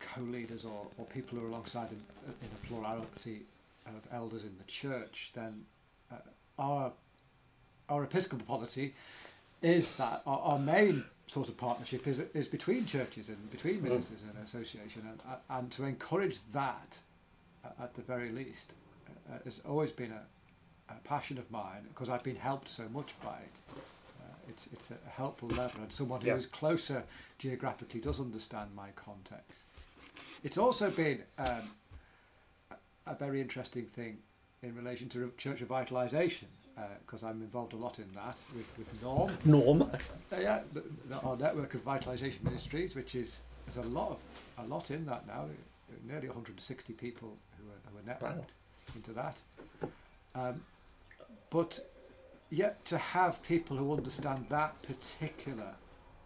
co-leaders 0.00 0.64
or, 0.64 0.86
or 0.98 1.04
people 1.06 1.38
who 1.38 1.44
are 1.44 1.48
alongside 1.48 1.88
in, 1.90 1.98
in 2.40 2.48
a 2.48 2.66
plurality 2.66 3.42
of 3.86 4.00
elders 4.12 4.42
in 4.42 4.56
the 4.58 4.64
church, 4.64 5.30
then 5.34 5.64
uh, 6.10 6.16
our 6.58 6.92
our 7.88 8.04
episcopal 8.04 8.46
polity 8.46 8.94
is 9.60 9.92
that 9.92 10.22
our, 10.26 10.38
our 10.38 10.58
main 10.58 11.04
sort 11.26 11.48
of 11.48 11.56
partnership 11.56 12.06
is 12.06 12.20
is 12.34 12.46
between 12.46 12.86
churches 12.86 13.28
and 13.28 13.50
between 13.50 13.82
ministers 13.82 14.22
and 14.22 14.44
association, 14.44 15.02
and 15.08 15.20
uh, 15.28 15.58
and 15.58 15.70
to 15.72 15.84
encourage 15.84 16.38
that 16.52 16.98
uh, 17.64 17.82
at 17.82 17.94
the 17.94 18.02
very 18.02 18.30
least 18.30 18.72
uh, 19.30 19.38
has 19.44 19.60
always 19.68 19.92
been 19.92 20.12
a, 20.12 20.22
passion 21.04 21.38
of 21.38 21.50
mine 21.50 21.84
because 21.88 22.08
I've 22.08 22.22
been 22.22 22.36
helped 22.36 22.68
so 22.68 22.88
much 22.88 23.14
by 23.22 23.38
it. 23.38 23.76
Uh, 24.20 24.24
it's 24.48 24.68
it's 24.72 24.90
a 24.90 25.10
helpful 25.10 25.48
lever, 25.48 25.78
and 25.80 25.92
someone 25.92 26.20
who 26.20 26.28
Yeah. 26.28 26.36
is 26.36 26.46
closer 26.46 27.04
geographically 27.38 28.00
does 28.00 28.18
understand 28.20 28.70
my 28.74 28.90
context. 28.96 29.64
It's 30.44 30.58
also 30.58 30.90
been 30.90 31.22
um, 31.38 31.62
a- 33.06 33.14
very 33.14 33.40
interesting 33.40 33.86
thing 33.86 34.18
in 34.62 34.74
relation 34.74 35.08
to 35.10 35.32
church 35.36 35.60
revitalisation 35.60 36.46
because 37.04 37.22
I'm 37.22 37.42
involved 37.42 37.74
a 37.74 37.76
lot 37.76 37.98
in 37.98 38.10
that 38.14 38.38
with, 38.56 38.66
with 38.78 39.02
Norm. 39.02 39.30
Norm, 39.44 39.82
Uh, 39.82 40.36
yeah, 40.40 40.60
the, 40.72 40.82
the, 41.08 41.16
our 41.20 41.36
network 41.36 41.74
of 41.74 41.84
vitalisation 41.84 42.42
ministries, 42.42 42.94
which 42.94 43.14
is 43.14 43.40
there's 43.66 43.76
a 43.84 43.88
lot 43.88 44.10
of 44.12 44.18
a 44.58 44.66
lot 44.66 44.90
in 44.90 45.04
that 45.06 45.26
now. 45.26 45.46
Nearly 46.08 46.26
160 46.28 46.94
people 46.94 47.36
who 47.58 47.64
are, 47.70 47.80
who 47.92 47.98
are 47.98 48.14
networked 48.14 48.38
Wow. 48.38 48.46
into 48.96 49.12
that. 49.12 49.36
Um, 50.34 50.62
but 51.52 51.78
yet 52.50 52.84
to 52.86 52.98
have 52.98 53.42
people 53.42 53.76
who 53.76 53.92
understand 53.94 54.46
that 54.48 54.82
particular 54.82 55.74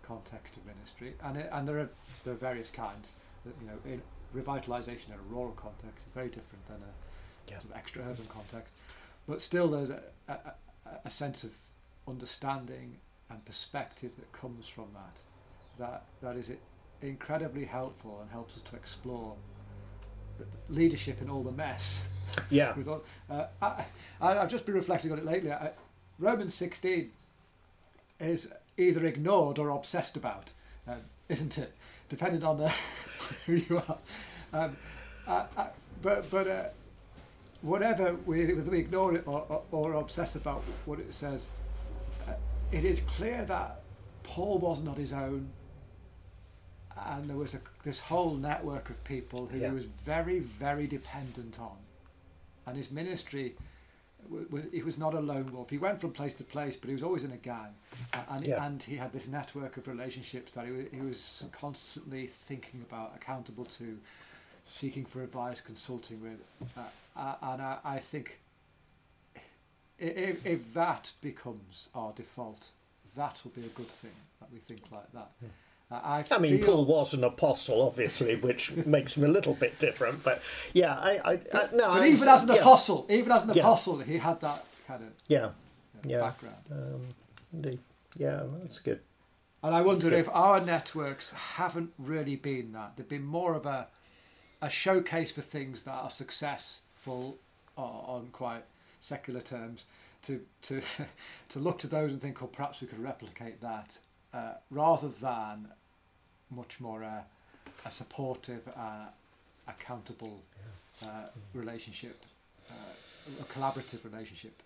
context 0.02 0.56
of 0.56 0.64
ministry, 0.66 1.14
and 1.22 1.36
it, 1.36 1.48
and 1.52 1.66
there 1.68 1.78
are 1.80 1.90
there 2.24 2.34
are 2.34 2.36
various 2.50 2.70
kinds. 2.70 3.16
That, 3.44 3.54
you 3.60 3.66
know, 3.66 3.78
in 3.84 4.02
revitalisation 4.34 5.08
in 5.08 5.14
a 5.14 5.34
rural 5.34 5.52
context 5.52 6.06
is 6.06 6.12
very 6.14 6.28
different 6.28 6.66
than 6.68 6.76
a 6.82 6.92
Yeah. 7.50 7.58
sort 7.60 7.70
of 7.72 7.76
extra 7.76 8.02
urban 8.02 8.26
context. 8.26 8.72
But 9.28 9.42
still, 9.42 9.68
there's 9.68 9.90
a, 9.90 10.02
a, 10.28 10.32
a- 10.32 11.00
a 11.04 11.10
sense 11.10 11.42
of 11.44 11.50
understanding 12.08 12.98
and 13.30 13.44
perspective 13.44 14.12
that 14.16 14.30
comes 14.32 14.68
from 14.68 14.88
that. 14.94 15.16
that 15.78 16.04
that 16.22 16.36
is 16.36 16.50
incredibly 17.02 17.64
helpful 17.66 18.20
and 18.20 18.30
helps 18.30 18.56
us 18.56 18.62
to 18.62 18.76
explore 18.76 19.34
leadership 20.68 21.20
in 21.20 21.30
all 21.30 21.42
the 21.42 21.54
mess. 21.54 22.02
Yeah. 22.50 22.74
all, 22.86 23.04
uh, 23.30 23.46
I, 23.62 23.84
have 24.20 24.50
just 24.50 24.66
been 24.66 24.74
reflecting 24.74 25.12
on 25.12 25.18
it 25.18 25.24
lately. 25.24 25.52
I, 25.52 25.70
Romans 26.18 26.54
16 26.54 27.10
is 28.20 28.52
either 28.76 29.04
ignored 29.04 29.58
or 29.58 29.70
obsessed 29.70 30.16
about, 30.16 30.52
um, 30.86 31.00
isn't 31.28 31.58
it? 31.58 31.72
Depending 32.08 32.44
on 32.44 32.60
uh, 32.60 32.70
who 33.46 33.54
you 33.54 33.82
are. 33.88 33.98
Um, 34.52 34.76
I, 35.26 35.44
I, 35.56 35.68
but 36.02 36.30
but 36.30 36.46
uh, 36.46 36.64
whatever 37.62 38.14
we, 38.26 38.52
whether 38.54 38.70
we 38.70 38.78
ignore 38.78 39.14
it 39.14 39.26
or, 39.26 39.44
or, 39.48 39.62
or 39.72 39.92
obsess 39.94 40.36
about 40.36 40.62
what 40.84 41.00
it 41.00 41.12
says, 41.12 41.48
uh, 42.28 42.32
it 42.70 42.84
is 42.84 43.00
clear 43.00 43.44
that 43.46 43.80
Paul 44.22 44.58
wasn't 44.58 44.96
his 44.96 45.12
own 45.12 45.48
and 46.96 47.28
there 47.28 47.36
was 47.36 47.54
a, 47.54 47.60
this 47.82 48.00
whole 48.00 48.34
network 48.34 48.90
of 48.90 49.02
people 49.04 49.46
who 49.46 49.58
yeah. 49.58 49.68
he 49.68 49.74
was 49.74 49.84
very, 49.84 50.38
very 50.38 50.86
dependent 50.86 51.60
on. 51.60 51.76
And 52.66 52.76
his 52.76 52.90
ministry, 52.90 53.54
he 54.72 54.82
was 54.82 54.98
not 54.98 55.14
a 55.14 55.20
lone 55.20 55.52
wolf. 55.52 55.70
He 55.70 55.78
went 55.78 56.00
from 56.00 56.12
place 56.12 56.34
to 56.34 56.44
place, 56.44 56.76
but 56.76 56.88
he 56.88 56.94
was 56.94 57.02
always 57.02 57.22
in 57.22 57.32
a 57.32 57.36
gang. 57.36 57.74
And, 58.28 58.46
yeah. 58.46 58.64
and 58.64 58.82
he 58.82 58.96
had 58.96 59.12
this 59.12 59.28
network 59.28 59.76
of 59.76 59.86
relationships 59.86 60.52
that 60.52 60.66
he, 60.66 60.96
he 60.96 61.00
was 61.00 61.44
constantly 61.52 62.26
thinking 62.26 62.84
about, 62.88 63.12
accountable 63.14 63.64
to, 63.66 63.98
seeking 64.64 65.04
for 65.04 65.22
advice, 65.22 65.60
consulting 65.60 66.20
with. 66.22 66.40
Uh, 66.76 66.80
uh, 67.16 67.34
and 67.42 67.62
I, 67.62 67.78
I 67.84 67.98
think 67.98 68.40
if, 69.98 70.44
if 70.44 70.74
that 70.74 71.12
becomes 71.20 71.88
our 71.94 72.12
default, 72.12 72.68
that 73.14 73.40
will 73.44 73.52
be 73.52 73.64
a 73.64 73.70
good 73.70 73.86
thing 73.86 74.10
that 74.40 74.52
we 74.52 74.58
think 74.58 74.80
like 74.90 75.12
that. 75.12 75.30
Yeah. 75.40 75.48
I, 75.90 76.24
I 76.32 76.38
mean, 76.38 76.62
Paul 76.62 76.84
was 76.84 77.14
an 77.14 77.22
apostle, 77.22 77.82
obviously, 77.82 78.34
which 78.34 78.74
makes 78.86 79.16
him 79.16 79.24
a 79.24 79.28
little 79.28 79.54
bit 79.54 79.78
different. 79.78 80.24
But 80.24 80.42
yeah, 80.72 80.94
I, 80.94 81.18
I, 81.18 81.32
I 81.32 81.68
no. 81.72 81.88
But 81.94 82.08
even 82.08 82.28
as 82.28 82.42
an 82.42 82.54
yeah. 82.54 82.60
apostle, 82.60 83.06
even 83.08 83.30
as 83.30 83.44
an 83.44 83.54
yeah. 83.54 83.62
apostle, 83.62 84.00
he 84.00 84.18
had 84.18 84.40
that 84.40 84.64
kind 84.88 85.04
of 85.04 85.10
yeah, 85.28 85.50
yeah. 86.04 86.20
background. 86.20 86.56
Um, 86.72 87.00
indeed, 87.52 87.78
yeah, 88.16 88.42
that's 88.60 88.80
good. 88.80 89.00
And 89.62 89.74
I 89.74 89.82
wonder 89.82 90.12
if 90.12 90.28
our 90.30 90.60
networks 90.60 91.32
haven't 91.32 91.92
really 91.98 92.36
been 92.36 92.72
that. 92.72 92.96
They've 92.96 93.08
been 93.08 93.24
more 93.24 93.54
of 93.54 93.64
a 93.64 93.86
a 94.60 94.70
showcase 94.70 95.30
for 95.30 95.42
things 95.42 95.82
that 95.82 95.94
are 95.94 96.10
successful 96.10 97.38
on 97.76 98.30
quite 98.32 98.64
secular 99.00 99.40
terms. 99.40 99.84
To 100.22 100.40
to 100.62 100.82
to 101.50 101.58
look 101.60 101.78
to 101.80 101.86
those 101.86 102.10
and 102.10 102.20
think, 102.20 102.42
oh, 102.42 102.48
perhaps 102.48 102.80
we 102.80 102.88
could 102.88 102.98
replicate 102.98 103.60
that 103.60 103.98
uh, 104.32 104.54
rather 104.70 105.08
than 105.08 105.68
much 106.50 106.80
more 106.80 107.02
uh, 107.04 107.20
a 107.84 107.90
supportive, 107.90 108.68
uh, 108.76 109.06
accountable 109.68 110.42
uh, 111.02 111.28
relationship, 111.54 112.24
uh, 112.70 112.74
a 113.40 113.44
collaborative 113.44 114.04
relationship, 114.04 114.62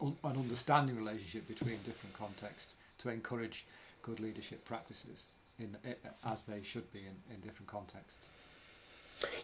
un- 0.00 0.16
an 0.24 0.36
understanding 0.36 0.96
relationship 0.96 1.46
between 1.46 1.78
different 1.84 2.14
contexts 2.18 2.74
to 2.98 3.08
encourage 3.08 3.64
good 4.02 4.20
leadership 4.20 4.64
practices 4.64 5.22
in, 5.58 5.76
as 6.24 6.42
they 6.44 6.62
should 6.62 6.92
be 6.92 7.00
in, 7.00 7.34
in 7.34 7.40
different 7.40 7.68
contexts. 7.68 8.26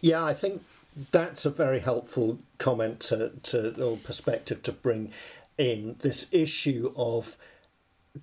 Yeah, 0.01 0.23
I 0.23 0.33
think 0.33 0.63
that's 1.11 1.45
a 1.45 1.49
very 1.49 1.79
helpful 1.79 2.39
comment 2.57 2.99
to, 3.01 3.31
to 3.43 3.81
or 3.81 3.97
perspective 3.97 4.63
to 4.63 4.71
bring 4.71 5.11
in 5.57 5.95
this 5.99 6.27
issue 6.31 6.91
of 6.95 7.37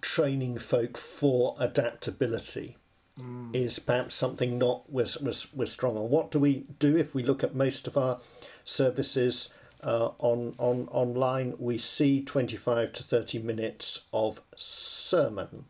training 0.01 0.59
folk 0.59 0.97
for 0.97 1.57
adaptability 1.59 2.77
mm. 3.21 3.55
is 3.55 3.79
perhaps 3.79 4.15
something 4.15 4.59
not 4.59 4.91
we're, 4.91 5.07
we're, 5.23 5.33
we're 5.55 5.67
strong 5.67 5.97
on. 5.97 6.11
What 6.11 6.31
do 6.31 6.39
we 6.39 6.65
do 6.79 6.97
if 6.97 7.15
we 7.15 7.23
look 7.23 7.43
at 7.45 7.55
most 7.55 7.87
of 7.87 7.97
our 7.97 8.19
services 8.65 9.49
uh, 9.83 10.11
on, 10.19 10.55
on 10.59 10.89
online? 10.91 11.55
We 11.59 11.79
see 11.79 12.23
25 12.23 12.93
to 12.95 13.03
30 13.03 13.39
minutes 13.41 14.07
of 14.13 14.41
sermon, 14.57 15.65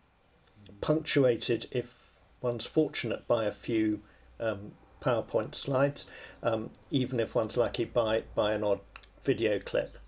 punctuated, 0.80 1.66
if 1.70 2.12
one's 2.40 2.66
fortunate, 2.66 3.26
by 3.28 3.44
a 3.44 3.52
few 3.52 4.00
um, 4.40 4.72
PowerPoint 5.00 5.54
slides, 5.54 6.06
um, 6.42 6.70
even 6.90 7.20
if 7.20 7.34
one's 7.34 7.56
lucky 7.56 7.84
by, 7.84 8.24
by 8.34 8.54
an 8.54 8.64
odd 8.64 8.80
video 9.22 9.58
clip. 9.58 9.98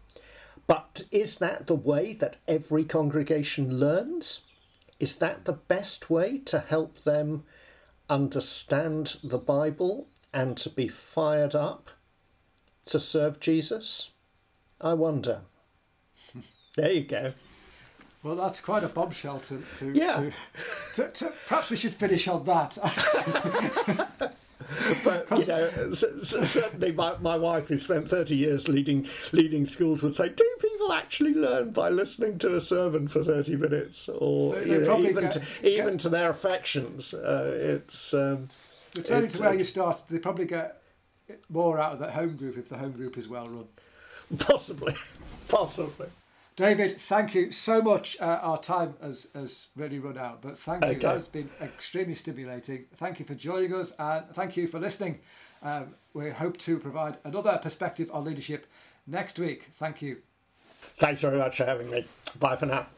But 0.69 1.05
is 1.11 1.37
that 1.37 1.67
the 1.67 1.75
way 1.75 2.13
that 2.13 2.37
every 2.47 2.85
congregation 2.85 3.81
learns? 3.81 4.43
Is 5.01 5.17
that 5.17 5.47
the 5.47 5.55
best 5.55 6.11
way 6.11 6.39
to 6.45 6.61
help 6.61 7.03
them 7.03 7.45
understand 8.09 9.17
the 9.25 9.39
Bible 9.39 10.09
and 10.33 10.57
to 10.59 10.69
be 10.69 10.87
fired 10.87 11.55
up 11.55 11.89
to 12.85 13.01
serve 13.01 13.41
Jesus? 13.41 14.11
I 14.81 14.93
wonder. 14.93 15.43
there 16.77 16.93
you 16.93 17.05
go. 17.05 17.33
Well, 18.23 18.37
that's 18.37 18.61
quite 18.61 18.85
a 18.85 18.89
bombshell 18.89 19.41
to, 19.41 19.63
to, 19.79 19.93
yeah. 19.95 20.17
to, 20.17 20.33
to, 20.97 21.11
to 21.11 21.33
perhaps 21.47 21.71
we 21.71 21.77
should 21.77 21.95
finish 21.95 22.29
on 22.29 22.45
that. 22.45 22.77
but 25.05 25.27
you 25.39 25.47
know, 25.47 25.93
certainly 25.93 26.93
my, 26.93 27.17
my 27.19 27.37
wife, 27.37 27.69
who 27.69 27.79
spent 27.79 28.09
thirty 28.09 28.37
years 28.37 28.69
leading 28.69 29.07
leading 29.33 29.65
schools, 29.65 30.03
would 30.03 30.15
say, 30.15 30.29
"Do 30.29 30.57
people 30.61 30.93
actually 30.93 31.35
learn 31.35 31.71
by 31.71 31.89
listening 31.89 32.39
to 32.39 32.55
a 32.55 32.61
sermon 32.61 33.09
for 33.09 33.25
thirty 33.25 33.57
minutes, 33.57 34.09
or 34.09 34.61
you 34.63 34.81
know, 34.81 34.99
even 34.99 35.25
get, 35.25 35.33
to, 35.33 35.43
even 35.63 35.93
get, 35.93 36.01
to 36.01 36.09
their 36.09 36.31
affections?" 36.31 37.15
Uh, 37.15 37.59
it's 37.61 38.15
um, 38.15 38.49
returning 38.97 39.31
to 39.31 39.41
where 39.41 39.51
uh, 39.51 39.55
you 39.55 39.65
started. 39.65 40.05
They 40.09 40.19
probably 40.19 40.47
get 40.47 40.83
more 41.49 41.79
out 41.79 41.93
of 41.93 41.99
that 42.01 42.13
home 42.13 42.37
group 42.37 42.57
if 42.57 42.69
the 42.69 42.79
home 42.79 42.93
group 42.93 43.19
is 43.19 43.29
well 43.29 43.47
run. 43.47 43.67
Possibly, 44.39 44.95
possibly. 45.49 46.09
David, 46.59 46.99
thank 46.99 47.37
you 47.37 47.53
so 47.53 47.81
much. 47.81 48.17
Uh, 48.21 48.41
our 48.43 48.59
time 48.59 48.97
has, 49.01 49.29
has 49.33 49.69
really 49.77 50.01
run 50.01 50.19
out, 50.19 50.43
but 50.43 50.59
thank 50.59 50.85
you. 50.85 50.91
Okay. 50.91 50.99
That's 50.99 51.29
been 51.29 51.51
extremely 51.61 52.17
stimulating. 52.17 52.87
Thank 52.97 53.21
you 53.21 53.25
for 53.25 53.37
joining 53.37 53.73
us 53.73 53.93
and 53.97 54.25
thank 54.33 54.57
you 54.57 54.67
for 54.67 54.81
listening. 54.81 55.21
Um, 55.63 55.95
we 56.15 56.31
hope 56.31 56.57
to 56.57 56.81
provide 56.81 57.19
another 57.23 57.61
perspective 57.63 58.11
on 58.13 58.25
leadership 58.25 58.67
next 59.07 59.39
week. 59.39 59.69
Thank 59.77 60.03
you. 60.03 60.17
Thanks 60.99 61.21
very 61.21 61.39
much 61.39 61.59
for 61.59 61.65
having 61.65 61.91
me. 61.91 62.07
Bye 62.41 62.57
for 62.57 62.67
now. 62.67 62.89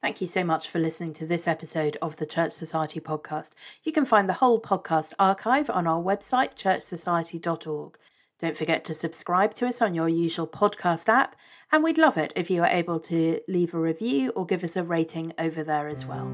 Thank 0.00 0.20
you 0.20 0.28
so 0.28 0.44
much 0.44 0.68
for 0.68 0.78
listening 0.78 1.14
to 1.14 1.26
this 1.26 1.48
episode 1.48 1.96
of 2.00 2.14
the 2.18 2.26
Church 2.26 2.52
Society 2.52 3.00
podcast. 3.00 3.54
You 3.82 3.90
can 3.90 4.04
find 4.04 4.28
the 4.28 4.34
whole 4.34 4.60
podcast 4.60 5.14
archive 5.18 5.68
on 5.68 5.88
our 5.88 6.00
website, 6.00 6.54
churchsociety.org. 6.54 7.98
Don't 8.38 8.56
forget 8.56 8.84
to 8.84 8.94
subscribe 8.94 9.54
to 9.54 9.66
us 9.66 9.82
on 9.82 9.96
your 9.96 10.08
usual 10.08 10.46
podcast 10.46 11.08
app, 11.08 11.34
and 11.74 11.82
we'd 11.82 11.98
love 11.98 12.16
it 12.16 12.32
if 12.36 12.50
you 12.50 12.62
are 12.62 12.68
able 12.68 13.00
to 13.00 13.40
leave 13.48 13.74
a 13.74 13.78
review 13.80 14.30
or 14.36 14.46
give 14.46 14.62
us 14.62 14.76
a 14.76 14.84
rating 14.84 15.32
over 15.40 15.64
there 15.64 15.88
as 15.88 16.06
well. 16.06 16.30